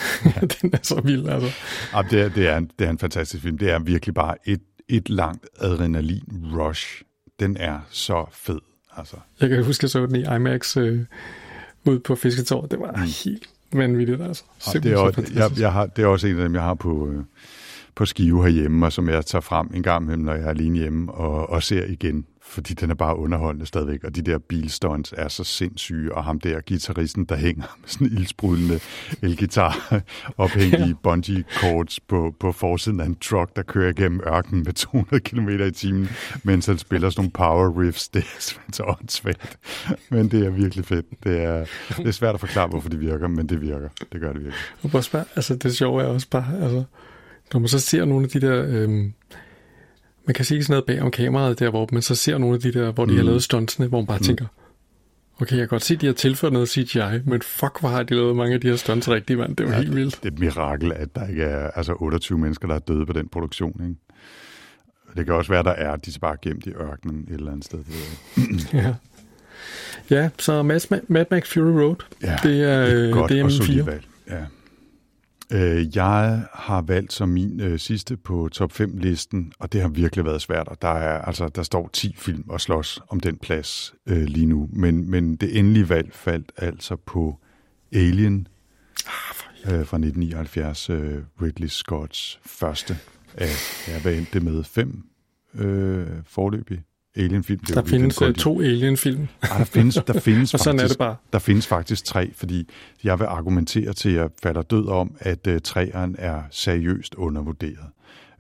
den 0.61 0.71
er 0.73 0.79
så 0.83 1.01
vild, 1.01 1.29
altså. 1.29 1.51
Ja, 1.95 2.03
det, 2.11 2.21
er, 2.21 2.29
det, 2.29 2.49
er 2.49 2.57
en, 2.57 2.71
det 2.79 2.87
er 2.87 2.91
en 2.91 2.99
fantastisk 2.99 3.43
film. 3.43 3.59
Det 3.59 3.71
er 3.71 3.79
virkelig 3.79 4.15
bare 4.15 4.35
et, 4.45 4.61
et 4.89 5.09
langt 5.09 5.47
adrenalin-rush. 5.61 7.03
Den 7.41 7.57
er 7.57 7.81
så 7.91 8.27
fed, 8.33 8.59
altså. 8.97 9.17
Jeg 9.41 9.49
kan 9.49 9.65
huske, 9.65 9.81
at 9.81 9.83
jeg 9.83 9.91
så 9.91 10.07
den 10.07 10.17
i 10.17 10.37
IMAX 10.37 10.77
øh, 10.77 11.05
ude 11.85 12.01
på 12.01 12.15
Fisketår. 12.15 12.67
Det 12.67 12.79
var 12.79 12.93
mm. 12.93 13.03
helt 13.25 13.49
vanvittigt, 13.73 14.23
altså. 14.23 14.45
Ja, 14.75 14.79
det, 14.79 14.93
er 14.93 14.97
også, 14.97 15.33
jeg, 15.35 15.51
jeg 15.59 15.73
har, 15.73 15.87
det 15.87 16.03
er 16.03 16.07
også 16.07 16.27
en 16.27 16.39
af 16.39 16.43
dem, 16.43 16.55
jeg 16.55 16.63
har 16.63 16.75
på... 16.75 17.09
Øh, 17.09 17.25
på 17.95 18.07
skive 18.07 18.43
herhjemme, 18.43 18.87
og 18.87 18.93
som 18.93 19.09
jeg 19.09 19.27
tager 19.27 19.41
frem 19.41 19.71
en 19.75 19.83
gang 19.83 20.05
imellem, 20.05 20.25
når 20.25 20.35
jeg 20.35 20.45
er 20.45 20.49
alene 20.49 20.79
hjemme, 20.79 21.13
og, 21.13 21.51
og 21.51 21.63
ser 21.63 21.85
igen 21.85 22.27
fordi 22.45 22.75
den 22.75 22.91
er 22.91 22.95
bare 22.95 23.17
underholdende 23.17 23.67
stadigvæk, 23.67 24.05
og 24.05 24.17
de 24.17 24.23
der 24.23 24.39
bilstunts 24.39 25.15
er 25.17 25.29
så 25.29 25.45
sindssyge, 25.45 26.15
og 26.15 26.25
ham 26.25 26.41
der 26.41 26.61
guitaristen, 26.69 27.25
der 27.25 27.37
hænger 27.37 27.77
med 27.81 27.89
sådan 27.89 28.07
en 28.07 28.13
ildsprudende 28.13 28.81
elgitar 29.23 30.03
ophængt 30.39 30.73
ja. 30.73 30.89
i 30.89 30.95
bungee 31.03 31.45
cords 31.57 32.01
på, 32.01 32.35
på 32.41 32.53
forsiden 32.53 33.01
af 33.01 33.07
en 33.07 33.15
truck, 33.15 33.57
der 33.57 33.63
kører 33.63 33.91
igennem 33.91 34.21
ørkenen 34.27 34.65
med 34.65 34.73
200 34.73 35.21
km 35.21 35.49
i 35.49 35.71
timen, 35.71 36.09
mens 36.43 36.67
han 36.67 36.79
spiller 36.79 37.11
sådan 37.11 37.21
nogle 37.21 37.31
power 37.31 37.81
riffs. 37.81 38.09
Det 38.09 38.23
er 38.23 38.55
så 38.73 38.83
åndssvagt, 38.83 39.59
men 40.11 40.29
det 40.29 40.47
er 40.47 40.51
virkelig 40.51 40.85
fedt. 40.85 41.07
Det 41.25 41.43
er, 41.43 41.65
det 41.97 42.07
er 42.07 42.13
svært 42.13 42.35
at 42.35 42.41
forklare, 42.41 42.69
hvorfor 42.69 42.89
det 42.89 43.01
virker, 43.01 43.29
men 43.29 43.49
det 43.49 43.61
virker. 43.61 43.89
Det 44.13 44.21
gør 44.21 44.33
det 44.33 44.45
virkelig. 44.45 44.95
Og 44.95 45.05
spørge, 45.05 45.25
altså 45.37 45.57
det 45.57 45.77
sjove 45.77 46.03
er 46.03 46.07
også 46.07 46.27
bare, 46.31 46.59
altså, 46.63 46.85
når 47.53 47.61
man 47.61 47.69
så 47.69 47.79
ser 47.79 48.05
nogle 48.05 48.25
af 48.25 48.31
de 48.31 48.41
der... 48.41 48.65
Øhm 48.69 49.13
man 50.27 50.35
kan 50.35 50.45
se 50.45 50.63
sådan 50.63 50.73
noget 50.73 50.85
bag 50.85 51.03
om 51.03 51.11
kameraet 51.11 51.59
der, 51.59 51.71
hvor 51.71 51.89
man 51.93 52.03
så 52.03 52.15
ser 52.15 52.39
nogle 52.39 52.55
af 52.55 52.61
de 52.61 52.73
der, 52.73 52.93
hvor 52.93 53.05
de 53.05 53.11
mm. 53.11 53.17
har 53.17 53.25
lavet 53.25 53.43
stuntsene, 53.43 53.87
hvor 53.87 53.99
man 53.99 54.07
bare 54.07 54.19
mm. 54.19 54.25
tænker, 54.25 54.47
okay, 55.41 55.57
jeg 55.57 55.61
kan 55.61 55.69
godt 55.69 55.85
se, 55.85 55.95
at 55.95 56.01
de 56.01 56.07
har 56.07 56.13
tilført 56.13 56.53
noget 56.53 56.69
CGI, 56.69 57.21
men 57.25 57.43
fuck, 57.43 57.81
hvor 57.81 57.89
har 57.89 58.03
de 58.03 58.15
lavet 58.15 58.37
mange 58.37 58.55
af 58.55 58.61
de 58.61 58.69
her 58.69 58.77
stunts 58.77 59.09
rigtigt, 59.09 59.39
mand. 59.39 59.57
Det 59.57 59.67
var 59.67 59.73
ja, 59.73 59.79
helt 59.79 59.97
vildt. 59.97 60.17
Det 60.23 60.29
er 60.29 60.33
et 60.33 60.39
mirakel, 60.39 60.93
at 60.93 61.15
der 61.15 61.29
ikke 61.29 61.43
er 61.43 61.71
altså 61.71 61.95
28 61.97 62.39
mennesker, 62.39 62.69
der 62.69 62.75
er 62.75 62.79
døde 62.79 63.07
på 63.07 63.13
den 63.13 63.29
produktion, 63.29 63.81
ikke? 63.89 63.97
Det 65.17 65.27
kan 65.27 65.35
også 65.35 65.53
være, 65.53 65.63
der 65.63 65.71
er, 65.71 65.97
de 65.97 66.11
er 66.11 66.19
bare 66.21 66.37
gemt 66.43 66.67
i 66.67 66.71
ørkenen 66.71 67.27
et 67.29 67.35
eller 67.35 67.51
andet 67.53 67.65
sted. 67.65 67.79
ja. 68.73 68.95
Ja, 70.11 70.31
så 70.39 70.63
Mad, 70.63 71.27
Max 71.31 71.53
Fury 71.53 71.81
Road, 71.81 71.97
ja, 72.23 72.39
det 72.43 72.63
er, 72.63 72.83
et 72.83 73.13
godt 73.13 73.31
det 73.31 73.41
er 73.41 73.45
og 73.45 73.53
solidt 73.53 73.87
valg. 73.87 74.05
Ja. 74.31 74.45
Øh, 75.53 75.97
jeg 75.97 76.47
har 76.53 76.83
valgt 76.83 77.13
som 77.13 77.29
min 77.29 77.61
øh, 77.61 77.79
sidste 77.79 78.17
på 78.17 78.49
top 78.53 78.73
5 78.73 78.97
listen, 78.97 79.53
og 79.59 79.73
det 79.73 79.81
har 79.81 79.89
virkelig 79.89 80.25
været 80.25 80.43
svært. 80.43 80.69
Og 80.69 80.83
der 80.83 80.89
er 80.89 81.23
altså 81.23 81.49
der 81.49 81.63
står 81.63 81.91
10 81.93 82.15
film 82.19 82.45
og 82.49 82.61
slås 82.61 83.01
om 83.09 83.21
den 83.21 83.37
plads 83.37 83.95
øh, 84.07 84.23
lige 84.23 84.47
nu, 84.47 84.69
men 84.73 85.11
men 85.11 85.37
det 85.37 85.59
endelige 85.59 85.89
valg 85.89 86.13
faldt 86.13 86.53
altså 86.57 86.97
på 86.97 87.39
Alien 87.93 88.49
ah, 89.07 89.75
øh, 89.75 89.87
fra 89.87 89.97
1979, 89.97 90.91
øh, 90.91 91.23
Ridley 91.43 91.69
Scotts 91.69 92.41
første 92.47 92.97
af, 93.35 93.89
ja, 93.89 94.01
hvad 94.01 94.15
endte 94.15 94.33
det 94.33 94.43
med 94.43 94.65
fem 94.65 95.05
øh, 95.55 96.07
forløbige 96.27 96.85
Alien-film. 97.17 97.61
Det 97.61 97.75
der 97.75 97.85
findes 97.85 98.23
uh, 98.23 98.33
to 98.33 98.61
Alien-film. 98.61 99.29
Ah, 99.43 99.59
der 99.59 99.65
findes, 99.65 99.95
der 100.07 100.21
findes 100.31 100.55
og 100.55 100.61
sådan 100.61 100.81
faktisk, 100.81 100.85
er 100.85 100.89
det 100.89 100.99
bare. 100.99 101.17
Der 101.33 101.39
findes 101.39 101.67
faktisk 101.67 102.05
tre, 102.05 102.33
fordi 102.35 102.69
jeg 103.05 103.19
vil 103.19 103.25
argumentere 103.25 103.93
til, 103.93 104.09
at 104.09 104.15
jeg 104.15 104.29
falder 104.43 104.63
død 104.63 104.89
om, 104.89 105.15
at 105.19 105.47
uh, 105.47 105.59
træeren 105.65 106.17
er 106.19 106.43
seriøst 106.51 107.15
undervurderet. 107.15 107.87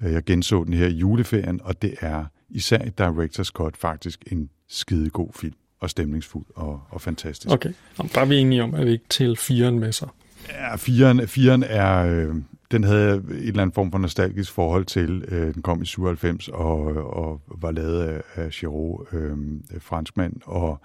Uh, 0.05 0.13
jeg 0.13 0.25
genså 0.25 0.65
den 0.65 0.75
her 0.75 0.87
i 0.87 0.93
juleferien, 0.93 1.61
og 1.65 1.83
det 1.83 1.95
er 2.01 2.25
især 2.51 2.79
i 2.79 2.91
Director's 3.01 3.51
Cut 3.51 3.77
faktisk 3.77 4.25
en 4.33 4.49
skidegod 4.69 5.31
film, 5.35 5.55
og 5.81 5.91
stemningsfuld 5.91 6.47
og, 6.55 6.81
og 6.91 7.01
fantastisk. 7.01 7.53
Okay, 7.53 7.73
Jamen, 7.99 8.11
der 8.15 8.21
er 8.21 8.25
vi 8.25 8.37
enige 8.37 8.63
om, 8.63 8.75
at 8.75 8.87
vi 8.87 8.93
ikke 8.93 9.09
til 9.09 9.37
firen 9.37 9.79
med 9.79 9.93
sig. 9.93 10.09
Ja, 10.49 10.77
firen, 10.77 11.29
firen 11.29 11.63
er... 11.63 12.07
Øh, 12.07 12.35
den 12.73 12.85
havde 12.85 13.15
et 13.15 13.49
eller 13.49 13.63
andet 13.63 13.75
form 13.75 13.91
for 13.91 13.99
nostalgisk 13.99 14.53
forhold 14.53 14.85
til. 14.85 15.25
Øh, 15.29 15.55
den 15.55 15.63
kom 15.63 15.83
i 15.83 15.87
97 15.87 16.49
og, 16.49 16.81
og 17.17 17.41
var 17.61 17.71
lavet 17.71 18.03
af, 18.03 18.23
af 18.35 18.51
Giraud, 18.51 19.07
øh, 19.13 19.81
franskmand, 19.81 20.37
og 20.45 20.81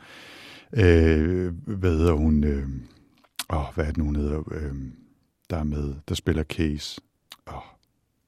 øh, 0.74 1.54
hvad 1.66 1.98
hedder 1.98 2.14
hun? 2.14 2.44
Øh, 2.44 2.68
åh, 3.54 3.66
hvad 3.76 3.86
er 3.86 3.90
det 3.90 3.98
nu, 3.98 4.04
hun 4.04 4.16
hedder? 4.16 4.44
Øh, 4.52 4.74
der 5.50 5.58
er 5.58 5.64
med, 5.64 5.94
der 6.10 6.16
spiller 6.16 6.44
Case. 6.44 7.02
Oh. 7.46 7.78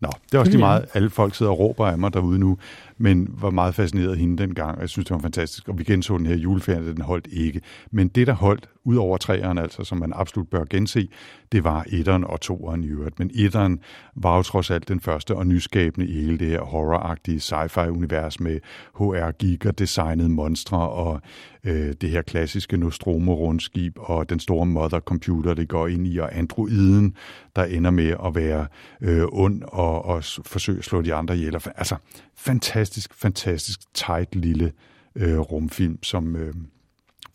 Nå, 0.01 0.09
det 0.25 0.33
er 0.33 0.39
også 0.39 0.51
lige 0.51 0.59
meget, 0.59 0.85
alle 0.93 1.09
folk 1.09 1.35
sidder 1.35 1.51
og 1.51 1.59
råber 1.59 1.87
af 1.87 1.97
mig 1.97 2.13
derude 2.13 2.39
nu, 2.39 2.57
men 2.97 3.27
var 3.41 3.49
meget 3.49 3.75
fascineret 3.75 4.11
af 4.11 4.17
hende 4.17 4.43
dengang, 4.43 4.75
og 4.75 4.81
jeg 4.81 4.89
synes, 4.89 5.05
det 5.05 5.15
var 5.15 5.21
fantastisk. 5.21 5.69
Og 5.69 5.77
vi 5.77 5.83
genså 5.83 6.17
den 6.17 6.25
her 6.25 6.35
juleferie, 6.35 6.93
den 6.93 7.01
holdt 7.01 7.27
ikke. 7.31 7.61
Men 7.91 8.07
det, 8.07 8.27
der 8.27 8.33
holdt 8.33 8.69
ud 8.89 8.95
over 8.95 9.17
træerne, 9.17 9.61
altså, 9.61 9.83
som 9.83 9.97
man 9.97 10.13
absolut 10.15 10.49
bør 10.49 10.63
gense, 10.69 11.09
det 11.51 11.63
var 11.63 11.85
etteren 11.87 12.23
og 12.23 12.41
toeren 12.41 12.83
i 12.83 12.87
øvrigt. 12.87 13.19
Men 13.19 13.31
etteren 13.35 13.79
var 14.15 14.35
jo 14.35 14.43
trods 14.43 14.71
alt 14.71 14.87
den 14.87 14.99
første 14.99 15.35
og 15.35 15.47
nyskabende 15.47 16.07
i 16.07 16.21
hele 16.21 16.37
det 16.37 16.47
her 16.47 16.61
horroragtige 16.61 17.39
sci-fi-univers 17.39 18.39
med 18.39 18.59
HR 18.95 19.31
Giger 19.31 19.71
designede 19.71 20.29
monstre 20.29 20.89
og 20.89 21.21
øh, 21.63 21.93
det 22.01 22.09
her 22.09 22.21
klassiske 22.21 22.77
Nostromo-rundskib 22.77 23.93
og 23.97 24.29
den 24.29 24.39
store 24.39 24.65
mother-computer, 24.65 25.53
det 25.53 25.69
går 25.69 25.87
ind 25.87 26.07
i, 26.07 26.17
og 26.17 26.37
androiden, 26.37 27.15
der 27.55 27.63
ender 27.63 27.91
med 27.91 28.15
at 28.25 28.35
være 28.35 28.67
øh, 29.01 29.25
ond 29.31 29.63
og, 29.67 30.05
og 30.05 30.23
forsøge 30.23 30.77
at 30.77 30.85
slå 30.85 31.01
de 31.01 31.13
andre 31.13 31.37
ihjel. 31.37 31.55
Altså, 31.55 31.95
fantastisk, 32.35 33.13
fantastisk 33.13 33.79
tight 33.93 34.35
lille 34.35 34.71
øh, 35.15 35.39
rumfilm, 35.39 36.03
som 36.03 36.35
øh, 36.35 36.53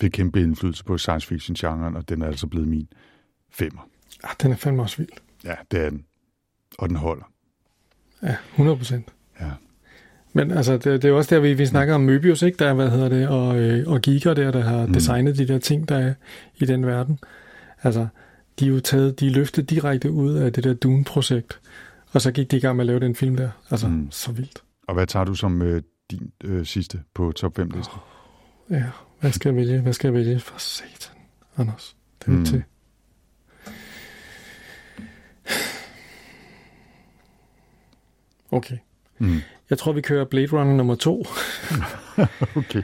fik 0.01 0.11
kæmpe 0.11 0.43
indflydelse 0.43 0.85
på 0.85 0.99
science 0.99 1.27
fiction-genren, 1.27 1.97
og 1.97 2.09
den 2.09 2.23
er 2.23 2.27
altså 2.27 2.47
blevet 2.47 2.69
min 2.69 2.89
femmer. 3.51 3.89
Ah, 4.25 4.35
den 4.43 4.53
er 4.53 4.57
fandme 4.57 4.83
også 4.83 4.97
vild. 4.97 5.09
Ja, 5.45 5.55
det 5.71 5.81
er 5.81 5.91
den. 5.91 6.05
Og 6.79 6.89
den 6.89 6.97
holder. 6.97 7.25
Ja, 8.23 8.37
100 8.51 8.77
procent. 8.77 9.09
Ja. 9.41 9.51
Men 10.33 10.51
altså, 10.51 10.73
det, 10.73 10.85
det 10.85 11.05
er 11.05 11.09
jo 11.09 11.17
også 11.17 11.35
der, 11.35 11.41
vi, 11.41 11.55
vi 11.55 11.67
snakker 11.67 11.95
om 11.95 12.09
Möbius, 12.09 12.45
ikke? 12.45 12.57
Der, 12.59 12.75
hvad 12.75 12.91
hedder 12.91 13.09
det, 13.09 13.29
og, 13.29 13.61
øh, 13.61 13.89
og 13.89 14.01
Giger 14.01 14.35
der, 14.35 14.51
der 14.51 14.61
har 14.61 14.87
mm. 14.87 14.93
designet 14.93 15.39
de 15.39 15.49
der 15.49 15.59
ting, 15.59 15.89
der 15.89 15.97
er 15.97 16.15
i 16.57 16.65
den 16.65 16.87
verden. 16.87 17.19
Altså, 17.83 18.07
de 18.61 18.65
er 18.65 18.69
jo 18.69 18.81
taget, 18.81 19.21
de 19.21 19.27
er 19.27 19.31
løftet 19.31 19.71
direkte 19.71 20.11
ud 20.11 20.35
af 20.35 20.53
det 20.53 20.65
der 20.65 20.75
Dune-projekt, 20.75 21.61
og 22.13 22.21
så 22.21 22.33
gik 22.33 22.51
de 22.51 22.57
i 22.57 22.61
gang 22.61 22.77
med 22.77 22.83
at 22.83 22.87
lave 22.87 23.01
den 23.01 23.15
film 23.15 23.37
der. 23.37 23.51
Altså, 23.71 23.89
mm. 23.89 24.09
så 24.11 24.33
vildt. 24.33 24.63
Og 24.89 24.95
hvad 24.95 25.07
tager 25.07 25.25
du 25.25 25.35
som 25.35 25.63
øh, 25.63 25.83
din 26.11 26.33
øh, 26.45 26.67
sidste 26.67 27.01
på 27.15 27.33
top 27.33 27.57
5 27.57 27.71
liste? 27.71 27.93
Oh, 27.93 28.01
ja, 28.71 28.85
hvad 29.25 29.33
skal 29.33 29.49
jeg 29.49 29.57
vælge? 29.57 29.81
Hvad 29.81 29.93
skal 29.93 30.09
jeg 30.09 30.15
vælge? 30.15 30.41
For 30.41 30.59
satan, 30.59 31.17
Anders. 31.57 31.97
Det 32.19 32.27
er 32.27 32.33
mm. 32.33 32.45
til. 32.45 32.63
Okay. 38.51 38.77
Mm. 39.19 39.41
Jeg 39.71 39.79
tror, 39.79 39.93
vi 39.93 40.01
kører 40.01 40.25
Blade 40.25 40.47
Runner 40.47 40.75
nummer 40.75 40.95
to. 40.95 41.27
okay. 42.57 42.83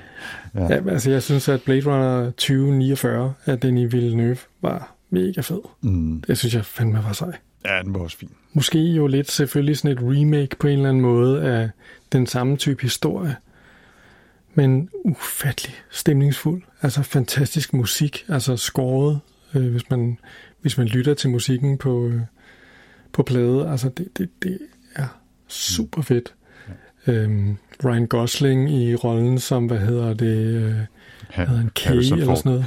Ja. 0.54 0.62
ja. 0.62 0.88
altså, 0.90 1.10
jeg 1.10 1.22
synes, 1.22 1.48
at 1.48 1.62
Blade 1.62 1.86
Runner 1.86 2.30
2049 2.30 3.34
af 3.46 3.60
Denis 3.60 3.92
Villeneuve 3.92 4.38
var 4.60 4.94
mega 5.10 5.40
fed. 5.40 5.60
Mm. 5.80 6.22
Det 6.26 6.38
synes 6.38 6.54
jeg 6.54 6.64
fandme 6.64 7.04
var 7.04 7.12
sej. 7.12 7.36
Ja, 7.64 7.82
den 7.82 7.94
var 7.94 8.00
også 8.00 8.16
fin. 8.16 8.30
Måske 8.52 8.78
jo 8.78 9.06
lidt 9.06 9.30
selvfølgelig 9.30 9.78
sådan 9.78 9.96
et 9.96 10.02
remake 10.02 10.56
på 10.56 10.66
en 10.66 10.72
eller 10.72 10.88
anden 10.88 11.02
måde 11.02 11.42
af 11.42 11.70
den 12.12 12.26
samme 12.26 12.56
type 12.56 12.82
historie. 12.82 13.36
Men 14.54 14.88
ufattelig 15.04 15.74
stemningsfuld. 15.90 16.62
Altså 16.82 17.02
fantastisk 17.02 17.72
musik. 17.72 18.24
Altså 18.28 18.56
skåret, 18.56 19.20
øh, 19.54 19.70
hvis, 19.70 19.90
man, 19.90 20.18
hvis 20.60 20.78
man 20.78 20.86
lytter 20.86 21.14
til 21.14 21.30
musikken 21.30 21.78
på, 21.78 22.06
øh, 22.06 22.20
på 23.12 23.22
plade. 23.22 23.68
Altså 23.68 23.88
det, 23.88 24.18
det, 24.18 24.28
det 24.42 24.58
er 24.94 25.20
super 25.48 26.02
fedt. 26.02 26.34
Ja. 27.06 27.12
Øhm, 27.12 27.56
Ryan 27.84 28.06
Gosling 28.06 28.70
i 28.70 28.94
rollen 28.94 29.38
som, 29.38 29.66
hvad 29.66 29.78
hedder 29.78 30.14
det, 30.14 30.36
øh, 30.36 30.74
ja, 31.36 31.44
hedder 31.44 31.60
en 31.60 31.70
Kay 31.76 31.96
eller 31.96 32.34
sådan 32.34 32.52
noget. 32.52 32.66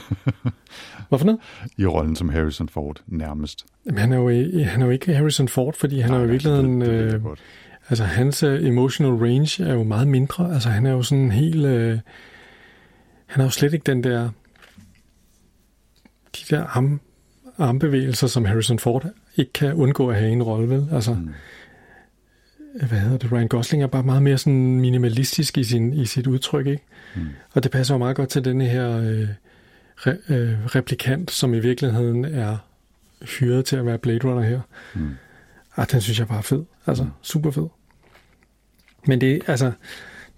Hvorfor 1.09 1.25
noget? 1.25 1.39
I 1.77 1.85
rollen 1.85 2.15
som 2.15 2.29
Harrison 2.29 2.69
Ford, 2.69 3.01
nærmest. 3.07 3.65
Men 3.85 3.97
han 3.97 4.11
er 4.11 4.17
jo, 4.17 4.29
han 4.63 4.81
er 4.81 4.85
jo 4.85 4.91
ikke 4.91 5.13
Harrison 5.13 5.47
Ford, 5.47 5.73
fordi 5.73 5.99
han 5.99 6.11
Nej, 6.11 6.17
er 6.17 6.21
jo 6.21 6.27
i 6.27 6.31
virkeligheden... 6.31 6.81
Det, 6.81 6.89
det, 6.89 7.11
det 7.11 7.29
øh, 7.29 7.37
altså, 7.89 8.03
hans 8.03 8.43
uh, 8.43 8.65
emotional 8.65 9.13
range 9.13 9.63
er 9.63 9.73
jo 9.73 9.83
meget 9.83 10.07
mindre. 10.07 10.53
Altså, 10.53 10.69
han 10.69 10.85
er 10.85 10.91
jo 10.91 11.03
sådan 11.03 11.31
helt... 11.31 11.65
Uh, 11.65 11.99
han 13.25 13.41
er 13.41 13.43
jo 13.43 13.49
slet 13.49 13.73
ikke 13.73 13.83
den 13.83 14.03
der... 14.03 14.29
De 16.35 16.55
der 16.55 16.63
arm, 16.63 17.01
armbevægelser, 17.57 18.27
som 18.27 18.45
Harrison 18.45 18.79
Ford 18.79 19.05
ikke 19.35 19.53
kan 19.53 19.73
undgå 19.73 20.09
at 20.09 20.15
have 20.15 20.31
en 20.31 20.43
rolle, 20.43 20.69
vel? 20.69 20.87
Altså, 20.91 21.13
mm. 21.13 21.29
hvad 22.87 22.99
hedder 22.99 23.17
det? 23.17 23.31
Ryan 23.31 23.47
Gosling 23.47 23.83
er 23.83 23.87
bare 23.87 24.03
meget 24.03 24.23
mere 24.23 24.37
sådan 24.37 24.79
minimalistisk 24.79 25.57
i, 25.57 25.63
sin, 25.63 25.93
i 25.93 26.05
sit 26.05 26.27
udtryk, 26.27 26.67
ikke? 26.67 26.83
Mm. 27.15 27.27
Og 27.53 27.63
det 27.63 27.71
passer 27.71 27.93
jo 27.93 27.97
meget 27.97 28.15
godt 28.15 28.29
til 28.29 28.45
denne 28.45 28.65
her... 28.65 28.97
Uh, 28.97 29.27
re, 29.95 30.17
øh, 30.29 30.65
replikant, 30.65 31.31
som 31.31 31.53
i 31.53 31.59
virkeligheden 31.59 32.25
er 32.25 32.57
hyret 33.21 33.65
til 33.65 33.75
at 33.75 33.85
være 33.85 33.97
Blade 33.97 34.19
Runner 34.23 34.41
her. 34.41 34.61
Mm. 34.95 35.09
Ah, 35.77 35.91
den 35.91 36.01
synes 36.01 36.19
jeg 36.19 36.27
bare 36.27 36.37
er 36.37 36.41
fed. 36.41 36.63
Altså, 36.87 37.03
mm. 37.03 37.09
super 37.21 37.51
fed. 37.51 37.67
Men 39.07 39.21
det, 39.21 39.41
altså, 39.47 39.71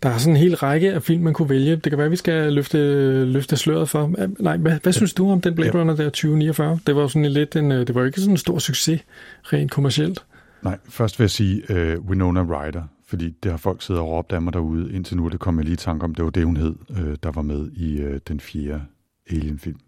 der 0.03 0.09
er 0.09 0.17
sådan 0.17 0.36
en 0.36 0.41
hel 0.41 0.55
række 0.55 0.93
af 0.93 1.03
film, 1.03 1.23
man 1.23 1.33
kunne 1.33 1.49
vælge. 1.49 1.75
Det 1.75 1.83
kan 1.83 1.97
være, 1.97 2.05
at 2.05 2.11
vi 2.11 2.15
skal 2.15 2.53
løfte, 2.53 3.25
løfte 3.25 3.57
sløret 3.57 3.89
for. 3.89 4.11
Nej, 4.39 4.57
hvad, 4.57 4.79
hvad 4.83 4.93
synes 4.93 5.13
du 5.13 5.31
om 5.31 5.41
den 5.41 5.55
Blade 5.55 5.79
Runner 5.79 5.95
der 5.95 6.05
2049? 6.05 6.79
Det 6.88 6.95
var 6.95 7.07
sådan 7.07 7.31
lidt 7.31 7.55
en, 7.55 7.71
øh, 7.71 7.88
det 7.88 7.95
var 7.95 8.05
ikke 8.05 8.19
sådan 8.19 8.33
en 8.33 8.38
stor 8.38 8.59
succes, 8.59 9.01
rent 9.43 9.71
kommercielt. 9.71 10.25
Nej, 10.61 10.77
først 10.89 11.19
vil 11.19 11.23
jeg 11.23 11.29
sige 11.31 11.63
uh, 11.69 12.05
Winona 12.05 12.41
Ryder, 12.41 12.83
fordi 13.07 13.29
det 13.43 13.51
har 13.51 13.57
folk 13.57 13.81
siddet 13.81 14.01
og 14.01 14.09
råbt 14.09 14.31
af 14.31 14.41
mig 14.41 14.53
derude. 14.53 14.93
Indtil 14.93 15.17
nu 15.17 15.27
det 15.27 15.39
kom 15.39 15.57
jeg 15.57 15.65
lige 15.65 15.73
i 15.73 15.77
tanke 15.77 16.03
om, 16.03 16.15
det 16.15 16.25
var 16.25 16.31
det, 16.31 16.45
hun 16.45 16.57
hed, 16.57 16.75
uh, 16.89 17.15
der 17.23 17.31
var 17.31 17.41
med 17.41 17.71
i 17.71 18.03
uh, 18.05 18.17
den 18.27 18.39
fjerde 18.39 18.81
Alien-film. 19.29 19.79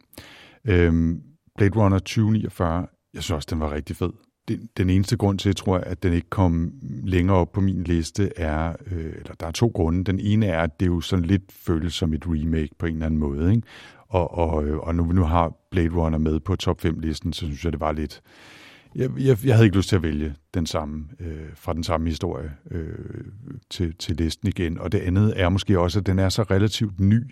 Øhm, 0.65 1.21
Blade 1.57 1.79
Runner 1.79 1.99
2049, 1.99 2.87
jeg 3.13 3.23
synes 3.23 3.35
også, 3.35 3.47
den 3.51 3.59
var 3.59 3.73
rigtig 3.73 3.95
fed. 3.95 4.09
Den, 4.47 4.69
den 4.77 4.89
eneste 4.89 5.17
grund 5.17 5.39
til, 5.39 5.49
jeg 5.49 5.55
tror, 5.55 5.77
at 5.77 6.03
den 6.03 6.13
ikke 6.13 6.29
kom 6.29 6.73
længere 7.03 7.37
op 7.37 7.51
på 7.51 7.61
min 7.61 7.83
liste, 7.83 8.39
er, 8.39 8.75
øh, 8.91 9.05
eller 9.05 9.33
der 9.39 9.47
er 9.47 9.51
to 9.51 9.71
grunde. 9.73 10.03
Den 10.03 10.19
ene 10.19 10.45
er, 10.45 10.63
at 10.63 10.79
det 10.79 10.87
jo 10.87 11.01
sådan 11.01 11.25
lidt 11.25 11.43
føles 11.51 11.93
som 11.93 12.13
et 12.13 12.23
remake 12.27 12.75
på 12.77 12.85
en 12.85 12.93
eller 12.93 13.05
anden 13.05 13.19
måde, 13.19 13.51
ikke? 13.51 13.67
Og, 14.07 14.37
og, 14.37 14.65
øh, 14.65 14.77
og 14.77 14.95
nu 14.95 15.03
vi 15.03 15.13
nu 15.13 15.23
har 15.23 15.53
Blade 15.71 15.89
Runner 15.89 16.17
med 16.17 16.39
på 16.39 16.55
top 16.55 16.85
5-listen, 16.85 17.33
så 17.33 17.45
synes 17.45 17.63
jeg, 17.63 17.71
det 17.71 17.79
var 17.79 17.91
lidt... 17.91 18.21
Jeg, 18.95 19.09
jeg, 19.17 19.37
jeg 19.45 19.55
havde 19.55 19.65
ikke 19.65 19.77
lyst 19.77 19.89
til 19.89 19.95
at 19.95 20.03
vælge 20.03 20.35
den 20.53 20.65
samme, 20.65 21.05
øh, 21.19 21.49
fra 21.55 21.73
den 21.73 21.83
samme 21.83 22.07
historie 22.07 22.51
øh, 22.71 22.95
til, 23.69 23.95
til 23.95 24.15
listen 24.15 24.47
igen. 24.47 24.79
Og 24.79 24.91
det 24.91 24.99
andet 24.99 25.33
er 25.35 25.49
måske 25.49 25.79
også, 25.79 25.99
at 25.99 26.05
den 26.05 26.19
er 26.19 26.29
så 26.29 26.43
relativt 26.43 26.99
ny, 26.99 27.23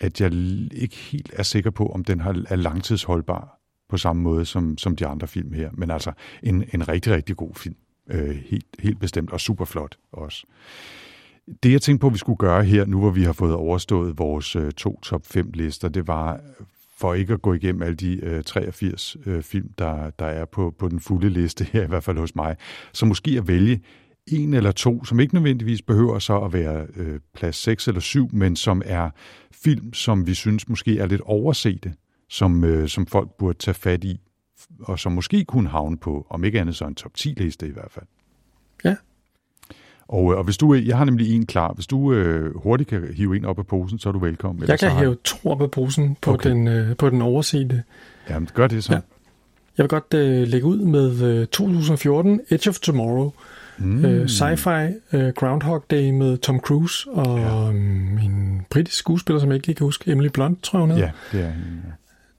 at 0.00 0.20
jeg 0.20 0.32
ikke 0.72 0.96
helt 0.96 1.32
er 1.36 1.42
sikker 1.42 1.70
på, 1.70 1.86
om 1.86 2.04
den 2.04 2.20
har, 2.20 2.44
er 2.48 2.56
langtidsholdbar 2.56 3.59
på 3.90 3.96
samme 3.96 4.22
måde 4.22 4.44
som, 4.44 4.78
som 4.78 4.96
de 4.96 5.06
andre 5.06 5.26
film 5.26 5.52
her. 5.52 5.70
Men 5.72 5.90
altså 5.90 6.12
en, 6.42 6.64
en 6.74 6.88
rigtig, 6.88 7.12
rigtig 7.12 7.36
god 7.36 7.54
film. 7.54 7.76
Øh, 8.10 8.36
helt, 8.36 8.66
helt 8.78 9.00
bestemt, 9.00 9.30
og 9.30 9.40
super 9.40 9.64
flot 9.64 9.96
også. 10.12 10.46
Det 11.62 11.72
jeg 11.72 11.82
tænkte 11.82 12.00
på, 12.00 12.06
at 12.06 12.12
vi 12.12 12.18
skulle 12.18 12.36
gøre 12.36 12.64
her, 12.64 12.86
nu 12.86 13.00
hvor 13.00 13.10
vi 13.10 13.22
har 13.22 13.32
fået 13.32 13.54
overstået 13.54 14.18
vores 14.18 14.56
øh, 14.56 14.72
to 14.72 15.00
top 15.02 15.26
5 15.26 15.50
lister, 15.54 15.88
det 15.88 16.06
var 16.06 16.34
øh, 16.34 16.66
for 16.96 17.14
ikke 17.14 17.32
at 17.32 17.42
gå 17.42 17.54
igennem 17.54 17.82
alle 17.82 17.96
de 17.96 18.24
øh, 18.24 18.44
83 18.44 19.16
øh, 19.26 19.42
film, 19.42 19.68
der, 19.78 20.10
der 20.10 20.26
er 20.26 20.44
på, 20.44 20.74
på 20.78 20.88
den 20.88 21.00
fulde 21.00 21.28
liste 21.28 21.66
her, 21.72 21.84
i 21.86 21.88
hvert 21.88 22.04
fald 22.04 22.18
hos 22.18 22.34
mig, 22.34 22.56
så 22.92 23.06
måske 23.06 23.30
at 23.38 23.48
vælge 23.48 23.80
en 24.26 24.54
eller 24.54 24.72
to, 24.72 25.04
som 25.04 25.20
ikke 25.20 25.34
nødvendigvis 25.34 25.82
behøver 25.82 26.18
så 26.18 26.40
at 26.40 26.52
være 26.52 26.86
øh, 26.96 27.20
plads 27.34 27.56
6 27.56 27.88
eller 27.88 28.00
7, 28.00 28.28
men 28.32 28.56
som 28.56 28.82
er 28.84 29.10
film, 29.52 29.92
som 29.92 30.26
vi 30.26 30.34
synes 30.34 30.68
måske 30.68 30.98
er 30.98 31.06
lidt 31.06 31.20
oversete, 31.20 31.94
som, 32.30 32.64
øh, 32.64 32.88
som 32.88 33.06
folk 33.06 33.30
burde 33.38 33.58
tage 33.58 33.74
fat 33.74 34.04
i, 34.04 34.20
og 34.80 34.98
som 34.98 35.12
måske 35.12 35.44
kunne 35.44 35.68
havne 35.68 35.96
på, 35.96 36.26
om 36.30 36.44
ikke 36.44 36.60
andet 36.60 36.76
så 36.76 36.84
en 36.84 36.94
top 36.94 37.12
10-liste 37.18 37.68
i 37.68 37.72
hvert 37.72 37.90
fald. 37.90 38.06
Ja. 38.84 38.96
Og, 40.08 40.32
øh, 40.32 40.38
og 40.38 40.44
hvis 40.44 40.56
du, 40.56 40.74
jeg 40.74 40.98
har 40.98 41.04
nemlig 41.04 41.34
en 41.36 41.46
klar. 41.46 41.72
Hvis 41.72 41.86
du 41.86 42.12
øh, 42.12 42.56
hurtigt 42.56 42.90
kan 42.90 43.14
hive 43.14 43.36
en 43.36 43.44
op 43.44 43.58
af 43.58 43.66
posen, 43.66 43.98
så 43.98 44.08
er 44.08 44.12
du 44.12 44.18
velkommen. 44.18 44.68
Jeg 44.68 44.78
kan 44.78 44.90
hæve 44.90 45.16
to 45.24 45.50
op 45.50 45.62
af 45.62 45.70
posen 45.70 46.16
på, 46.20 46.32
okay. 46.32 46.50
den, 46.50 46.68
øh, 46.68 46.96
på 46.96 47.10
den 47.10 47.22
oversete. 47.22 47.82
Jamen, 48.30 48.48
gør 48.54 48.66
det 48.66 48.84
så. 48.84 48.92
Ja. 48.92 49.00
Jeg 49.78 49.84
vil 49.84 49.88
godt 49.88 50.14
øh, 50.14 50.48
lægge 50.48 50.66
ud 50.66 50.78
med 50.78 51.22
øh, 51.22 51.46
2014 51.46 52.40
Edge 52.50 52.70
of 52.70 52.78
Tomorrow, 52.78 53.32
Mm. 53.82 54.04
Øh, 54.04 54.28
sci-fi 54.28 55.16
øh, 55.16 55.32
Groundhog 55.36 55.84
Day 55.90 56.10
med 56.10 56.38
Tom 56.38 56.60
Cruise 56.60 57.10
og 57.10 57.38
ja. 57.38 57.70
en 58.24 58.66
britisk 58.70 58.98
skuespiller, 58.98 59.40
som 59.40 59.48
jeg 59.48 59.54
ikke 59.54 59.66
lige 59.66 59.76
kan 59.76 59.84
huske, 59.84 60.10
Emily 60.10 60.28
Blunt, 60.28 60.62
tror 60.62 60.78
jeg 60.78 60.86
hun 60.86 60.98
Ja, 60.98 61.10
det 61.32 61.44
er. 61.44 61.52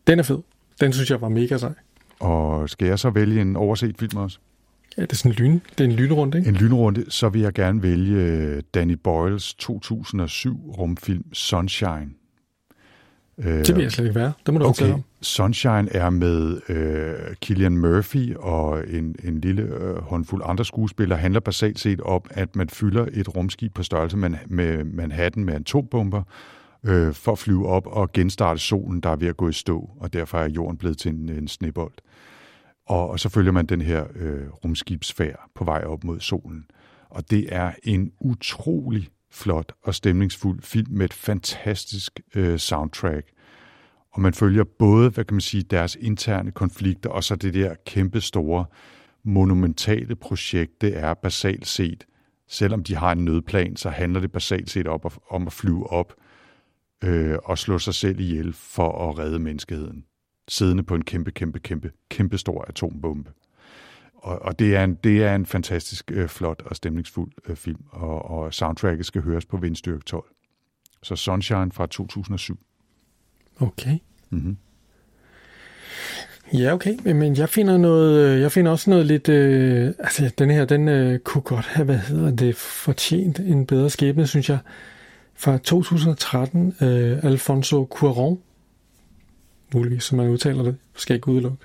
Den 0.08 0.20
er 0.20 0.24
fed. 0.24 0.40
Den 0.82 0.94
synes 0.94 1.12
jeg 1.12 1.22
var 1.22 1.30
mega 1.30 1.58
sej. 1.58 1.74
Og 2.20 2.70
skal 2.70 2.88
jeg 2.88 3.00
så 3.00 3.10
vælge 3.10 3.42
en 3.42 3.56
overset 3.56 3.98
film 4.00 4.18
også? 4.18 4.38
Ja, 4.98 5.02
det 5.02 5.12
er 5.12 5.16
sådan 5.16 5.32
en 5.32 5.36
lyn. 5.36 5.60
Det 5.78 5.84
er 5.84 5.90
en 5.90 5.96
lynrunde, 5.96 6.38
ikke? 6.38 6.50
En 6.50 6.56
lynrunde, 6.56 7.12
så 7.12 7.30
vil 7.30 7.42
jeg 7.42 7.54
gerne 7.54 7.84
vælge 7.84 8.16
øh, 8.16 8.62
Danny 8.74 8.94
Boyles 9.04 9.54
2007 9.54 10.58
rumfilm 10.78 11.34
Sunshine. 11.34 12.10
Øh, 13.38 13.66
det 13.66 13.76
vil 13.76 13.82
jeg 13.82 13.92
slet 13.92 14.06
ikke 14.06 14.20
være. 14.20 14.34
Det 14.46 14.54
må 14.54 14.60
du 14.60 14.66
okay. 14.66 14.94
om. 14.94 15.04
Sunshine 15.22 15.88
er 15.92 16.10
med 16.10 16.62
øh, 16.70 17.36
Killian 17.42 17.78
Murphy 17.78 18.36
og 18.36 18.84
en, 18.90 19.16
en 19.24 19.42
lille 19.42 19.62
øh, 19.62 19.98
håndfuld 19.98 20.42
andre 20.46 20.66
skuespillere. 20.66 21.20
handler 21.20 21.40
basalt 21.40 21.80
set 21.80 22.02
om, 22.02 22.22
at 22.30 22.56
man 22.56 22.70
fylder 22.70 23.08
et 23.14 23.36
rumskib 23.36 23.74
på 23.74 23.84
størrelse 23.84 24.18
med, 24.18 24.32
med 24.48 24.84
Manhattan 24.84 25.44
med 25.44 25.54
atombomber 25.54 26.24
øh, 26.86 27.14
for 27.14 27.32
at 27.32 27.40
flyve 27.40 27.68
op 27.68 27.88
og 27.88 28.12
genstarte 28.12 28.60
solen, 28.60 29.02
der 29.02 29.10
er 29.10 29.16
ved 29.16 29.28
at 29.28 29.38
gå 29.38 29.50
i 29.50 29.54
stå, 29.54 29.90
og 30.00 30.14
derfor 30.14 30.38
er 30.38 30.50
jorden 30.50 30.78
blevet 30.78 30.98
til 30.98 31.12
en, 31.12 31.30
en 31.30 31.48
snebold. 31.48 31.94
Og, 32.88 33.10
og 33.10 33.20
så 33.20 33.30
følger 33.30 33.52
man 33.52 33.66
den 33.66 33.82
her 33.82 34.06
øh, 34.16 34.50
rumskibsfærd 34.50 35.50
på 35.56 35.64
vej 35.64 35.84
op 35.84 36.04
mod 36.04 36.20
solen. 36.20 36.66
Og 37.10 37.32
det 37.32 37.56
er 37.56 37.72
en 37.84 38.12
utrolig 38.20 39.10
flot 39.32 39.74
og 39.84 39.96
stemningsfuld 39.96 40.62
film 40.62 40.94
med 40.94 41.06
et 41.06 41.14
fantastisk 41.14 42.20
øh, 42.36 42.60
soundtrack. 42.60 43.28
Og 44.14 44.22
man 44.22 44.34
følger 44.34 44.64
både, 44.64 45.10
hvad 45.10 45.26
kan 45.26 45.36
man 45.36 45.42
sige, 45.42 45.64
deres 45.64 45.98
interne 46.02 46.52
konflikter, 46.52 47.10
og 47.10 47.24
så 47.24 47.36
det 47.36 47.54
der 47.54 47.76
kæmpe 47.86 48.22
store, 48.22 48.66
monumentale 49.24 50.16
projekt, 50.16 50.82
det 50.82 50.98
er 50.98 51.14
basalt 51.14 51.68
set, 51.68 52.06
selvom 52.48 52.84
de 52.84 52.96
har 52.96 53.12
en 53.12 53.26
nødplan, 53.26 53.76
så 53.76 53.90
handler 53.90 54.20
det 54.20 54.32
basalt 54.32 54.70
set 54.70 54.88
op, 54.88 55.18
om 55.30 55.48
at 55.48 55.54
flyve 55.54 55.90
op 55.90 56.14
øh, 57.04 57.38
og 57.44 57.58
slå 57.58 57.80
sig 57.80 57.94
selv 57.94 58.20
ihjel 58.20 58.54
for 58.54 59.10
at 59.10 59.20
redde 59.20 59.40
menneskeheden. 59.40 60.06
Siddende 60.48 60.84
på 60.84 60.96
en 60.96 61.04
kæmpe, 61.04 61.32
kæmpe, 61.32 61.60
kæmpe, 61.60 61.92
kæmpe 62.10 62.38
stor 62.38 62.66
atombombe. 62.68 63.32
Og, 64.16 64.42
og 64.42 64.60
det, 64.60 64.76
er 64.76 64.84
en, 64.84 64.96
det 64.96 65.24
er 65.24 65.36
en 65.36 65.46
fantastisk 65.46 66.12
øh, 66.12 66.28
flot 66.28 66.62
og 66.66 66.76
stemningsfuld 66.76 67.32
øh, 67.48 67.56
film, 67.56 67.84
og, 67.90 68.30
og 68.30 68.54
soundtracket 68.54 69.06
skal 69.06 69.22
høres 69.22 69.46
på 69.46 69.58
Vindstyrke 69.58 70.04
12. 70.04 70.24
Så 71.04 71.16
Sunshine 71.16 71.72
fra 71.72 71.86
2007. 71.88 72.60
Okay. 73.60 73.98
Mm-hmm. 74.30 74.58
Ja, 76.54 76.74
okay, 76.74 77.14
men 77.14 77.38
jeg 77.38 77.50
finder 77.50 77.78
noget, 77.78 78.20
øh, 78.20 78.42
jeg 78.42 78.52
finder 78.52 78.72
også 78.72 78.90
noget 78.90 79.06
lidt, 79.06 79.30
øh, 79.30 79.94
altså 80.00 80.32
den 80.38 80.50
her, 80.50 80.66
den 80.66 80.88
øh, 80.88 81.20
kunne 81.20 81.42
godt 81.42 81.66
have, 81.66 81.86
hvad 81.86 81.98
hedder 81.98 82.32
det, 82.36 82.56
fortjent 82.56 83.40
en 83.40 83.66
bedre 83.66 83.90
skæbne, 83.90 84.28
synes 84.28 84.50
jeg. 84.50 84.58
Fra 85.42 85.58
2013, 85.58 86.74
øh, 86.82 87.24
Alfonso 87.24 87.88
Cuarón, 87.96 88.38
muligvis, 89.74 90.04
som 90.04 90.18
man 90.18 90.30
udtaler 90.30 90.64
det, 90.64 90.76
skal 90.96 91.16
ikke 91.16 91.28
udelukke. 91.28 91.58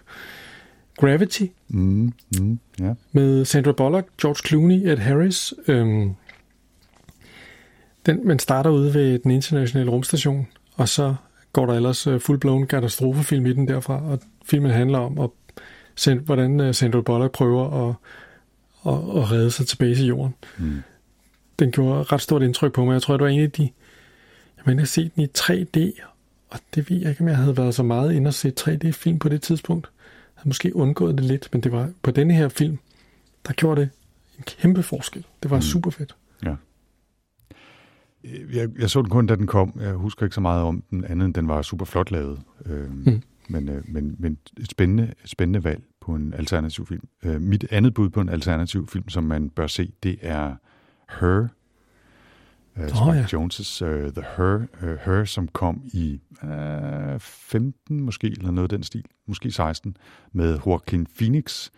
Gravity, 0.98 1.42
Mm, 1.68 2.12
mm, 2.40 2.58
ja. 2.80 2.94
med 3.12 3.44
Sandra 3.44 3.72
Bullock, 3.72 4.08
George 4.22 4.48
Clooney, 4.48 4.88
Ed 4.88 4.96
Harris. 4.96 5.54
Øhm, 5.68 6.14
den, 8.06 8.26
man 8.26 8.38
starter 8.38 8.70
ude 8.70 8.94
ved 8.94 9.18
den 9.18 9.30
internationale 9.30 9.90
rumstation, 9.90 10.46
og 10.74 10.88
så 10.88 11.14
går 11.52 11.66
der 11.66 11.74
ellers 11.74 12.06
uh, 12.06 12.20
fuldblåen 12.20 12.66
katastrofefilm 12.66 13.46
i 13.46 13.52
den 13.52 13.68
derfra, 13.68 14.02
og 14.02 14.20
filmen 14.44 14.70
handler 14.70 14.98
om, 14.98 15.18
at, 15.18 15.30
send, 15.96 16.20
hvordan 16.20 16.60
uh, 16.60 16.74
Sandra 16.74 17.00
Bullock 17.00 17.32
prøver 17.32 17.88
at, 17.88 17.94
at, 18.86 19.22
at 19.22 19.32
redde 19.32 19.50
sig 19.50 19.66
tilbage 19.66 19.94
til 19.94 20.06
jorden. 20.06 20.34
Mm. 20.58 20.82
Den 21.58 21.70
gjorde 21.70 22.02
ret 22.02 22.20
stort 22.20 22.42
indtryk 22.42 22.72
på 22.72 22.84
mig. 22.84 22.92
Jeg 22.92 23.02
tror, 23.02 23.16
det 23.16 23.24
var 23.24 23.30
en 23.30 23.40
af 23.40 23.50
de... 23.50 23.62
Jeg 24.56 24.62
mener, 24.66 24.76
jeg 24.78 24.82
har 24.82 24.86
set 24.86 25.14
den 25.16 25.22
i 25.22 25.28
3D, 25.38 26.02
og 26.50 26.58
det 26.74 26.90
ved 26.90 26.96
jeg 26.96 27.10
ikke, 27.10 27.20
om 27.20 27.28
jeg 27.28 27.36
havde 27.36 27.56
været 27.56 27.74
så 27.74 27.82
meget 27.82 28.12
inde 28.12 28.28
og 28.28 28.34
se 28.34 28.52
3D-film 28.60 29.18
på 29.18 29.28
det 29.28 29.42
tidspunkt. 29.42 29.86
Jeg 29.94 30.40
havde 30.40 30.48
måske 30.48 30.76
undgået 30.76 31.14
det 31.18 31.24
lidt, 31.24 31.48
men 31.52 31.60
det 31.62 31.72
var 31.72 31.90
på 32.02 32.10
denne 32.10 32.34
her 32.34 32.48
film, 32.48 32.78
der 33.46 33.52
gjorde 33.52 33.80
det 33.80 33.90
en 34.38 34.44
kæmpe 34.46 34.82
forskel. 34.82 35.26
Det 35.42 35.50
var 35.50 35.56
mm. 35.56 35.62
super 35.62 35.90
fedt. 35.90 36.16
Ja. 36.44 36.54
Jeg, 38.52 38.68
jeg 38.78 38.90
så 38.90 39.02
den 39.02 39.10
kun, 39.10 39.26
da 39.26 39.34
den 39.36 39.46
kom. 39.46 39.80
Jeg 39.80 39.92
husker 39.92 40.26
ikke 40.26 40.34
så 40.34 40.40
meget 40.40 40.62
om 40.62 40.82
den, 40.90 41.04
andet 41.04 41.26
end 41.26 41.34
den 41.34 41.48
var 41.48 41.62
super 41.62 41.84
flot 41.84 42.10
lavet. 42.10 42.40
Øh, 42.66 42.90
Mm. 42.90 43.22
men, 43.48 43.68
øh, 43.68 43.82
men, 43.88 44.16
men 44.18 44.38
et 44.60 44.70
spændende, 44.70 45.12
spændende 45.24 45.64
valg 45.64 45.82
på 46.00 46.14
en 46.14 46.34
alternativ 46.34 46.86
film. 46.86 47.08
Øh, 47.24 47.40
mit 47.40 47.66
andet 47.70 47.94
bud 47.94 48.08
på 48.10 48.20
en 48.20 48.28
alternativ 48.28 48.88
film, 48.88 49.08
som 49.08 49.24
man 49.24 49.50
bør 49.50 49.66
se, 49.66 49.92
det 50.02 50.18
er 50.20 50.54
Her. 51.08 51.48
Åh, 52.78 52.88
Spike 52.88 53.12
ja. 53.12 53.24
Jones' 53.24 53.84
uh, 53.84 54.12
The 54.12 54.24
Her, 54.36 54.66
uh, 54.82 54.98
Her, 55.04 55.24
som 55.24 55.48
kom 55.48 55.82
i 55.84 56.20
uh, 56.42 57.20
15 57.20 58.00
måske, 58.00 58.26
eller 58.26 58.50
noget 58.50 58.72
af 58.72 58.78
den 58.78 58.82
stil, 58.82 59.04
måske 59.26 59.50
16, 59.50 59.96
med 60.32 60.58
Joaquin 60.66 61.06
Phoenix, 61.18 61.70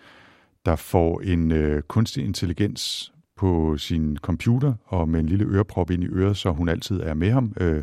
der 0.67 0.77
får 0.77 1.21
en 1.21 1.53
uh, 1.53 1.81
kunstig 1.81 2.25
intelligens 2.25 3.13
på 3.37 3.77
sin 3.77 4.17
computer 4.17 4.75
og 4.85 5.09
med 5.09 5.21
en 5.21 5.27
lille 5.27 5.45
øreprop 5.45 5.91
ind 5.91 6.05
i 6.05 6.07
øret, 6.07 6.37
så 6.37 6.51
hun 6.51 6.69
altid 6.69 7.01
er 7.01 7.15
med 7.15 7.31
ham. 7.31 7.57
Uh, 7.61 7.83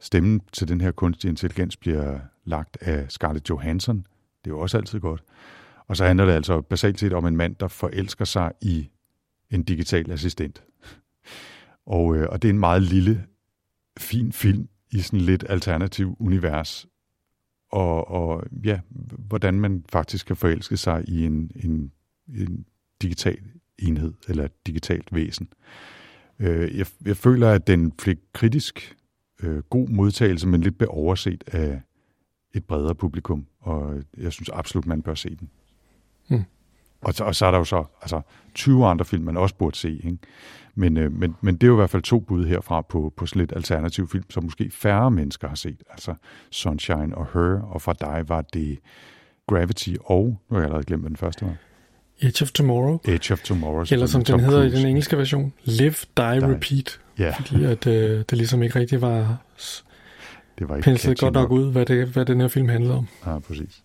stemmen 0.00 0.40
til 0.52 0.68
den 0.68 0.80
her 0.80 0.90
kunstige 0.90 1.28
intelligens 1.28 1.76
bliver 1.76 2.18
lagt 2.44 2.78
af 2.80 3.06
Scarlett 3.08 3.50
Johansson. 3.50 3.96
Det 4.44 4.50
er 4.50 4.54
jo 4.54 4.60
også 4.60 4.76
altid 4.76 5.00
godt. 5.00 5.22
Og 5.88 5.96
så 5.96 6.04
handler 6.06 6.24
det 6.24 6.32
altså 6.32 6.60
basalt 6.60 7.00
set 7.00 7.12
om 7.12 7.26
en 7.26 7.36
mand, 7.36 7.56
der 7.60 7.68
forelsker 7.68 8.24
sig 8.24 8.52
i 8.62 8.90
en 9.50 9.62
digital 9.62 10.10
assistent. 10.10 10.62
Og, 11.86 12.16
øh, 12.16 12.28
og 12.30 12.42
det 12.42 12.48
er 12.48 12.52
en 12.52 12.58
meget 12.58 12.82
lille, 12.82 13.26
fin 13.98 14.32
film 14.32 14.68
i 14.90 14.98
sådan 15.00 15.20
lidt 15.20 15.44
alternativ 15.48 16.16
univers. 16.18 16.86
Og, 17.72 18.08
og 18.08 18.42
ja, 18.64 18.80
hvordan 19.18 19.60
man 19.60 19.84
faktisk 19.88 20.26
kan 20.26 20.36
forelske 20.36 20.76
sig 20.76 21.04
i 21.08 21.24
en, 21.24 21.50
en, 21.56 21.92
en 22.28 22.66
digital 23.02 23.38
enhed, 23.78 24.14
eller 24.28 24.44
et 24.44 24.66
digitalt 24.66 25.14
væsen. 25.14 25.48
Øh, 26.38 26.78
jeg, 26.78 26.86
jeg 27.04 27.16
føler, 27.16 27.50
at 27.50 27.66
den 27.66 27.92
fik 28.00 28.18
kritisk 28.32 28.96
øh, 29.42 29.58
god 29.58 29.88
modtagelse, 29.88 30.46
men 30.46 30.60
lidt 30.60 30.78
blev 30.78 30.88
overset 30.92 31.44
af 31.46 31.82
et 32.54 32.64
bredere 32.64 32.94
publikum, 32.94 33.46
og 33.58 34.02
jeg 34.16 34.32
synes 34.32 34.48
absolut, 34.48 34.86
man 34.86 35.02
bør 35.02 35.14
se 35.14 35.36
den. 35.36 35.50
Mm. 36.28 36.44
Og, 37.00 37.14
så, 37.14 37.24
og 37.24 37.34
så 37.34 37.46
er 37.46 37.50
der 37.50 37.58
jo 37.58 37.64
så 37.64 37.84
altså, 38.02 38.20
20 38.54 38.86
andre 38.86 39.04
film, 39.04 39.24
man 39.24 39.36
også 39.36 39.54
burde 39.54 39.76
se. 39.76 40.00
Ikke? 40.04 40.18
Men, 40.74 40.96
øh, 40.96 41.12
men, 41.12 41.36
men 41.40 41.54
det 41.54 41.62
er 41.62 41.68
jo 41.68 41.74
i 41.74 41.76
hvert 41.76 41.90
fald 41.90 42.02
to 42.02 42.20
bud 42.20 42.46
herfra 42.46 42.80
på, 42.80 43.12
på 43.16 43.26
sådan 43.26 43.40
lidt 43.40 43.52
alternativ 43.56 44.08
film, 44.08 44.30
som 44.30 44.44
måske 44.44 44.70
færre 44.70 45.10
mennesker 45.10 45.48
har 45.48 45.54
set. 45.54 45.82
Altså 45.90 46.14
Sunshine 46.50 47.16
og 47.16 47.26
Her, 47.32 47.62
og 47.62 47.82
fra 47.82 47.92
dig 47.92 48.24
var 48.28 48.42
det 48.42 48.78
Gravity 49.46 49.94
og, 50.04 50.24
nu 50.24 50.38
har 50.50 50.56
jeg 50.56 50.64
allerede 50.64 50.84
glemt, 50.84 51.06
den 51.06 51.16
første 51.16 51.46
var, 51.46 51.54
Edge 52.22 52.42
of 52.42 52.50
Tomorrow. 52.50 52.98
Edge 53.04 53.32
of 53.32 53.40
Tomorrow. 53.40 53.84
Eller 53.90 54.06
som 54.06 54.24
den 54.24 54.40
hedder 54.40 54.62
i 54.62 54.62
Cruise. 54.62 54.78
den 54.78 54.86
engelske 54.86 55.18
version, 55.18 55.52
Live, 55.64 55.94
Die, 56.16 56.40
Die. 56.40 56.54
Repeat. 56.54 57.00
Ja, 57.18 57.34
Fordi 57.36 57.64
at 57.64 57.86
øh, 57.86 58.24
det 58.30 58.32
ligesom 58.32 58.62
ikke 58.62 58.78
rigtig 58.78 59.00
var 59.00 59.36
det 60.58 60.68
var 60.68 60.76
ikke 60.76 60.84
penslet 60.84 61.18
godt 61.18 61.34
nok 61.34 61.50
ud, 61.50 61.72
hvad, 61.72 61.86
det, 61.86 62.06
hvad 62.06 62.24
den 62.24 62.40
her 62.40 62.48
film 62.48 62.68
handlede 62.68 62.96
om. 62.96 63.06
Ja, 63.26 63.38
præcis. 63.38 63.82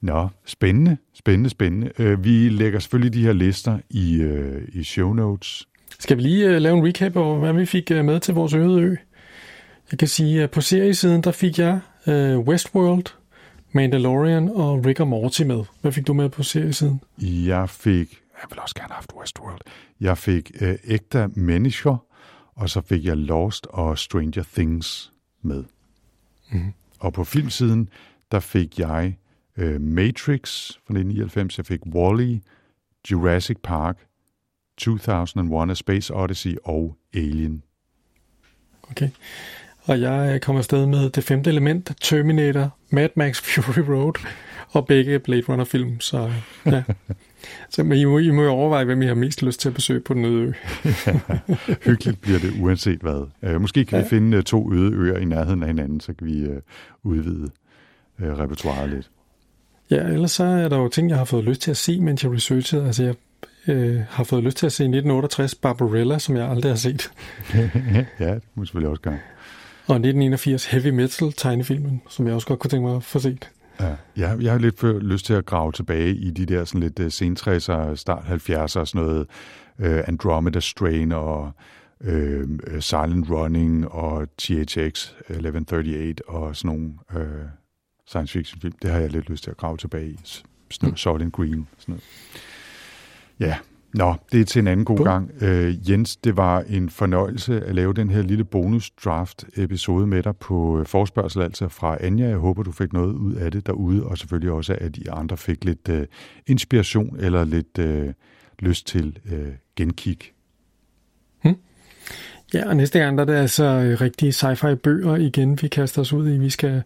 Nå, 0.00 0.28
spændende, 0.44 0.96
spændende, 1.14 1.50
spændende. 1.50 1.92
Øh, 1.98 2.24
vi 2.24 2.48
lægger 2.48 2.78
selvfølgelig 2.78 3.14
de 3.14 3.22
her 3.22 3.32
lister 3.32 3.78
i, 3.90 4.16
øh, 4.16 4.62
i 4.72 4.84
show 4.84 5.12
notes. 5.12 5.68
Skal 5.98 6.16
vi 6.16 6.22
lige 6.22 6.56
uh, 6.56 6.56
lave 6.56 6.78
en 6.78 6.86
recap 6.86 7.16
over, 7.16 7.38
hvad 7.38 7.52
vi 7.52 7.66
fik 7.66 7.90
med 7.90 8.20
til 8.20 8.34
vores 8.34 8.54
øde 8.54 8.82
ø? 8.82 8.96
Jeg 9.90 9.98
kan 9.98 10.08
sige, 10.08 10.42
at 10.42 10.50
på 10.50 10.60
seriesiden, 10.60 11.22
der 11.22 11.32
fik 11.32 11.58
jeg 11.58 11.80
Westworld, 12.38 13.04
Mandalorian 13.72 14.48
og 14.48 14.86
Rick 14.86 15.00
og 15.00 15.08
Morty 15.08 15.42
med. 15.42 15.64
Hvad 15.80 15.92
fik 15.92 16.06
du 16.06 16.14
med 16.14 16.28
på 16.28 16.42
seriesiden? 16.42 17.00
Jeg 17.22 17.70
fik, 17.70 18.20
jeg 18.42 18.50
vil 18.50 18.58
også 18.60 18.74
gerne 18.74 18.88
have 18.88 18.94
haft 18.94 19.12
Westworld, 19.20 19.60
jeg 20.00 20.18
fik 20.18 20.50
øh, 20.60 20.74
Ægta 20.84 21.28
Mennesker, 21.34 21.96
og 22.54 22.70
så 22.70 22.80
fik 22.80 23.04
jeg 23.04 23.16
Lost 23.16 23.66
og 23.70 23.98
Stranger 23.98 24.44
Things 24.54 25.12
med. 25.42 25.64
Mhm. 26.52 26.72
Og 26.98 27.12
på 27.12 27.24
filmsiden, 27.24 27.88
der 28.32 28.40
fik 28.40 28.78
jeg 28.78 29.16
øh, 29.58 29.80
Matrix 29.80 30.72
fra 30.72 30.94
1999, 30.94 31.58
jeg 31.58 31.66
fik 31.66 31.80
Wall-E, 31.86 32.40
Jurassic 33.10 33.56
Park, 33.62 33.98
2001 34.78 35.70
A 35.70 35.74
Space 35.74 36.14
Odyssey 36.14 36.56
og 36.64 36.96
Alien. 37.14 37.62
Okay. 38.90 39.08
Og 39.84 40.00
jeg 40.00 40.30
øh, 40.34 40.40
kommer 40.40 40.60
afsted 40.60 40.86
med 40.86 41.10
det 41.10 41.24
femte 41.24 41.50
element, 41.50 41.92
Terminator, 42.00 42.76
Mad 42.90 43.08
Max 43.16 43.42
Fury 43.54 43.80
Road 43.80 44.12
og 44.70 44.86
begge 44.86 45.18
Blade 45.18 45.42
Runner-film. 45.48 46.00
Så 46.00 46.32
ja. 46.66 46.82
Så 47.70 47.82
I 47.82 48.04
må, 48.04 48.18
I 48.18 48.30
må 48.30 48.42
jo 48.42 48.50
overveje, 48.50 48.84
hvem 48.84 49.02
I 49.02 49.06
har 49.06 49.14
mest 49.14 49.42
lyst 49.42 49.60
til 49.60 49.68
at 49.68 49.74
besøge 49.74 50.00
på 50.00 50.14
den 50.14 50.24
øde 50.24 50.42
ø. 50.42 50.52
Hyggeligt 51.86 52.20
bliver 52.20 52.38
det 52.38 52.52
uanset 52.60 53.00
hvad. 53.00 53.26
Uh, 53.42 53.60
måske 53.60 53.84
kan 53.84 53.98
ja. 53.98 54.02
vi 54.04 54.08
Ja. 54.10 54.16
finde 54.16 54.42
to 54.42 54.72
øde 54.72 54.94
øer 54.94 55.18
i 55.18 55.24
nærheden 55.24 55.62
af 55.62 55.68
hinanden, 55.68 56.00
så 56.00 56.12
kan 56.12 56.26
vi 56.26 56.48
udvide 57.02 57.50
repertoireet 58.20 58.90
lidt. 58.90 59.10
Ja, 59.90 60.06
ellers 60.06 60.30
så 60.30 60.44
er 60.44 60.68
der 60.68 60.76
jo 60.78 60.88
ting, 60.88 61.10
jeg 61.10 61.18
har 61.18 61.24
fået 61.24 61.44
lyst 61.44 61.60
til 61.60 61.70
at 61.70 61.76
se, 61.76 62.00
mens 62.00 62.24
jeg 62.24 62.32
researchede. 62.32 62.86
Altså, 62.86 63.02
jeg 63.02 63.14
øh, 63.68 64.00
har 64.08 64.24
fået 64.24 64.44
lyst 64.44 64.56
til 64.56 64.66
at 64.66 64.72
se 64.72 64.84
1968 64.84 65.54
Barbarella, 65.54 66.18
som 66.18 66.36
jeg 66.36 66.50
aldrig 66.50 66.72
har 66.72 66.76
set. 66.76 67.12
ja, 68.20 68.34
det 68.34 68.42
må 68.54 68.64
selvfølgelig 68.64 68.90
også 68.90 69.02
gøre. 69.02 69.18
Og 69.86 69.94
1981 69.94 70.66
Heavy 70.66 70.88
Metal 70.88 71.32
tegnefilmen, 71.32 72.02
som 72.08 72.26
jeg 72.26 72.34
også 72.34 72.46
godt 72.46 72.58
kunne 72.58 72.70
tænke 72.70 72.86
mig 72.86 72.96
at 72.96 73.02
få 73.02 73.18
set. 73.18 73.50
Ja, 73.80 73.94
jeg, 74.16 74.38
jeg 74.40 74.52
har 74.52 74.58
lidt 74.58 74.78
for 74.78 74.98
lyst 74.98 75.26
til 75.26 75.34
at 75.34 75.46
grave 75.46 75.72
tilbage 75.72 76.14
i 76.14 76.30
de 76.30 76.46
der 76.46 76.64
sådan 76.64 76.80
lidt 76.80 76.98
uh, 77.00 77.08
sentræsser, 77.08 77.94
start 77.94 78.24
70'er 78.24 78.80
og 78.80 78.88
sådan 78.88 79.02
noget 79.02 79.26
uh, 79.78 80.08
Andromeda 80.08 80.60
Strain 80.60 81.12
og 81.12 81.52
uh, 82.00 82.80
Silent 82.80 83.30
Running 83.30 83.88
og 83.88 84.28
THX 84.38 85.10
1138 85.28 86.14
og 86.28 86.56
sådan 86.56 86.68
nogle 86.68 86.92
uh, 87.14 87.22
science 88.08 88.32
fiction 88.32 88.60
film. 88.60 88.74
Det 88.82 88.90
har 88.90 88.98
jeg 88.98 89.10
lidt 89.10 89.30
lyst 89.30 89.44
til 89.44 89.50
at 89.50 89.56
grave 89.56 89.76
tilbage 89.76 90.10
i. 90.10 90.20
Sådan 90.24 90.42
noget 90.82 90.98
Solid 90.98 91.30
Green. 91.30 91.68
Sådan 91.78 91.92
noget. 91.92 92.04
Ja, 93.40 93.56
Nå, 93.94 94.14
det 94.32 94.40
er 94.40 94.44
til 94.44 94.60
en 94.60 94.66
anden 94.66 94.84
god 94.84 94.96
Bum. 94.96 95.06
gang. 95.06 95.30
Øh, 95.40 95.90
Jens, 95.90 96.16
det 96.16 96.36
var 96.36 96.64
en 96.68 96.90
fornøjelse 96.90 97.60
at 97.60 97.74
lave 97.74 97.94
den 97.94 98.10
her 98.10 98.22
lille 98.22 98.44
bonus 98.44 98.90
draft 98.90 99.44
episode 99.56 100.06
med 100.06 100.22
dig 100.22 100.36
på 100.36 100.80
øh, 100.80 100.86
forspørgsel 100.86 101.42
altså 101.42 101.68
fra 101.68 101.96
Anja. 102.00 102.28
Jeg 102.28 102.36
håber, 102.36 102.62
du 102.62 102.72
fik 102.72 102.92
noget 102.92 103.14
ud 103.14 103.34
af 103.34 103.50
det 103.50 103.66
derude, 103.66 104.04
og 104.04 104.18
selvfølgelig 104.18 104.52
også, 104.52 104.76
at 104.80 104.96
de 104.96 105.10
andre 105.10 105.36
fik 105.36 105.64
lidt 105.64 105.88
øh, 105.88 106.06
inspiration 106.46 107.16
eller 107.20 107.44
lidt 107.44 107.78
øh, 107.78 108.12
lyst 108.58 108.86
til 108.86 109.18
øh, 109.32 109.52
genkig. 109.76 110.18
Ja, 112.54 112.68
og 112.68 112.76
næste 112.76 112.98
gang 112.98 113.18
der 113.18 113.24
er 113.24 113.26
det 113.26 113.34
altså 113.34 113.64
øh, 113.64 114.00
rigtige 114.00 114.32
sci-fi 114.32 114.74
bøger 114.74 115.16
igen, 115.16 115.62
vi 115.62 115.68
kaster 115.68 116.00
os 116.00 116.12
ud 116.12 116.28
i. 116.28 116.38
Vi 116.38 116.50
skal 116.50 116.82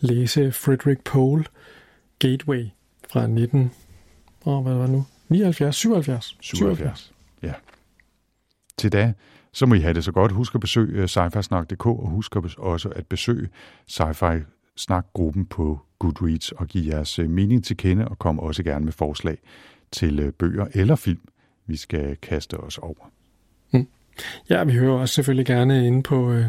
læse 0.00 0.52
Frederick 0.52 1.04
Pohl, 1.04 1.48
Gateway 2.18 2.64
fra 3.10 3.26
19... 3.26 3.72
Åh, 4.46 4.62
hvad 4.62 4.74
var 4.74 4.82
det 4.82 4.90
nu? 4.90 5.04
79? 5.28 5.76
77? 5.76 6.36
77. 6.40 7.12
Ja. 7.42 7.52
Til 8.78 8.92
da, 8.92 9.12
så 9.52 9.66
må 9.66 9.74
I 9.74 9.78
have 9.78 9.94
det 9.94 10.04
så 10.04 10.12
godt. 10.12 10.32
Husk 10.32 10.54
at 10.54 10.60
besøge 10.60 11.02
uh, 11.02 11.08
sci 11.08 11.18
og 11.80 12.08
husk 12.08 12.36
også 12.36 12.88
at 12.88 13.06
besøge 13.06 13.48
sci-fi 13.90 14.40
snak-gruppen 14.76 15.46
på 15.46 15.80
Goodreads 15.98 16.52
og 16.52 16.66
give 16.66 16.94
jeres 16.94 17.18
uh, 17.18 17.30
mening 17.30 17.64
til 17.64 17.76
kende, 17.76 18.08
og 18.08 18.18
kom 18.18 18.38
også 18.38 18.62
gerne 18.62 18.84
med 18.84 18.92
forslag 18.92 19.38
til 19.92 20.26
uh, 20.26 20.32
bøger 20.32 20.66
eller 20.74 20.96
film, 20.96 21.20
vi 21.66 21.76
skal 21.76 22.16
kaste 22.16 22.54
os 22.54 22.78
over. 22.78 23.10
Ja, 24.50 24.64
vi 24.64 24.72
hører 24.72 24.92
også 24.92 25.14
selvfølgelig 25.14 25.46
gerne 25.46 25.86
inde 25.86 26.02
på 26.02 26.32
øh, 26.32 26.44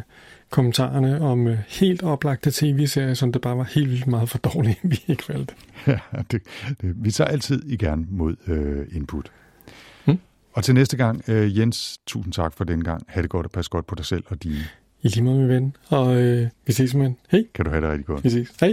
kommentarerne 0.49 1.21
om 1.21 1.47
øh, 1.47 1.57
helt 1.67 2.03
oplagte 2.03 2.51
tv-serier, 2.53 3.13
som 3.13 3.31
det 3.31 3.41
bare 3.41 3.57
var 3.57 3.63
helt 3.63 3.89
vildt 3.91 4.07
meget 4.07 4.29
for 4.29 4.37
dårlige, 4.37 4.77
vi 4.91 5.03
ikke 5.07 5.23
valgte. 5.29 5.53
Ja, 5.87 5.99
det, 6.31 6.41
det, 6.81 6.93
vi 7.03 7.11
tager 7.11 7.27
altid 7.27 7.63
i 7.65 7.77
gerne 7.77 8.05
mod 8.09 8.35
øh, 8.47 8.85
input. 8.91 9.31
Hmm. 10.05 10.19
Og 10.53 10.63
til 10.63 10.73
næste 10.75 10.97
gang, 10.97 11.23
øh, 11.27 11.59
Jens, 11.59 11.97
tusind 12.07 12.33
tak 12.33 12.53
for 12.53 12.63
den 12.63 12.83
gang. 12.83 13.03
Ha' 13.07 13.21
det 13.21 13.29
godt 13.29 13.45
og 13.45 13.51
pas 13.51 13.69
godt 13.69 13.87
på 13.87 13.95
dig 13.95 14.05
selv 14.05 14.23
og 14.27 14.43
dine. 14.43 14.63
I 15.01 15.07
lige 15.07 15.23
måde, 15.23 15.37
min 15.39 15.47
ven. 15.49 15.75
Og 15.89 16.21
øh, 16.21 16.47
vi 16.67 16.73
ses, 16.73 16.93
men. 16.95 17.17
Hej, 17.31 17.43
Kan 17.53 17.65
du 17.65 17.71
have 17.71 17.81
det 17.81 17.89
rigtig 17.91 18.05
godt. 18.05 18.23
vi 18.23 18.29
ses. 18.29 18.49
Hej. 18.59 18.67